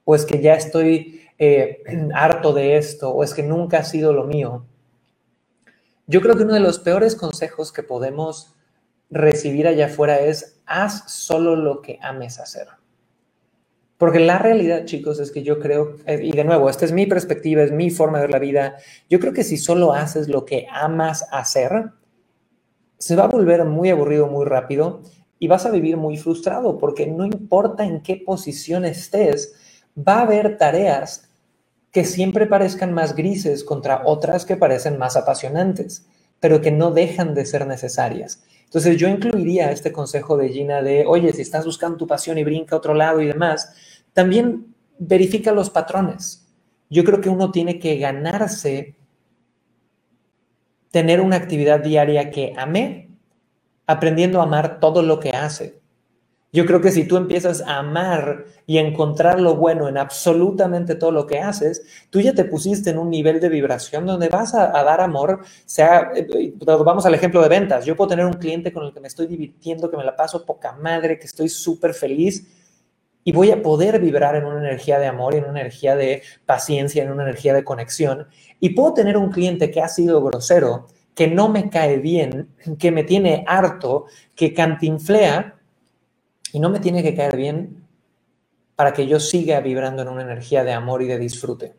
o 0.04 0.14
es 0.14 0.24
que 0.24 0.40
ya 0.40 0.54
estoy 0.54 1.22
eh, 1.38 1.83
harto 2.14 2.52
de 2.52 2.76
esto, 2.76 3.11
o 3.11 3.24
es 3.24 3.35
que 3.35 3.42
nunca 3.42 3.78
ha 3.78 3.85
sido 3.85 4.12
lo 4.12 4.24
mío. 4.24 4.64
Yo 6.07 6.20
creo 6.20 6.37
que 6.37 6.44
uno 6.44 6.54
de 6.54 6.61
los 6.61 6.78
peores 6.78 7.16
consejos 7.16 7.72
que 7.72 7.83
podemos 7.83 8.54
recibir 9.11 9.66
allá 9.66 9.87
afuera 9.87 10.20
es 10.20 10.61
haz 10.66 11.11
solo 11.11 11.57
lo 11.57 11.83
que 11.83 11.98
ames 12.02 12.38
hacer. 12.38 12.68
Porque 14.05 14.21
la 14.21 14.37
realidad, 14.37 14.85
chicos, 14.85 15.19
es 15.19 15.33
que 15.33 15.43
yo 15.43 15.59
creo, 15.59 15.97
eh, 16.05 16.21
y 16.23 16.33
de 16.33 16.45
nuevo, 16.45 16.69
esta 16.69 16.85
es 16.85 16.93
mi 16.93 17.07
perspectiva, 17.07 17.62
es 17.62 17.73
mi 17.73 17.88
forma 17.88 18.19
de 18.19 18.25
ver 18.25 18.33
la 18.33 18.38
vida, 18.38 18.77
yo 19.09 19.19
creo 19.19 19.33
que 19.33 19.45
si 19.45 19.57
solo 19.57 19.95
haces 19.95 20.29
lo 20.29 20.45
que 20.45 20.67
amas 20.71 21.27
hacer, 21.33 21.90
se 22.99 23.17
va 23.17 23.25
a 23.25 23.29
volver 23.29 23.64
muy 23.64 23.88
aburrido 23.88 24.27
muy 24.27 24.45
rápido 24.45 25.01
y 25.38 25.49
vas 25.49 25.64
a 25.64 25.71
vivir 25.71 25.97
muy 25.97 26.19
frustrado 26.19 26.77
porque 26.77 27.07
no 27.07 27.25
importa 27.25 27.87
en 27.87 28.03
qué 28.03 28.17
posición 28.17 28.85
estés, 28.85 29.55
va 29.97 30.19
a 30.19 30.23
haber 30.25 30.59
tareas 30.59 31.31
que 31.90 32.05
siempre 32.05 32.47
parezcan 32.47 32.93
más 32.93 33.17
grises 33.17 33.64
contra 33.64 34.03
otras 34.05 34.45
que 34.45 34.59
parecen 34.59 34.99
más 34.99 35.17
apasionantes, 35.17 36.05
pero 36.40 36.61
que 36.61 36.73
no 36.73 36.90
dejan 36.90 37.33
de 37.33 37.47
ser 37.47 37.67
necesarias. 37.67 38.45
Entonces 38.75 38.97
yo 38.97 39.07
incluiría 39.09 39.71
este 39.71 39.93
consejo 39.93 40.37
de 40.37 40.49
Gina 40.49 40.83
de, 40.83 41.07
oye, 41.07 41.33
si 41.33 41.43
estás 41.43 41.64
buscando 41.64 41.97
tu 41.97 42.09
pasión 42.09 42.38
y 42.38 42.45
brinca 42.45 42.75
a 42.75 42.79
otro 42.79 42.93
lado 42.93 43.23
y 43.23 43.27
demás, 43.29 43.73
también 44.14 44.74
verifica 44.98 45.53
los 45.53 45.68
patrones. 45.68 46.46
Yo 46.88 47.05
creo 47.05 47.20
que 47.20 47.29
uno 47.29 47.50
tiene 47.50 47.79
que 47.79 47.98
ganarse 47.98 48.96
tener 50.90 51.20
una 51.20 51.37
actividad 51.37 51.81
diaria 51.81 52.31
que 52.31 52.55
ame, 52.57 53.11
aprendiendo 53.87 54.40
a 54.40 54.44
amar 54.44 54.79
todo 54.79 55.03
lo 55.03 55.18
que 55.18 55.31
hace. 55.31 55.83
Yo 56.53 56.66
creo 56.66 56.81
que 56.81 56.92
si 56.92 57.03
tú 57.05 57.16
empiezas 57.16 57.62
a 57.62 57.79
amar 57.79 58.44
y 58.64 58.79
a 58.79 58.81
encontrar 58.81 59.40
lo 59.40 59.57
bueno 59.57 59.88
en 59.88 59.98
absolutamente 59.98 60.94
todo 60.94 61.11
lo 61.11 61.27
que 61.27 61.40
haces, 61.40 61.83
tú 62.11 62.20
ya 62.20 62.33
te 62.33 62.44
pusiste 62.44 62.90
en 62.90 62.98
un 62.98 63.11
nivel 63.11 63.40
de 63.40 63.48
vibración 63.48 64.07
donde 64.07 64.29
vas 64.29 64.55
a, 64.55 64.68
dar 64.68 65.00
amor, 65.00 65.40
sea, 65.66 66.12
eh, 66.14 66.55
vamos 66.64 67.05
al 67.07 67.14
ejemplo 67.14 67.42
de 67.42 67.48
ventas, 67.48 67.85
yo 67.85 67.96
puedo 67.96 68.11
tener 68.11 68.24
un 68.24 68.35
cliente 68.35 68.72
con 68.72 68.85
el 68.85 68.92
que 68.92 69.00
me 69.00 69.09
estoy 69.09 69.27
divirtiendo, 69.27 69.90
que 69.90 69.96
me 69.96 70.05
la 70.05 70.14
paso 70.14 70.46
poca 70.46 70.77
madre, 70.77 71.18
que 71.18 71.27
estoy 71.27 71.48
súper 71.48 71.92
feliz 71.92 72.46
y 73.25 73.33
voy 73.33 73.51
a 73.51 73.63
poder 73.63 74.01
vibrar 74.01 74.37
en 74.37 74.45
una 74.45 74.59
energía 74.59 74.99
de 74.99 75.07
amor, 75.07 75.35
en 75.35 75.45
una 75.45 75.61
energía 75.61 75.97
de 75.97 76.23
paciencia, 76.45 77.03
en 77.03 77.11
una 77.11 77.23
energía 77.23 77.55
de 77.55 77.65
conexión. 77.65 78.29
Y 78.61 78.71
puedo 78.71 78.93
tener 78.93 79.17
un 79.17 79.31
cliente 79.31 79.71
que 79.71 79.81
ha 79.81 79.89
sido 79.89 80.23
grosero, 80.23 80.87
que 81.15 81.27
no 81.27 81.49
me 81.49 81.71
cae 81.71 81.97
bien, 81.99 82.51
que 82.79 82.91
me 82.91 83.03
tiene 83.03 83.45
harto, 83.49 84.05
que 84.37 84.53
cantinflea 84.53 85.57
y 86.53 86.61
no 86.61 86.69
me 86.69 86.81
tiene 86.81 87.03
que 87.03 87.15
caer 87.15 87.37
bien 87.37 87.87
para 88.77 88.93
que 88.93 89.07
yo 89.07 89.19
siga 89.19 89.61
vibrando 89.61 90.03
en 90.03 90.09
una 90.09 90.23
energía 90.23 90.63
de 90.63 90.73
amor 90.73 91.01
y 91.01 91.07
de 91.07 91.19
disfrute. 91.19 91.75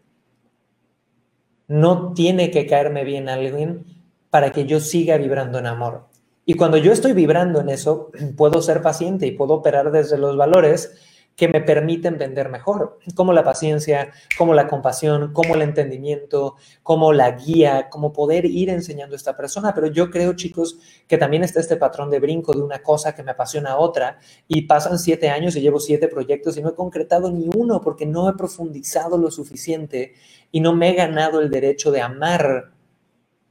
No 1.68 2.14
tiene 2.14 2.50
que 2.50 2.66
caerme 2.66 3.04
bien 3.04 3.30
alguien 3.30 3.86
para 4.32 4.52
que 4.52 4.66
yo 4.66 4.80
siga 4.80 5.18
vibrando 5.18 5.60
en 5.60 5.68
amor. 5.68 6.08
Y 6.46 6.56
cuando 6.56 6.78
yo 6.78 6.92
estoy 6.92 7.14
vibrando 7.14 7.60
en 7.60 7.70
eso, 7.70 8.12
puedo 8.36 8.62
ser 8.62 8.82
paciente 8.82 9.28
y 9.28 9.32
puedo 9.32 9.56
operar 9.56 9.92
desde 9.92 10.18
los 10.18 10.38
valores 10.38 11.15
que 11.36 11.50
me 11.50 11.60
permiten 11.60 12.18
vender 12.18 12.50
mejor, 12.50 12.98
como 13.14 13.34
la 13.34 13.44
paciencia, 13.44 14.12
como 14.38 14.54
la 14.54 14.68
compasión, 14.68 15.34
como 15.34 15.56
el 15.56 15.64
entendimiento, 15.64 16.56
como 16.82 17.12
la 17.12 17.32
guía, 17.32 17.90
como 17.90 18.14
poder 18.14 18.46
ir 18.46 18.70
enseñando 18.70 19.16
a 19.16 19.18
esta 19.18 19.36
persona. 19.36 19.74
Pero 19.74 19.88
yo 19.88 20.10
creo, 20.10 20.34
chicos, 20.34 20.80
que 21.08 21.18
también 21.18 21.44
está 21.44 21.60
este 21.60 21.76
patrón 21.76 22.10
de 22.10 22.20
brinco 22.20 22.54
de 22.54 22.62
una 22.62 22.82
cosa 22.82 23.14
que 23.14 23.24
me 23.24 23.32
apasiona 23.32 23.72
a 23.72 23.78
otra 23.78 24.20
y 24.48 24.62
pasan 24.62 24.98
siete 24.98 25.30
años 25.30 25.56
y 25.56 25.62
llevo 25.62 25.80
siete 25.80 26.08
proyectos 26.08 26.56
y 26.58 26.62
no 26.62 26.70
he 26.70 26.76
concretado 26.76 27.30
ni 27.32 27.50
uno 27.54 27.82
porque 27.82 28.06
no 28.06 28.30
he 28.30 28.34
profundizado 28.34 29.18
lo 29.18 29.30
suficiente 29.30 30.14
y 30.52 30.62
no 30.62 30.74
me 30.74 30.92
he 30.92 30.94
ganado 30.94 31.42
el 31.42 31.50
derecho 31.50 31.92
de 31.92 32.02
amar 32.02 32.72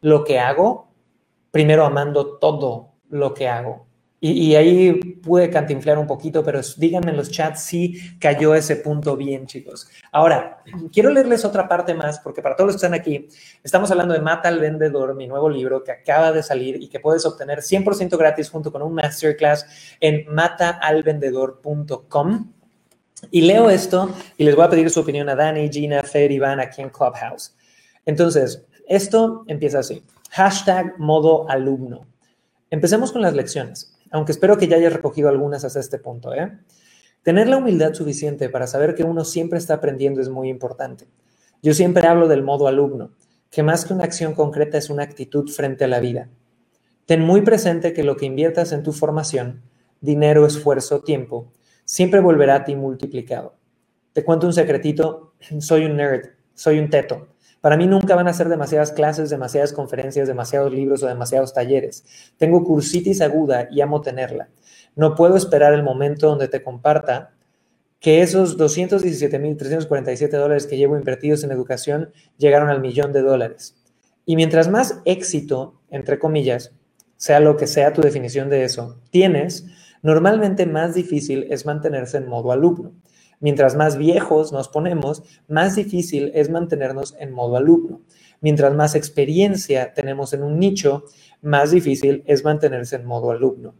lo 0.00 0.24
que 0.24 0.38
hago, 0.38 0.88
primero 1.50 1.84
amando 1.84 2.38
todo 2.38 2.94
lo 3.10 3.34
que 3.34 3.48
hago. 3.48 3.86
Y, 4.20 4.54
ahí 4.54 5.13
pude 5.24 5.50
cantinflar 5.50 5.98
un 5.98 6.06
poquito, 6.06 6.44
pero 6.44 6.60
díganme 6.76 7.10
en 7.10 7.16
los 7.16 7.30
chats 7.30 7.62
si 7.62 8.16
cayó 8.18 8.54
ese 8.54 8.76
punto 8.76 9.16
bien, 9.16 9.46
chicos. 9.46 9.88
Ahora, 10.12 10.62
quiero 10.92 11.10
leerles 11.10 11.44
otra 11.44 11.68
parte 11.68 11.94
más, 11.94 12.20
porque 12.20 12.42
para 12.42 12.54
todos 12.56 12.68
los 12.68 12.76
que 12.76 12.86
están 12.86 12.94
aquí, 12.94 13.28
estamos 13.62 13.90
hablando 13.90 14.14
de 14.14 14.20
Mata 14.20 14.48
al 14.48 14.60
Vendedor, 14.60 15.14
mi 15.14 15.26
nuevo 15.26 15.48
libro 15.48 15.82
que 15.82 15.92
acaba 15.92 16.32
de 16.32 16.42
salir 16.42 16.82
y 16.82 16.88
que 16.88 17.00
puedes 17.00 17.24
obtener 17.24 17.60
100% 17.60 18.18
gratis 18.18 18.50
junto 18.50 18.70
con 18.70 18.82
un 18.82 18.92
masterclass 18.94 19.66
en 20.00 20.26
mataalvendedor.com. 20.32 22.52
Y 23.30 23.42
leo 23.42 23.70
esto 23.70 24.10
y 24.36 24.44
les 24.44 24.54
voy 24.54 24.66
a 24.66 24.70
pedir 24.70 24.90
su 24.90 25.00
opinión 25.00 25.28
a 25.28 25.34
Dani, 25.34 25.68
Gina, 25.70 26.02
Fer, 26.02 26.30
Iván 26.30 26.60
aquí 26.60 26.82
en 26.82 26.90
Clubhouse. 26.90 27.56
Entonces, 28.04 28.66
esto 28.86 29.44
empieza 29.46 29.78
así. 29.78 30.04
Hashtag 30.30 30.98
modo 30.98 31.48
alumno. 31.48 32.06
Empecemos 32.70 33.12
con 33.12 33.22
las 33.22 33.34
lecciones. 33.34 33.93
Aunque 34.14 34.30
espero 34.30 34.56
que 34.56 34.68
ya 34.68 34.76
hayas 34.76 34.92
recogido 34.92 35.28
algunas 35.28 35.64
hasta 35.64 35.80
este 35.80 35.98
punto. 35.98 36.32
¿eh? 36.32 36.56
Tener 37.24 37.48
la 37.48 37.56
humildad 37.56 37.94
suficiente 37.94 38.48
para 38.48 38.68
saber 38.68 38.94
que 38.94 39.02
uno 39.02 39.24
siempre 39.24 39.58
está 39.58 39.74
aprendiendo 39.74 40.20
es 40.20 40.28
muy 40.28 40.48
importante. 40.48 41.08
Yo 41.64 41.74
siempre 41.74 42.06
hablo 42.06 42.28
del 42.28 42.44
modo 42.44 42.68
alumno, 42.68 43.10
que 43.50 43.64
más 43.64 43.84
que 43.84 43.92
una 43.92 44.04
acción 44.04 44.34
concreta 44.34 44.78
es 44.78 44.88
una 44.88 45.02
actitud 45.02 45.50
frente 45.50 45.82
a 45.82 45.88
la 45.88 45.98
vida. 45.98 46.28
Ten 47.06 47.22
muy 47.22 47.40
presente 47.40 47.92
que 47.92 48.04
lo 48.04 48.16
que 48.16 48.26
inviertas 48.26 48.70
en 48.70 48.84
tu 48.84 48.92
formación, 48.92 49.62
dinero, 50.00 50.46
esfuerzo, 50.46 51.00
tiempo, 51.00 51.52
siempre 51.84 52.20
volverá 52.20 52.54
a 52.54 52.64
ti 52.64 52.76
multiplicado. 52.76 53.56
Te 54.12 54.22
cuento 54.22 54.46
un 54.46 54.52
secretito, 54.52 55.34
soy 55.58 55.86
un 55.86 55.96
nerd, 55.96 56.28
soy 56.54 56.78
un 56.78 56.88
teto. 56.88 57.33
Para 57.64 57.78
mí 57.78 57.86
nunca 57.86 58.14
van 58.14 58.28
a 58.28 58.34
ser 58.34 58.50
demasiadas 58.50 58.92
clases, 58.92 59.30
demasiadas 59.30 59.72
conferencias, 59.72 60.28
demasiados 60.28 60.70
libros 60.70 61.02
o 61.02 61.06
demasiados 61.06 61.54
talleres. 61.54 62.04
Tengo 62.36 62.62
cursitis 62.62 63.22
aguda 63.22 63.68
y 63.70 63.80
amo 63.80 64.02
tenerla. 64.02 64.50
No 64.96 65.14
puedo 65.14 65.34
esperar 65.34 65.72
el 65.72 65.82
momento 65.82 66.28
donde 66.28 66.48
te 66.48 66.62
comparta 66.62 67.30
que 68.00 68.20
esos 68.20 68.58
217.347 68.58 70.28
dólares 70.32 70.66
que 70.66 70.76
llevo 70.76 70.98
invertidos 70.98 71.42
en 71.42 71.52
educación 71.52 72.12
llegaron 72.36 72.68
al 72.68 72.82
millón 72.82 73.14
de 73.14 73.22
dólares. 73.22 73.74
Y 74.26 74.36
mientras 74.36 74.68
más 74.68 75.00
éxito, 75.06 75.80
entre 75.88 76.18
comillas, 76.18 76.72
sea 77.16 77.40
lo 77.40 77.56
que 77.56 77.66
sea 77.66 77.94
tu 77.94 78.02
definición 78.02 78.50
de 78.50 78.64
eso, 78.64 78.98
tienes, 79.08 79.64
normalmente 80.02 80.66
más 80.66 80.92
difícil 80.92 81.46
es 81.48 81.64
mantenerse 81.64 82.18
en 82.18 82.28
modo 82.28 82.52
alumno. 82.52 82.92
Mientras 83.44 83.76
más 83.76 83.98
viejos 83.98 84.52
nos 84.52 84.70
ponemos, 84.70 85.22
más 85.48 85.76
difícil 85.76 86.32
es 86.34 86.48
mantenernos 86.48 87.14
en 87.18 87.30
modo 87.30 87.58
alumno. 87.58 88.00
Mientras 88.40 88.74
más 88.74 88.94
experiencia 88.94 89.92
tenemos 89.92 90.32
en 90.32 90.42
un 90.42 90.58
nicho, 90.58 91.04
más 91.42 91.70
difícil 91.70 92.22
es 92.24 92.42
mantenerse 92.42 92.96
en 92.96 93.04
modo 93.04 93.32
alumno. 93.32 93.74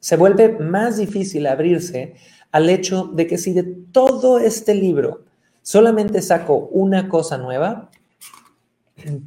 Se 0.00 0.16
vuelve 0.16 0.58
más 0.58 0.96
difícil 0.96 1.46
abrirse 1.46 2.16
al 2.50 2.68
hecho 2.70 3.04
de 3.14 3.28
que 3.28 3.38
si 3.38 3.52
de 3.52 3.62
todo 3.62 4.40
este 4.40 4.74
libro 4.74 5.26
solamente 5.62 6.20
saco 6.20 6.56
una 6.72 7.08
cosa 7.08 7.38
nueva, 7.38 7.92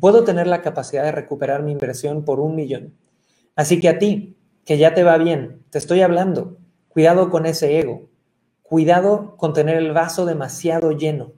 puedo 0.02 0.26
tener 0.26 0.48
la 0.48 0.62
capacidad 0.62 1.04
de 1.04 1.14
recuperar 1.14 1.64
mi 1.64 1.72
inversión 1.72 2.26
por 2.26 2.42
un 2.42 2.58
millón. 2.58 2.94
Así 3.56 3.80
que 3.80 3.88
a 3.88 4.00
ti, 4.00 4.36
que 4.66 4.78
ya 4.78 4.94
te 4.94 5.04
va 5.04 5.18
bien, 5.18 5.64
te 5.70 5.78
estoy 5.78 6.02
hablando, 6.02 6.58
cuidado 6.90 7.30
con 7.30 7.46
ese 7.46 7.80
ego, 7.80 8.10
cuidado 8.64 9.38
con 9.38 9.54
tener 9.54 9.78
el 9.78 9.92
vaso 9.92 10.26
demasiado 10.26 10.92
lleno. 10.92 11.34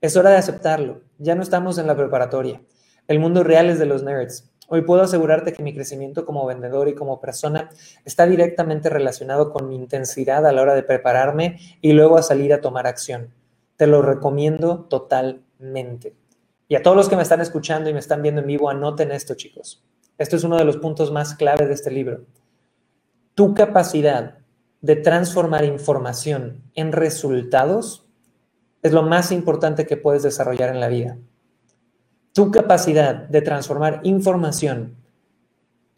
Es 0.00 0.16
hora 0.16 0.30
de 0.30 0.36
aceptarlo, 0.36 1.02
ya 1.18 1.34
no 1.34 1.42
estamos 1.42 1.78
en 1.78 1.86
la 1.86 1.96
preparatoria. 1.96 2.62
El 3.06 3.20
mundo 3.20 3.44
real 3.44 3.70
es 3.70 3.78
de 3.78 3.86
los 3.86 4.02
nerds. 4.02 4.50
Hoy 4.68 4.82
puedo 4.82 5.02
asegurarte 5.02 5.52
que 5.52 5.62
mi 5.62 5.74
crecimiento 5.74 6.24
como 6.24 6.46
vendedor 6.46 6.88
y 6.88 6.94
como 6.94 7.20
persona 7.20 7.70
está 8.04 8.26
directamente 8.26 8.88
relacionado 8.88 9.52
con 9.52 9.68
mi 9.68 9.74
intensidad 9.74 10.46
a 10.46 10.52
la 10.52 10.62
hora 10.62 10.74
de 10.74 10.82
prepararme 10.82 11.58
y 11.80 11.92
luego 11.92 12.16
a 12.16 12.22
salir 12.22 12.52
a 12.54 12.60
tomar 12.60 12.86
acción. 12.86 13.34
Te 13.76 13.86
lo 13.86 14.00
recomiendo 14.00 14.84
totalmente. 14.84 16.14
Y 16.68 16.76
a 16.76 16.82
todos 16.82 16.96
los 16.96 17.08
que 17.08 17.16
me 17.16 17.22
están 17.22 17.40
escuchando 17.40 17.90
y 17.90 17.92
me 17.92 17.98
están 17.98 18.22
viendo 18.22 18.40
en 18.40 18.46
vivo, 18.46 18.70
anoten 18.70 19.10
esto, 19.10 19.34
chicos. 19.34 19.84
Esto 20.18 20.36
es 20.36 20.44
uno 20.44 20.56
de 20.56 20.64
los 20.64 20.76
puntos 20.76 21.10
más 21.10 21.34
clave 21.34 21.66
de 21.66 21.74
este 21.74 21.90
libro. 21.90 22.24
Tu 23.34 23.54
capacidad 23.54 24.39
de 24.80 24.96
transformar 24.96 25.64
información 25.64 26.62
en 26.74 26.92
resultados 26.92 28.06
es 28.82 28.92
lo 28.92 29.02
más 29.02 29.30
importante 29.30 29.86
que 29.86 29.96
puedes 29.96 30.22
desarrollar 30.22 30.70
en 30.70 30.80
la 30.80 30.88
vida 30.88 31.18
tu 32.32 32.50
capacidad 32.50 33.28
de 33.28 33.42
transformar 33.42 34.00
información 34.04 34.96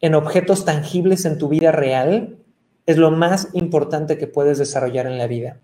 en 0.01 0.15
objetos 0.15 0.65
tangibles 0.65 1.25
en 1.25 1.39
tu 1.39 1.49
vida 1.49 1.73
real 1.73 2.39
es 2.87 2.97
lo 2.97 3.11
más 3.11 3.49
importante 3.53 4.19
que 4.19 4.27
puedes 4.27 4.59
desarrollar 4.59 5.07
en 5.07 5.19
la 5.19 5.27
vida. 5.27 5.61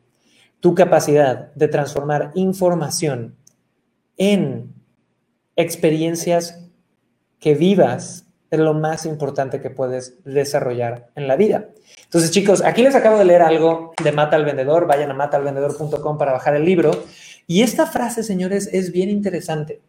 Tu 0.61 0.75
capacidad 0.75 1.53
de 1.55 1.69
transformar 1.69 2.31
información 2.35 3.37
en 4.17 4.75
experiencias 5.57 6.65
que 7.41 7.55
vivas 7.55 8.28
es 8.51 8.59
lo 8.59 8.75
más 8.75 9.05
importante 9.05 9.61
que 9.61 9.71
puedes 9.71 10.23
desarrollar 10.25 11.11
en 11.15 11.29
la 11.29 11.37
vida. 11.37 11.69
Entonces, 12.05 12.31
chicos, 12.31 12.63
aquí 12.65 12.83
les 12.83 12.95
acabo 12.95 13.19
de 13.19 13.25
leer 13.25 13.43
algo 13.43 13.93
de 14.03 14.13
Mata 14.13 14.37
al 14.37 14.45
Vendedor. 14.45 14.87
Vayan 14.87 15.11
a 15.11 15.15
matalvendedor.com 15.15 16.17
para 16.17 16.33
bajar 16.33 16.57
el 16.57 16.65
libro. 16.65 16.91
Y 17.47 17.63
esta 17.63 17.87
frase, 17.87 18.23
señores, 18.23 18.69
es 18.73 18.93
bien 18.93 19.11
interesante. 19.11 19.83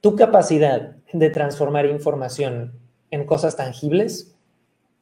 Tu 0.00 0.14
capacidad 0.14 0.96
de 1.12 1.30
transformar 1.30 1.86
información 1.86 2.78
en 3.10 3.24
cosas 3.24 3.56
tangibles 3.56 4.36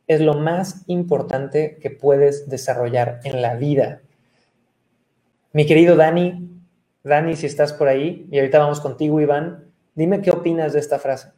es 0.06 0.20
lo 0.20 0.34
más 0.34 0.82
importante 0.86 1.78
que 1.80 1.90
puedes 1.90 2.48
desarrollar 2.48 3.20
en 3.24 3.42
la 3.42 3.54
vida. 3.54 4.00
Mi 5.52 5.66
querido 5.66 5.96
Dani, 5.96 6.50
Dani, 7.02 7.36
si 7.36 7.46
estás 7.46 7.72
por 7.72 7.88
ahí, 7.88 8.26
y 8.30 8.38
ahorita 8.38 8.58
vamos 8.58 8.80
contigo, 8.80 9.20
Iván, 9.20 9.64
dime 9.94 10.20
qué 10.20 10.30
opinas 10.30 10.72
de 10.72 10.80
esta 10.80 10.98
frase. 10.98 11.32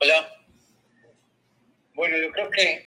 Hola. 0.00 0.32
Bueno, 1.94 2.16
yo 2.18 2.30
creo 2.30 2.50
que 2.50 2.84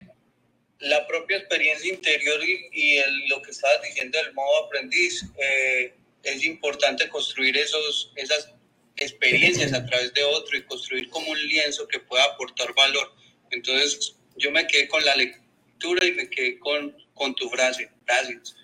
la 0.78 1.06
propia 1.06 1.36
experiencia 1.36 1.92
interior 1.92 2.40
y, 2.42 3.00
lo 3.28 3.42
que 3.42 3.50
estabas 3.50 3.82
diciendo 3.82 4.16
del 4.16 4.32
modo 4.32 4.64
aprendiz 4.64 5.22
eh, 5.36 5.92
es 6.22 6.42
importante 6.44 7.10
construir 7.10 7.58
esos, 7.58 8.12
esas 8.16 8.48
experiencias 8.96 9.74
a 9.74 9.84
través 9.84 10.14
de 10.14 10.24
otro 10.24 10.56
y 10.56 10.62
construir 10.62 11.10
como 11.10 11.30
un 11.30 11.46
lienzo 11.48 11.86
que 11.86 12.00
pueda 12.00 12.24
aportar 12.24 12.72
valor. 12.74 13.12
Entonces, 13.50 14.16
yo 14.36 14.50
me 14.50 14.66
quedé 14.66 14.88
con 14.88 15.04
la 15.04 15.14
lectura 15.14 16.06
y 16.06 16.12
me 16.12 16.30
quedé 16.30 16.58
con, 16.58 16.96
con 17.12 17.34
tu 17.34 17.50
frase. 17.50 17.90
Gracias. 18.06 18.56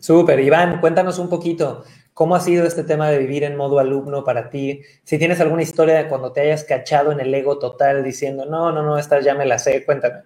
Súper, 0.00 0.40
Iván, 0.40 0.80
cuéntanos 0.80 1.18
un 1.18 1.28
poquito. 1.28 1.84
¿Cómo 2.12 2.36
ha 2.36 2.40
sido 2.40 2.66
este 2.66 2.84
tema 2.84 3.10
de 3.10 3.18
vivir 3.18 3.42
en 3.42 3.56
modo 3.56 3.78
alumno 3.78 4.22
para 4.22 4.48
ti? 4.48 4.82
Si 5.02 5.18
tienes 5.18 5.40
alguna 5.40 5.62
historia 5.62 5.94
de 5.96 6.08
cuando 6.08 6.32
te 6.32 6.42
hayas 6.42 6.64
cachado 6.64 7.10
en 7.10 7.20
el 7.20 7.34
ego 7.34 7.58
total 7.58 8.04
diciendo, 8.04 8.44
no, 8.44 8.70
no, 8.70 8.82
no, 8.82 8.98
esta 8.98 9.20
ya 9.20 9.34
me 9.34 9.46
la 9.46 9.58
sé, 9.58 9.84
cuéntame. 9.84 10.22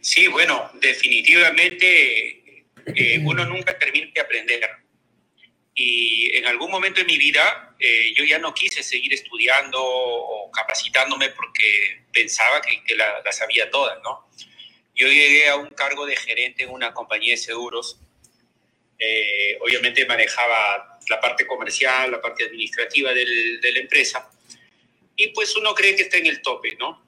Sí, 0.00 0.28
bueno, 0.28 0.70
definitivamente 0.80 2.64
eh, 2.86 3.22
uno 3.24 3.44
nunca 3.44 3.78
termina 3.78 4.10
de 4.14 4.20
aprender. 4.20 4.60
Y 5.74 6.34
en 6.36 6.46
algún 6.46 6.70
momento 6.70 7.00
de 7.00 7.06
mi 7.06 7.16
vida 7.18 7.74
eh, 7.78 8.12
yo 8.16 8.24
ya 8.24 8.38
no 8.38 8.54
quise 8.54 8.82
seguir 8.82 9.12
estudiando 9.12 9.78
o 9.82 10.50
capacitándome 10.50 11.30
porque 11.30 12.04
pensaba 12.12 12.60
que, 12.60 12.82
que 12.84 12.94
la, 12.94 13.22
sabía 13.30 13.70
toda, 13.70 13.98
¿no? 14.02 14.28
Yo 14.94 15.08
llegué 15.08 15.48
a 15.48 15.56
un 15.56 15.68
cargo 15.70 16.06
de 16.06 16.16
gerente 16.16 16.64
en 16.64 16.70
una 16.70 16.92
compañía 16.92 17.32
de 17.32 17.38
seguros. 17.38 17.98
Eh, 18.98 19.58
obviamente 19.60 20.06
manejaba 20.06 20.98
la 21.08 21.20
parte 21.20 21.46
comercial, 21.46 22.10
la 22.10 22.20
parte 22.20 22.44
administrativa 22.44 23.12
del, 23.12 23.60
de 23.60 23.72
la 23.72 23.78
empresa. 23.80 24.30
Y 25.16 25.28
pues 25.28 25.56
uno 25.56 25.74
cree 25.74 25.96
que 25.96 26.02
está 26.02 26.18
en 26.18 26.26
el 26.26 26.42
tope, 26.42 26.76
¿no? 26.78 27.02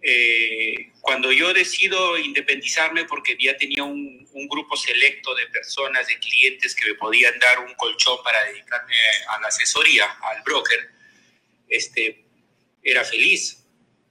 Eh, 0.00 0.92
cuando 1.00 1.32
yo 1.32 1.52
decido 1.52 2.16
independizarme 2.18 3.04
porque 3.04 3.36
ya 3.38 3.56
tenía 3.56 3.82
un, 3.84 4.18
grupo 4.50 4.76
selecto 4.76 5.34
de 5.34 5.46
personas, 5.48 6.06
de 6.06 6.16
clientes 6.20 6.74
que 6.74 6.86
me 6.86 6.94
podían 6.94 7.36
dar 7.40 7.58
un 7.58 7.74
colchón 7.74 8.22
para 8.22 8.44
dedicarme 8.44 8.94
a 9.28 9.40
la 9.40 9.48
asesoría, 9.48 10.06
al 10.22 10.42
broker, 10.42 10.90
este, 11.68 12.24
era 12.82 13.04
feliz. 13.04 13.57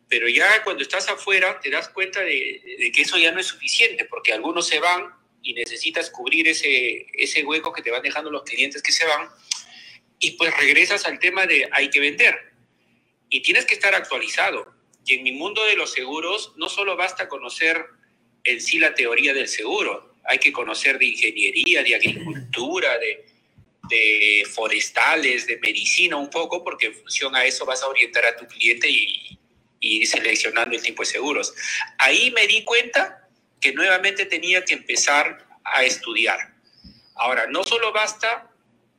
Pero 0.09 0.27
ya 0.29 0.63
cuando 0.63 0.83
estás 0.83 1.09
afuera 1.09 1.59
te 1.59 1.69
das 1.69 1.89
cuenta 1.89 2.21
de, 2.21 2.91
que 2.93 3.01
eso 3.01 3.17
ya 3.17 3.31
no 3.31 3.39
es 3.39 3.47
suficiente 3.47 4.05
porque 4.05 4.31
algunos 4.31 4.67
se 4.67 4.79
van 4.79 5.13
y 5.43 5.53
necesitas 5.53 6.09
cubrir 6.09 6.47
ese, 6.47 7.07
ese 7.13 7.43
hueco 7.43 7.73
que 7.73 7.81
te 7.81 7.91
van 7.91 8.01
dejando 8.01 8.31
los 8.31 8.43
clientes 8.43 8.81
que 8.81 8.91
se 8.91 9.05
van 9.05 9.29
y 10.19 10.31
pues 10.31 10.55
regresas 10.57 11.05
al 11.05 11.19
tema 11.19 11.45
de 11.45 11.67
hay 11.71 11.89
que 11.89 11.99
vender. 11.99 12.53
Y 13.29 13.41
tienes 13.41 13.65
que 13.65 13.73
estar 13.73 13.93
actualizado. 13.93 14.73
Y 15.05 15.15
en 15.15 15.23
mi 15.23 15.33
mundo 15.33 15.63
de 15.65 15.75
los 15.75 15.91
seguros 15.91 16.53
no 16.55 16.69
solo 16.69 16.95
basta 16.95 17.27
conocer 17.27 17.85
en 18.43 18.61
sí 18.61 18.79
la 18.79 18.93
teoría 18.95 19.33
del 19.33 19.47
seguro, 19.47 20.15
hay 20.23 20.39
que 20.39 20.51
conocer 20.51 20.97
de 20.97 21.05
ingeniería, 21.05 21.83
de 21.83 21.95
agricultura, 21.95 22.97
de, 22.97 23.25
de 23.89 24.45
forestales, 24.53 25.47
de 25.47 25.57
medicina 25.57 26.15
un 26.15 26.29
poco, 26.29 26.63
porque 26.63 26.87
en 26.87 26.95
función 26.95 27.35
a 27.35 27.45
eso 27.45 27.65
vas 27.65 27.83
a 27.83 27.87
orientar 27.87 28.25
a 28.25 28.35
tu 28.35 28.45
cliente 28.47 28.89
y, 28.89 29.37
y 29.87 30.05
seleccionando 30.05 30.75
el 30.75 30.81
tipo 30.81 31.01
de 31.01 31.07
seguros. 31.07 31.53
Ahí 31.97 32.31
me 32.31 32.45
di 32.47 32.63
cuenta 32.63 33.27
que 33.61 33.73
nuevamente 33.73 34.25
tenía 34.25 34.63
que 34.65 34.73
empezar 34.73 35.47
a 35.63 35.83
estudiar. 35.83 36.53
Ahora, 37.15 37.47
no 37.47 37.63
solo 37.63 37.91
basta 37.93 38.51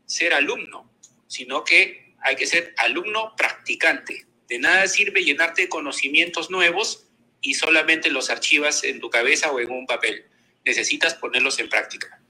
ser 0.07 0.33
alumno, 0.33 0.91
sino 1.27 1.63
que 1.63 2.15
hay 2.23 2.37
que 2.37 2.47
ser 2.47 2.75
alumno 2.79 3.35
practicante. 3.37 4.27
De 4.49 4.59
nada 4.59 4.87
sirve 4.89 5.23
llenarte 5.23 5.63
de 5.63 5.69
conocimientos 5.69 6.51
nuevos 6.51 7.07
y 7.41 7.55
solamente 7.55 8.11
los 8.11 8.31
archivas 8.31 8.83
en 8.83 8.99
tu 8.99 9.11
cabeza 9.11 9.53
o 9.53 9.61
en 9.61 9.71
un 9.71 9.87
papel. 9.87 10.25
Necesitas 10.65 11.15
ponerlos 11.15 11.59
en 11.61 11.69
práctica. 11.69 12.21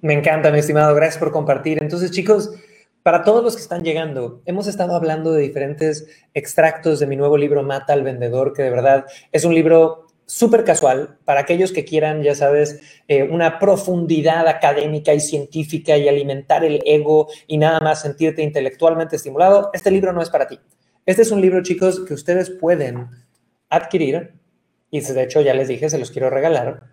Me 0.00 0.14
encanta, 0.14 0.50
mi 0.50 0.58
estimado. 0.58 0.94
Gracias 0.94 1.18
por 1.18 1.32
compartir. 1.32 1.78
Entonces, 1.80 2.10
chicos, 2.10 2.50
Para 3.02 3.24
todos 3.24 3.42
los 3.42 3.56
que 3.56 3.62
están 3.62 3.82
llegando, 3.82 4.42
hemos 4.46 4.68
estado 4.68 4.94
hablando 4.94 5.32
de 5.32 5.42
diferentes 5.42 6.06
extractos 6.34 7.00
de 7.00 7.08
mi 7.08 7.16
nuevo 7.16 7.36
libro 7.36 7.64
Mata 7.64 7.92
al 7.92 8.04
Vendedor, 8.04 8.52
que 8.52 8.62
de 8.62 8.70
verdad 8.70 9.06
es 9.32 9.44
un 9.44 9.54
libro 9.54 10.06
súper 10.26 10.62
casual 10.62 11.18
para 11.24 11.40
aquellos 11.40 11.72
que 11.72 11.84
quieran, 11.84 12.22
ya 12.22 12.36
sabes, 12.36 12.80
eh, 13.08 13.24
una 13.24 13.58
profundidad 13.58 14.46
académica 14.46 15.12
y 15.12 15.20
científica 15.20 15.96
y 15.96 16.08
alimentar 16.08 16.64
el 16.64 16.80
ego 16.86 17.26
y 17.48 17.58
nada 17.58 17.80
más 17.80 18.02
sentirte 18.02 18.42
intelectualmente 18.42 19.16
estimulado. 19.16 19.70
Este 19.72 19.90
libro 19.90 20.12
no 20.12 20.22
es 20.22 20.30
para 20.30 20.46
ti. 20.46 20.60
Este 21.04 21.22
es 21.22 21.32
un 21.32 21.40
libro, 21.40 21.60
chicos, 21.64 22.04
que 22.06 22.14
ustedes 22.14 22.50
pueden 22.50 23.08
adquirir 23.68 24.34
y 24.92 25.00
de 25.00 25.22
hecho 25.24 25.40
ya 25.40 25.54
les 25.54 25.66
dije, 25.66 25.90
se 25.90 25.98
los 25.98 26.12
quiero 26.12 26.30
regalar 26.30 26.84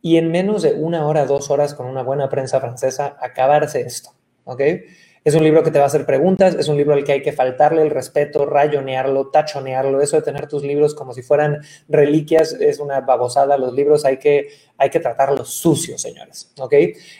y 0.00 0.16
en 0.16 0.30
menos 0.30 0.62
de 0.62 0.72
una 0.72 1.06
hora, 1.06 1.26
dos 1.26 1.50
horas 1.50 1.74
con 1.74 1.86
una 1.86 2.02
buena 2.02 2.30
prensa 2.30 2.60
francesa 2.60 3.18
acabarse 3.20 3.82
esto, 3.82 4.10
¿ok? 4.44 4.62
Es 5.22 5.34
un 5.34 5.44
libro 5.44 5.62
que 5.62 5.70
te 5.70 5.78
va 5.78 5.84
a 5.84 5.88
hacer 5.88 6.06
preguntas, 6.06 6.54
es 6.54 6.68
un 6.68 6.78
libro 6.78 6.94
al 6.94 7.04
que 7.04 7.12
hay 7.12 7.22
que 7.22 7.32
faltarle 7.32 7.82
el 7.82 7.90
respeto, 7.90 8.46
rayonearlo, 8.46 9.28
tachonearlo. 9.28 10.00
Eso 10.00 10.16
de 10.16 10.22
tener 10.22 10.48
tus 10.48 10.62
libros 10.62 10.94
como 10.94 11.12
si 11.12 11.20
fueran 11.20 11.58
reliquias 11.90 12.54
es 12.54 12.78
una 12.78 13.02
babosada. 13.02 13.58
Los 13.58 13.74
libros 13.74 14.06
hay 14.06 14.16
que, 14.16 14.48
hay 14.78 14.88
que 14.88 14.98
tratarlos 14.98 15.50
sucios, 15.50 16.00
señores. 16.00 16.50
¿Ok? 16.58 16.72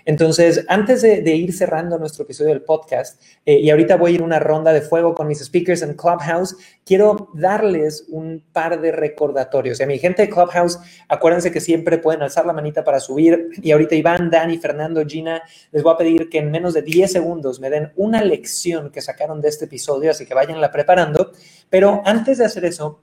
Entonces, 0.07 0.65
antes 0.69 1.03
de, 1.03 1.35
ir 1.35 1.53
cerrando 1.53 1.99
nuestro 1.99 2.25
episodio 2.25 2.51
del 2.51 2.63
podcast, 2.63 3.21
eh, 3.45 3.59
y 3.59 3.69
ahorita 3.69 3.97
voy 3.97 4.13
a 4.13 4.15
ir 4.15 4.23
una 4.23 4.39
ronda 4.39 4.73
de 4.73 4.81
fuego 4.81 5.15
con 5.15 5.29
mis 5.29 5.45
speakers 5.45 5.83
en 5.83 5.93
Clubhouse, 5.93 6.57
quiero 6.91 7.29
darles 7.35 8.05
un 8.09 8.43
par 8.53 8.81
de 8.81 8.91
recordatorios. 8.91 9.81
A 9.81 9.87
mi 9.87 10.01
gente 10.01 10.23
de 10.23 10.29
Clubhouse, 10.29 10.81
acuérdense 11.07 11.53
que 11.53 11.61
siempre 11.61 11.99
pueden 11.99 12.21
alzar 12.21 12.45
la 12.45 12.53
manita 12.53 12.83
para 12.83 12.99
subir. 12.99 13.51
Y 13.63 13.71
ahorita 13.71 13.95
Iván, 13.95 14.29
Dani, 14.29 14.59
Fernando, 14.59 15.07
Gina, 15.07 15.41
les 15.71 15.85
voy 15.85 15.95
a 15.95 15.97
pedir 15.97 16.29
que 16.29 16.39
en 16.39 16.51
menos 16.51 16.75
de 16.75 16.83
10 16.83 17.13
segundos 17.13 17.61
me 17.61 17.71
den 17.71 17.93
una 17.95 18.25
lección 18.25 18.91
que 18.91 19.03
sacaron 19.03 19.41
de 19.41 19.51
este 19.51 19.67
episodio, 19.67 20.11
así 20.11 20.27
que 20.27 20.35
váyanla 20.35 20.73
preparando. 20.73 21.31
Pero 21.69 22.03
antes 22.05 22.39
de 22.39 22.47
hacer 22.47 22.65
eso, 22.65 22.99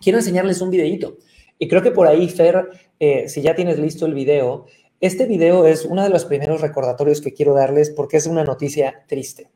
quiero 0.00 0.18
enseñarles 0.18 0.60
un 0.60 0.70
videito. 0.70 1.16
Y 1.58 1.66
creo 1.66 1.82
que 1.82 1.90
por 1.90 2.06
ahí, 2.06 2.28
Fer, 2.28 2.68
eh, 3.00 3.28
si 3.28 3.42
ya 3.42 3.56
tienes 3.56 3.80
listo 3.80 4.06
el 4.06 4.14
video, 4.14 4.66
este 5.00 5.26
video 5.26 5.66
es 5.66 5.84
uno 5.84 6.04
de 6.04 6.10
los 6.10 6.24
primeros 6.24 6.60
recordatorios 6.60 7.20
que 7.20 7.34
quiero 7.34 7.52
darles 7.52 7.90
porque 7.90 8.18
es 8.18 8.28
una 8.28 8.44
noticia 8.44 9.02
triste. 9.08 9.50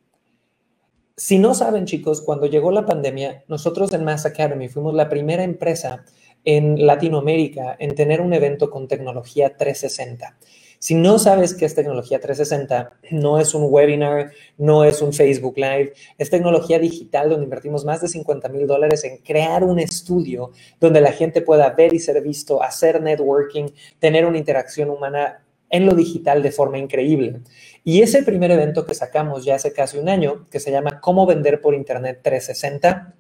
Si 1.16 1.38
no 1.38 1.54
saben, 1.54 1.84
chicos, 1.84 2.22
cuando 2.22 2.46
llegó 2.46 2.70
la 2.70 2.86
pandemia, 2.86 3.44
nosotros 3.46 3.92
en 3.92 4.02
Mass 4.02 4.24
Academy 4.24 4.68
fuimos 4.68 4.94
la 4.94 5.10
primera 5.10 5.44
empresa 5.44 6.04
en 6.44 6.86
Latinoamérica 6.86 7.76
en 7.78 7.94
tener 7.94 8.20
un 8.22 8.32
evento 8.32 8.70
con 8.70 8.88
tecnología 8.88 9.56
360. 9.56 10.38
Si 10.78 10.94
no 10.94 11.18
sabes 11.18 11.54
qué 11.54 11.66
es 11.66 11.74
tecnología 11.74 12.18
360, 12.18 12.98
no 13.12 13.38
es 13.38 13.54
un 13.54 13.66
webinar, 13.70 14.32
no 14.56 14.84
es 14.84 15.00
un 15.00 15.12
Facebook 15.12 15.56
Live, 15.56 15.92
es 16.18 16.30
tecnología 16.30 16.78
digital 16.78 17.28
donde 17.28 17.44
invertimos 17.44 17.84
más 17.84 18.00
de 18.00 18.08
50 18.08 18.48
mil 18.48 18.66
dólares 18.66 19.04
en 19.04 19.18
crear 19.18 19.62
un 19.62 19.78
estudio 19.78 20.50
donde 20.80 21.00
la 21.00 21.12
gente 21.12 21.42
pueda 21.42 21.70
ver 21.70 21.94
y 21.94 22.00
ser 22.00 22.20
visto, 22.22 22.62
hacer 22.62 23.00
networking, 23.00 23.66
tener 24.00 24.26
una 24.26 24.38
interacción 24.38 24.90
humana 24.90 25.44
en 25.72 25.86
lo 25.86 25.94
digital 25.96 26.40
de 26.44 26.52
forma 26.52 26.78
increíble. 26.78 27.40
Y 27.82 28.02
ese 28.02 28.22
primer 28.22 28.52
evento 28.52 28.86
que 28.86 28.94
sacamos 28.94 29.44
ya 29.44 29.56
hace 29.56 29.72
casi 29.72 29.98
un 29.98 30.08
año, 30.08 30.46
que 30.48 30.60
se 30.60 30.70
llama 30.70 31.00
Cómo 31.00 31.26
vender 31.26 31.60
por 31.60 31.74
Internet 31.74 32.20
360, 32.22 33.16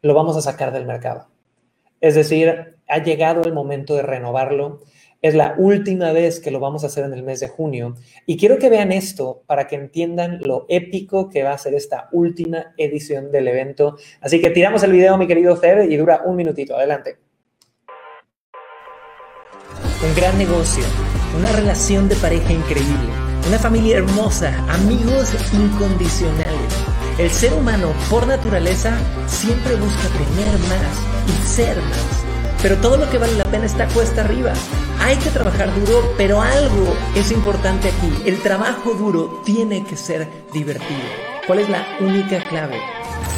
lo 0.00 0.14
vamos 0.14 0.38
a 0.38 0.40
sacar 0.40 0.72
del 0.72 0.86
mercado. 0.86 1.28
Es 2.00 2.14
decir, 2.14 2.78
ha 2.88 3.02
llegado 3.02 3.42
el 3.42 3.52
momento 3.52 3.94
de 3.94 4.02
renovarlo 4.02 4.80
es 5.22 5.34
la 5.34 5.54
última 5.58 6.12
vez 6.12 6.40
que 6.40 6.50
lo 6.50 6.60
vamos 6.60 6.84
a 6.84 6.88
hacer 6.88 7.04
en 7.04 7.12
el 7.12 7.22
mes 7.22 7.40
de 7.40 7.48
junio. 7.48 7.94
Y 8.26 8.36
quiero 8.36 8.58
que 8.58 8.68
vean 8.68 8.92
esto 8.92 9.42
para 9.46 9.66
que 9.66 9.76
entiendan 9.76 10.40
lo 10.42 10.66
épico 10.68 11.28
que 11.28 11.42
va 11.42 11.52
a 11.52 11.58
ser 11.58 11.74
esta 11.74 12.08
última 12.12 12.74
edición 12.76 13.32
del 13.32 13.48
evento. 13.48 13.96
Así 14.20 14.40
que 14.40 14.50
tiramos 14.50 14.82
el 14.82 14.92
video, 14.92 15.16
mi 15.16 15.26
querido 15.26 15.56
Fede, 15.56 15.86
y 15.86 15.96
dura 15.96 16.22
un 16.24 16.36
minutito. 16.36 16.76
Adelante. 16.76 17.18
Un 20.04 20.14
gran 20.14 20.36
negocio, 20.38 20.84
una 21.36 21.52
relación 21.52 22.08
de 22.08 22.16
pareja 22.16 22.52
increíble, 22.52 23.10
una 23.46 23.58
familia 23.58 23.98
hermosa, 23.98 24.52
amigos 24.68 25.30
incondicionales. 25.52 26.72
El 27.18 27.30
ser 27.30 27.52
humano, 27.54 27.92
por 28.10 28.26
naturaleza, 28.26 28.96
siempre 29.26 29.74
busca 29.76 30.08
tener 30.08 30.58
más 30.68 30.96
y 31.28 31.46
ser 31.46 31.76
más. 31.76 32.26
Pero 32.62 32.76
todo 32.78 32.96
lo 32.96 33.10
que 33.10 33.18
vale 33.18 33.34
la 33.34 33.44
pena 33.44 33.66
está 33.66 33.86
cuesta 33.88 34.22
arriba. 34.22 34.52
Hay 35.00 35.16
que 35.16 35.30
trabajar 35.30 35.72
duro, 35.74 36.14
pero 36.16 36.40
algo 36.40 36.96
es 37.14 37.30
importante 37.30 37.88
aquí. 37.88 38.22
El 38.24 38.42
trabajo 38.42 38.94
duro 38.94 39.42
tiene 39.44 39.84
que 39.84 39.96
ser 39.96 40.28
divertido. 40.52 41.00
¿Cuál 41.46 41.60
es 41.60 41.68
la 41.68 41.86
única 42.00 42.42
clave? 42.44 42.80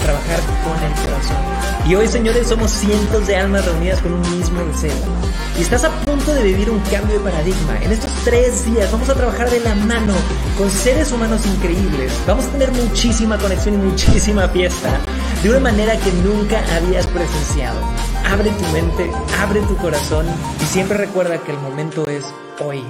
Trabajar 0.02 0.40
con 0.64 0.82
el 0.82 0.92
corazón. 1.04 1.88
Y 1.88 1.94
hoy, 1.94 2.08
señores, 2.08 2.46
somos 2.46 2.70
cientos 2.70 3.26
de 3.26 3.36
almas 3.36 3.64
reunidas 3.64 4.00
con 4.00 4.12
un 4.12 4.38
mismo 4.38 4.64
deseo. 4.64 5.27
Y 5.58 5.62
estás 5.62 5.82
a 5.82 5.90
punto 6.04 6.32
de 6.32 6.44
vivir 6.44 6.70
un 6.70 6.78
cambio 6.82 7.18
de 7.18 7.24
paradigma. 7.24 7.82
En 7.82 7.90
estos 7.90 8.12
tres 8.24 8.64
días 8.64 8.92
vamos 8.92 9.08
a 9.08 9.14
trabajar 9.14 9.50
de 9.50 9.58
la 9.58 9.74
mano 9.74 10.14
con 10.56 10.70
seres 10.70 11.10
humanos 11.10 11.44
increíbles. 11.46 12.12
Vamos 12.28 12.44
a 12.44 12.50
tener 12.50 12.70
muchísima 12.70 13.36
conexión 13.38 13.74
y 13.74 13.78
muchísima 13.78 14.48
fiesta 14.48 15.00
de 15.42 15.50
una 15.50 15.58
manera 15.58 15.96
que 15.98 16.12
nunca 16.12 16.62
habías 16.76 17.08
presenciado. 17.08 17.80
Abre 18.24 18.50
tu 18.50 18.64
mente, 18.66 19.10
abre 19.40 19.60
tu 19.62 19.76
corazón 19.78 20.26
y 20.62 20.64
siempre 20.64 20.96
recuerda 20.96 21.38
que 21.38 21.50
el 21.50 21.58
momento 21.58 22.06
es 22.08 22.24
hoy. 22.60 22.84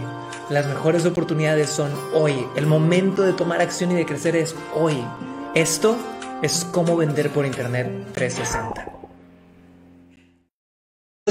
Las 0.50 0.66
mejores 0.66 1.06
oportunidades 1.06 1.70
son 1.70 1.90
hoy. 2.12 2.46
El 2.54 2.66
momento 2.66 3.22
de 3.22 3.32
tomar 3.32 3.62
acción 3.62 3.92
y 3.92 3.94
de 3.94 4.04
crecer 4.04 4.36
es 4.36 4.54
hoy. 4.74 5.02
Esto 5.54 5.96
es 6.42 6.66
cómo 6.70 6.98
vender 6.98 7.30
por 7.30 7.46
Internet 7.46 8.12
360. 8.12 8.97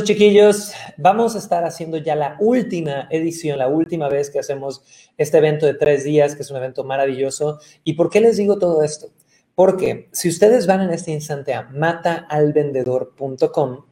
Chiquillos, 0.04 0.74
vamos 0.98 1.36
a 1.36 1.40
estar 1.40 1.64
haciendo 1.64 1.98
ya 1.98 2.16
la 2.16 2.38
última 2.40 3.08
edición, 3.10 3.58
la 3.58 3.68
última 3.68 4.10
vez 4.10 4.30
que 4.30 4.40
hacemos 4.40 4.84
este 5.18 5.38
evento 5.38 5.66
de 5.66 5.74
tres 5.74 6.04
días, 6.04 6.36
que 6.36 6.44
es 6.44 6.52
un 6.52 6.58
evento 6.58 6.84
maravilloso. 6.84 7.60
¿Y 7.84 7.94
por 7.94 8.10
qué 8.10 8.22
les 8.22 8.38
digo 8.38 8.60
todo 8.60 8.84
esto? 8.84 9.08
Porque 9.56 10.10
si 10.12 10.30
ustedes 10.30 10.68
van 10.68 10.82
en 10.82 10.92
este 10.92 11.12
instante 11.12 11.54
a 11.54 11.64
mataalvendedor.com, 11.64 13.86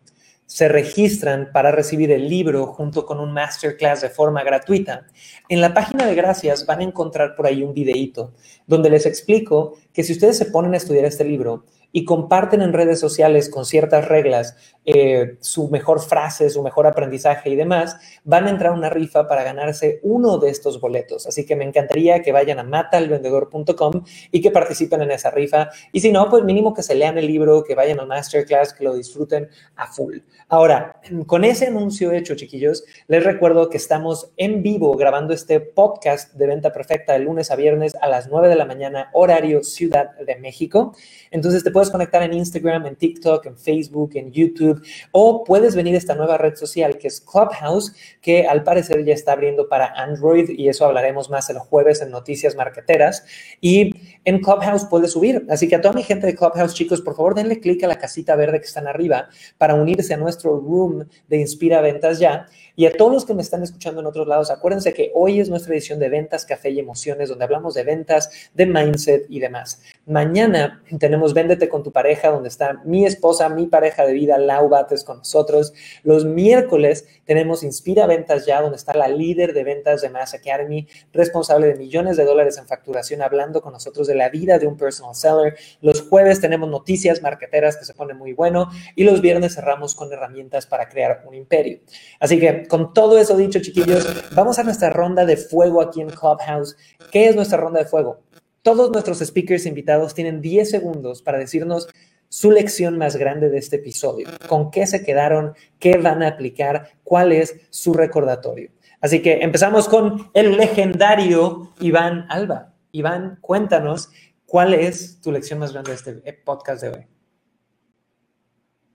se 0.46 0.68
registran 0.68 1.50
para 1.52 1.72
recibir 1.72 2.12
el 2.12 2.30
libro 2.30 2.68
junto 2.68 3.06
con 3.06 3.20
un 3.20 3.34
masterclass 3.34 4.02
de 4.02 4.10
forma 4.10 4.44
gratuita. 4.44 5.08
En 5.50 5.60
la 5.60 5.74
página 5.74 6.06
de 6.06 6.14
gracias 6.14 6.66
van 6.66 6.82
a 6.82 6.84
encontrar 6.84 7.36
por 7.36 7.48
ahí 7.48 7.64
un 7.64 7.74
videíto 7.74 8.34
donde 8.68 8.90
les 8.90 9.06
explico 9.06 9.76
que 9.92 10.04
si 10.04 10.14
ustedes 10.14 10.38
se 10.38 10.46
ponen 10.46 10.74
a 10.74 10.78
estudiar 10.78 11.06
este 11.06 11.26
libro, 11.26 11.66
y 11.96 12.04
comparten 12.04 12.62
en 12.62 12.74
redes 12.74 13.00
sociales 13.00 13.50
con 13.50 13.64
ciertas 13.64 14.10
reglas 14.10 14.58
eh, 14.84 15.38
su 15.40 15.70
mejor 15.70 16.02
frase, 16.02 16.50
su 16.50 16.62
mejor 16.62 16.88
aprendizaje 16.88 17.50
y 17.50 17.56
demás, 17.56 17.96
van 18.26 18.48
a 18.48 18.50
entrar 18.50 18.74
a 18.74 18.76
una 18.76 18.90
rifa 18.90 19.30
para 19.30 19.44
ganarse 19.44 20.02
uno 20.04 20.38
de 20.38 20.50
estos 20.50 20.82
boletos. 20.82 21.26
Así 21.26 21.46
que 21.46 21.56
me 21.56 21.64
encantaría 21.64 22.22
que 22.22 22.34
vayan 22.34 22.60
a 22.60 22.64
matalvendedor.com 22.64 24.04
y 24.30 24.42
que 24.42 24.52
participen 24.52 25.04
en 25.04 25.12
esa 25.12 25.32
rifa. 25.32 25.70
Y 25.94 26.02
si 26.02 26.12
no, 26.12 26.30
pues 26.30 26.44
mínimo 26.44 26.74
que 26.74 26.84
se 26.84 26.96
lean 26.96 27.18
el 27.18 27.28
libro, 27.28 27.64
que 27.64 27.76
vayan 27.76 28.02
al 28.02 28.08
masterclass, 28.08 28.74
que 28.74 28.84
lo 28.84 28.94
disfruten 28.94 29.48
a 29.78 29.88
full. 29.88 30.18
Ahora, 30.50 31.00
con 31.28 31.46
ese 31.46 31.68
anuncio 31.68 32.12
hecho, 32.12 32.36
chiquillos, 32.36 32.84
les 33.08 33.24
recuerdo 33.24 33.70
que 33.70 33.78
estamos 33.78 34.34
en 34.36 34.62
vivo 34.62 34.98
grabando 34.98 35.34
este 35.34 35.62
podcast 35.62 36.34
de 36.34 36.46
venta 36.46 36.74
perfecta 36.74 37.14
de 37.14 37.20
lunes 37.20 37.52
a 37.52 37.56
viernes 37.56 37.96
a 38.02 38.10
las 38.10 38.28
9 38.28 38.50
de 38.50 38.56
la 38.56 38.66
mañana, 38.66 39.10
horario 39.14 39.64
Ciudad 39.64 40.12
de 40.18 40.36
México. 40.36 40.94
Entonces 41.32 41.64
te 41.64 41.72
puedes 41.72 41.85
conectar 41.90 42.22
en 42.24 42.34
Instagram, 42.34 42.86
en 42.86 42.96
TikTok, 42.96 43.46
en 43.46 43.58
Facebook, 43.58 44.12
en 44.16 44.32
YouTube, 44.32 44.82
o 45.12 45.44
puedes 45.44 45.76
venir 45.76 45.96
a 45.96 45.98
esta 45.98 46.16
nueva 46.16 46.38
red 46.38 46.56
social 46.56 46.98
que 46.98 47.08
es 47.08 47.22
Clubhouse, 47.22 47.94
que 48.22 48.48
al 48.48 48.64
parecer 48.64 49.04
ya 49.06 49.14
está 49.14 49.34
abriendo 49.34 49.70
para 49.70 49.88
Android 49.88 50.50
y 50.50 50.70
eso 50.70 50.86
hablaremos 50.86 51.30
más 51.30 51.50
el 51.50 51.60
jueves 51.60 52.02
en 52.02 52.12
Noticias 52.12 52.56
Marqueteras. 52.56 53.26
Y 53.62 53.94
en 54.26 54.40
Clubhouse 54.40 54.86
puedes 54.86 55.12
subir. 55.12 55.46
Así 55.50 55.68
que 55.68 55.76
a 55.76 55.82
toda 55.82 55.94
mi 55.94 56.04
gente 56.04 56.28
de 56.28 56.36
Clubhouse, 56.36 56.74
chicos, 56.74 57.02
por 57.02 57.16
favor 57.16 57.36
denle 57.36 57.60
clic 57.60 57.84
a 57.84 57.88
la 57.88 57.98
casita 57.98 58.36
verde 58.36 58.60
que 58.60 58.66
están 58.66 58.88
arriba 58.88 59.30
para 59.58 59.76
unirse 59.76 60.14
a 60.14 60.18
nuestro 60.18 60.60
room 60.60 61.08
de 61.28 61.38
Inspira 61.38 61.82
Ventas 61.82 62.20
Ya. 62.20 62.48
Y 62.76 62.86
a 62.86 62.92
todos 62.92 63.14
los 63.14 63.26
que 63.26 63.34
me 63.34 63.42
están 63.42 63.64
escuchando 63.64 64.02
en 64.02 64.08
otros 64.08 64.28
lados, 64.28 64.52
acuérdense 64.52 64.94
que 64.94 65.12
hoy 65.14 65.40
es 65.40 65.50
nuestra 65.50 65.74
edición 65.74 65.98
de 65.98 66.10
Ventas, 66.10 66.46
Café 66.46 66.72
y 66.72 66.80
Emociones, 66.80 67.30
donde 67.30 67.46
hablamos 67.46 67.74
de 67.74 67.84
ventas, 67.84 68.30
de 68.54 68.66
mindset 68.66 69.26
y 69.30 69.40
demás. 69.40 69.82
Mañana 70.08 70.84
tenemos 71.00 71.34
Véndete 71.34 71.68
con 71.68 71.82
tu 71.82 71.92
pareja, 71.92 72.30
donde 72.30 72.48
está 72.48 72.80
mi 72.86 73.08
esposa, 73.08 73.50
mi 73.50 73.66
pareja 73.66 74.06
de 74.06 74.14
vida, 74.14 74.38
Lau 74.38 74.70
Bates, 74.70 75.04
con 75.04 75.18
nosotros. 75.18 75.74
Los 76.04 76.26
miércoles 76.26 77.08
tenemos 77.26 77.64
Inspira 77.64 78.06
Ventas 78.06 78.46
Ya, 78.46 78.62
donde 78.62 78.78
está 78.78 78.94
la 78.94 79.08
líder 79.08 79.54
de 79.54 79.64
ventas 79.64 80.04
de 80.04 80.10
Mass 80.10 80.36
Academy, 80.36 80.88
responsable 81.12 81.66
de 81.66 81.76
millones 81.76 82.18
de 82.18 82.26
dólares 82.26 82.60
en 82.60 82.68
facturación, 82.68 83.24
hablando 83.24 83.64
con 83.64 83.74
nosotros 83.74 84.06
de 84.06 84.14
la 84.14 84.30
vida 84.30 84.60
de 84.60 84.68
un 84.68 84.78
personal 84.78 85.16
seller. 85.16 85.58
Los 85.82 86.04
jueves 86.04 86.40
tenemos 86.40 86.70
noticias 86.70 87.24
marqueteras 87.24 87.76
que 87.76 87.86
se 87.86 87.96
pone 87.96 88.14
muy 88.14 88.34
bueno 88.34 88.70
y 88.96 89.06
los 89.06 89.22
viernes 89.22 89.56
cerramos 89.56 89.96
con 89.96 90.14
herramientas 90.14 90.68
para 90.68 90.88
crear 90.88 91.24
un 91.28 91.34
imperio. 91.34 91.80
Así 92.20 92.40
que 92.40 92.68
con 92.68 92.94
todo 92.94 93.18
eso 93.18 93.36
dicho, 93.36 93.60
chiquillos, 93.60 94.08
vamos 94.36 94.60
a 94.60 94.64
nuestra 94.64 94.92
ronda 94.92 95.26
de 95.26 95.36
fuego 95.36 95.82
aquí 95.82 96.02
en 96.02 96.12
Clubhouse. 96.12 96.78
¿Qué 97.12 97.28
es 97.28 97.36
nuestra 97.36 97.58
ronda 97.58 97.80
de 97.80 97.86
fuego? 97.86 98.25
Todos 98.66 98.90
nuestros 98.90 99.20
speakers 99.20 99.68
invitados 99.68 100.16
tienen 100.16 100.42
10 100.42 100.68
segundos 100.68 101.22
para 101.22 101.38
decirnos 101.38 101.88
su 102.30 102.50
lección 102.50 102.98
más 102.98 103.16
grande 103.16 103.52
de 103.52 103.60
este 103.60 103.76
episodio, 103.76 104.28
con 104.48 104.72
qué 104.72 104.88
se 104.88 105.04
quedaron, 105.04 105.54
qué 105.78 105.98
van 105.98 106.24
a 106.24 106.30
aplicar, 106.30 106.98
cuál 107.04 107.32
es 107.32 107.58
su 107.70 107.94
recordatorio. 107.94 108.72
Así 109.02 109.22
que 109.22 109.34
empezamos 109.44 109.88
con 109.88 110.32
el 110.34 110.58
legendario 110.58 111.76
Iván 111.80 112.26
Alba. 112.28 112.74
Iván, 112.92 113.38
cuéntanos 113.40 114.10
cuál 114.48 114.74
es 114.74 115.22
tu 115.22 115.32
lección 115.32 115.60
más 115.60 115.72
grande 115.72 115.92
de 115.92 115.98
este 115.98 116.34
podcast 116.34 116.82
de 116.82 116.90
hoy. 116.90 117.08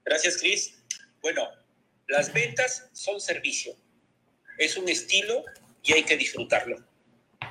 Gracias, 0.05 0.37
Cris. 0.39 0.83
Bueno, 1.23 1.43
las 2.09 2.33
ventas 2.33 2.91
son 2.93 3.21
servicio. 3.21 3.75
Es 4.59 4.77
un 4.77 4.89
estilo 4.89 5.45
y 5.85 5.93
hay 5.93 6.03
que 6.03 6.17
disfrutarlo. 6.17 6.90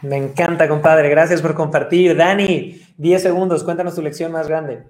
Me 0.02 0.18
encanta, 0.18 0.68
compadre. 0.68 1.10
Gracias 1.10 1.42
por 1.42 1.56
compartir. 1.56 2.16
Dani, 2.16 2.82
10 2.98 3.22
segundos. 3.22 3.64
Cuéntanos 3.64 3.96
tu 3.96 4.02
lección 4.02 4.32
más 4.32 4.48
grande. 4.48 4.84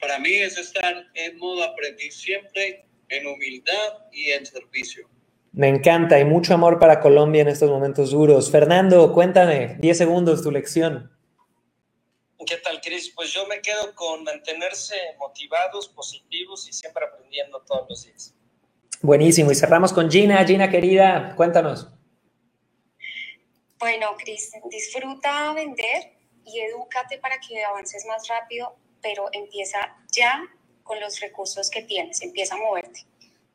Para 0.00 0.18
mí 0.18 0.34
es 0.34 0.58
estar 0.58 0.94
en 1.14 1.38
modo 1.38 1.64
aprendiz 1.64 2.14
siempre, 2.14 2.86
en 3.08 3.26
humildad 3.26 4.06
y 4.12 4.30
en 4.30 4.44
servicio. 4.44 5.08
Me 5.52 5.68
encanta 5.68 6.18
y 6.18 6.24
mucho 6.24 6.54
amor 6.54 6.78
para 6.78 7.00
Colombia 7.00 7.42
en 7.42 7.48
estos 7.48 7.70
momentos 7.70 8.10
duros. 8.10 8.50
Fernando, 8.50 9.12
cuéntame, 9.12 9.76
10 9.78 9.96
segundos 9.96 10.42
tu 10.42 10.50
lección. 10.50 11.10
¿Qué 12.46 12.56
tal, 12.58 12.80
Cris? 12.80 13.10
Pues 13.14 13.32
yo 13.32 13.46
me 13.46 13.60
quedo 13.60 13.94
con 13.94 14.24
mantenerse 14.24 14.94
motivados, 15.18 15.88
positivos 15.88 16.68
y 16.68 16.72
siempre 16.72 17.06
aprendiendo 17.06 17.62
todos 17.66 17.86
los 17.88 18.04
días. 18.04 18.34
Buenísimo. 19.00 19.50
Y 19.50 19.54
cerramos 19.54 19.92
con 19.92 20.10
Gina. 20.10 20.44
Gina, 20.44 20.68
querida, 20.68 21.34
cuéntanos. 21.36 21.88
Bueno, 23.84 24.06
Cris, 24.16 24.50
disfruta 24.70 25.52
vender 25.52 26.14
y 26.42 26.58
edúcate 26.58 27.18
para 27.18 27.36
que 27.38 27.62
avances 27.62 28.06
más 28.06 28.26
rápido, 28.28 28.74
pero 29.02 29.26
empieza 29.30 29.78
ya 30.10 30.42
con 30.82 30.98
los 31.00 31.20
recursos 31.20 31.68
que 31.68 31.82
tienes, 31.82 32.22
empieza 32.22 32.54
a 32.54 32.58
moverte. 32.60 33.00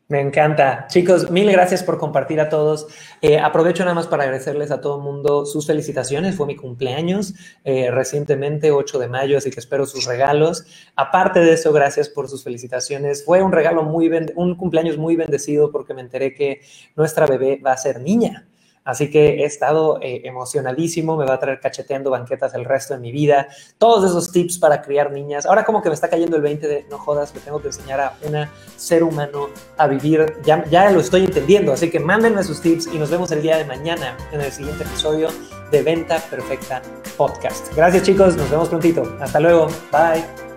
Me 0.07 0.21
encanta. 0.21 0.86
Chicos, 0.88 1.32
mil 1.32 1.51
gracias 1.51 1.82
por 1.82 1.97
compartir 1.97 2.39
a 2.41 2.47
todos. 2.47 2.86
Eh, 3.23 3.39
aprovecho 3.39 3.84
nada 3.84 3.95
más 3.95 4.05
para 4.05 4.21
agradecerles 4.21 4.69
a 4.69 4.82
todo 4.82 4.97
el 4.97 5.03
mundo 5.03 5.47
sus 5.47 5.65
felicitaciones. 5.65 6.36
Fue 6.36 6.45
mi 6.45 6.55
cumpleaños 6.55 7.34
eh, 7.63 7.89
recientemente, 7.89 8.69
8 8.69 8.99
de 8.99 9.07
mayo, 9.07 9.36
así 9.36 9.49
que 9.49 9.59
espero 9.59 9.88
sus 9.88 10.05
regalos. 10.05 10.63
Aparte 10.95 11.39
de 11.39 11.53
eso, 11.53 11.73
gracias 11.73 12.07
por 12.07 12.30
sus 12.30 12.43
felicitaciones. 12.43 13.25
Fue 13.25 13.41
un 13.41 13.51
regalo 13.51 13.82
muy, 13.82 14.11
un 14.36 14.55
cumpleaños 14.55 14.99
muy 14.99 15.15
bendecido 15.15 15.71
porque 15.71 15.95
me 15.95 16.01
enteré 16.01 16.36
que 16.36 16.61
nuestra 16.95 17.25
bebé 17.25 17.59
va 17.65 17.71
a 17.71 17.77
ser 17.77 17.99
niña. 17.99 18.47
Así 18.84 19.09
que 19.11 19.41
he 19.41 19.45
estado 19.45 19.99
eh, 20.01 20.21
emocionadísimo, 20.23 21.15
me 21.17 21.25
va 21.25 21.36
a 21.36 21.39
traer 21.39 21.59
cacheteando 21.59 22.09
banquetas 22.09 22.53
el 22.55 22.65
resto 22.65 22.93
de 22.93 22.99
mi 22.99 23.11
vida. 23.11 23.47
Todos 23.77 24.09
esos 24.09 24.32
tips 24.32 24.57
para 24.57 24.82
criar 24.82 25.11
niñas. 25.11 25.45
Ahora 25.45 25.63
como 25.63 25.82
que 25.82 25.89
me 25.89 25.95
está 25.95 26.09
cayendo 26.09 26.36
el 26.38 26.41
20 26.41 26.67
de, 26.67 26.86
no 26.89 26.97
jodas, 26.97 27.32
que 27.32 27.39
tengo 27.39 27.61
que 27.61 27.67
enseñar 27.67 27.99
a 27.99 28.13
un 28.25 28.47
ser 28.77 29.03
humano 29.03 29.49
a 29.77 29.88
vivir. 29.88 30.38
Ya, 30.43 30.65
ya 30.69 30.89
lo 30.91 30.99
estoy 30.99 31.25
entendiendo, 31.25 31.73
así 31.73 31.89
que 31.89 31.99
mándenme 31.99 32.43
sus 32.43 32.61
tips 32.61 32.88
y 32.88 32.97
nos 32.97 33.09
vemos 33.09 33.32
el 33.32 33.41
día 33.41 33.57
de 33.57 33.65
mañana 33.65 34.17
en 34.32 34.41
el 34.41 34.51
siguiente 34.51 34.84
episodio 34.84 35.30
de 35.71 35.84
Venta 35.84 36.17
Perfecta 36.30 36.82
Podcast. 37.17 37.73
Gracias 37.75 38.03
chicos, 38.03 38.36
nos 38.36 38.49
vemos 38.49 38.69
prontito. 38.69 39.03
Hasta 39.19 39.39
luego, 39.39 39.67
bye. 39.91 40.48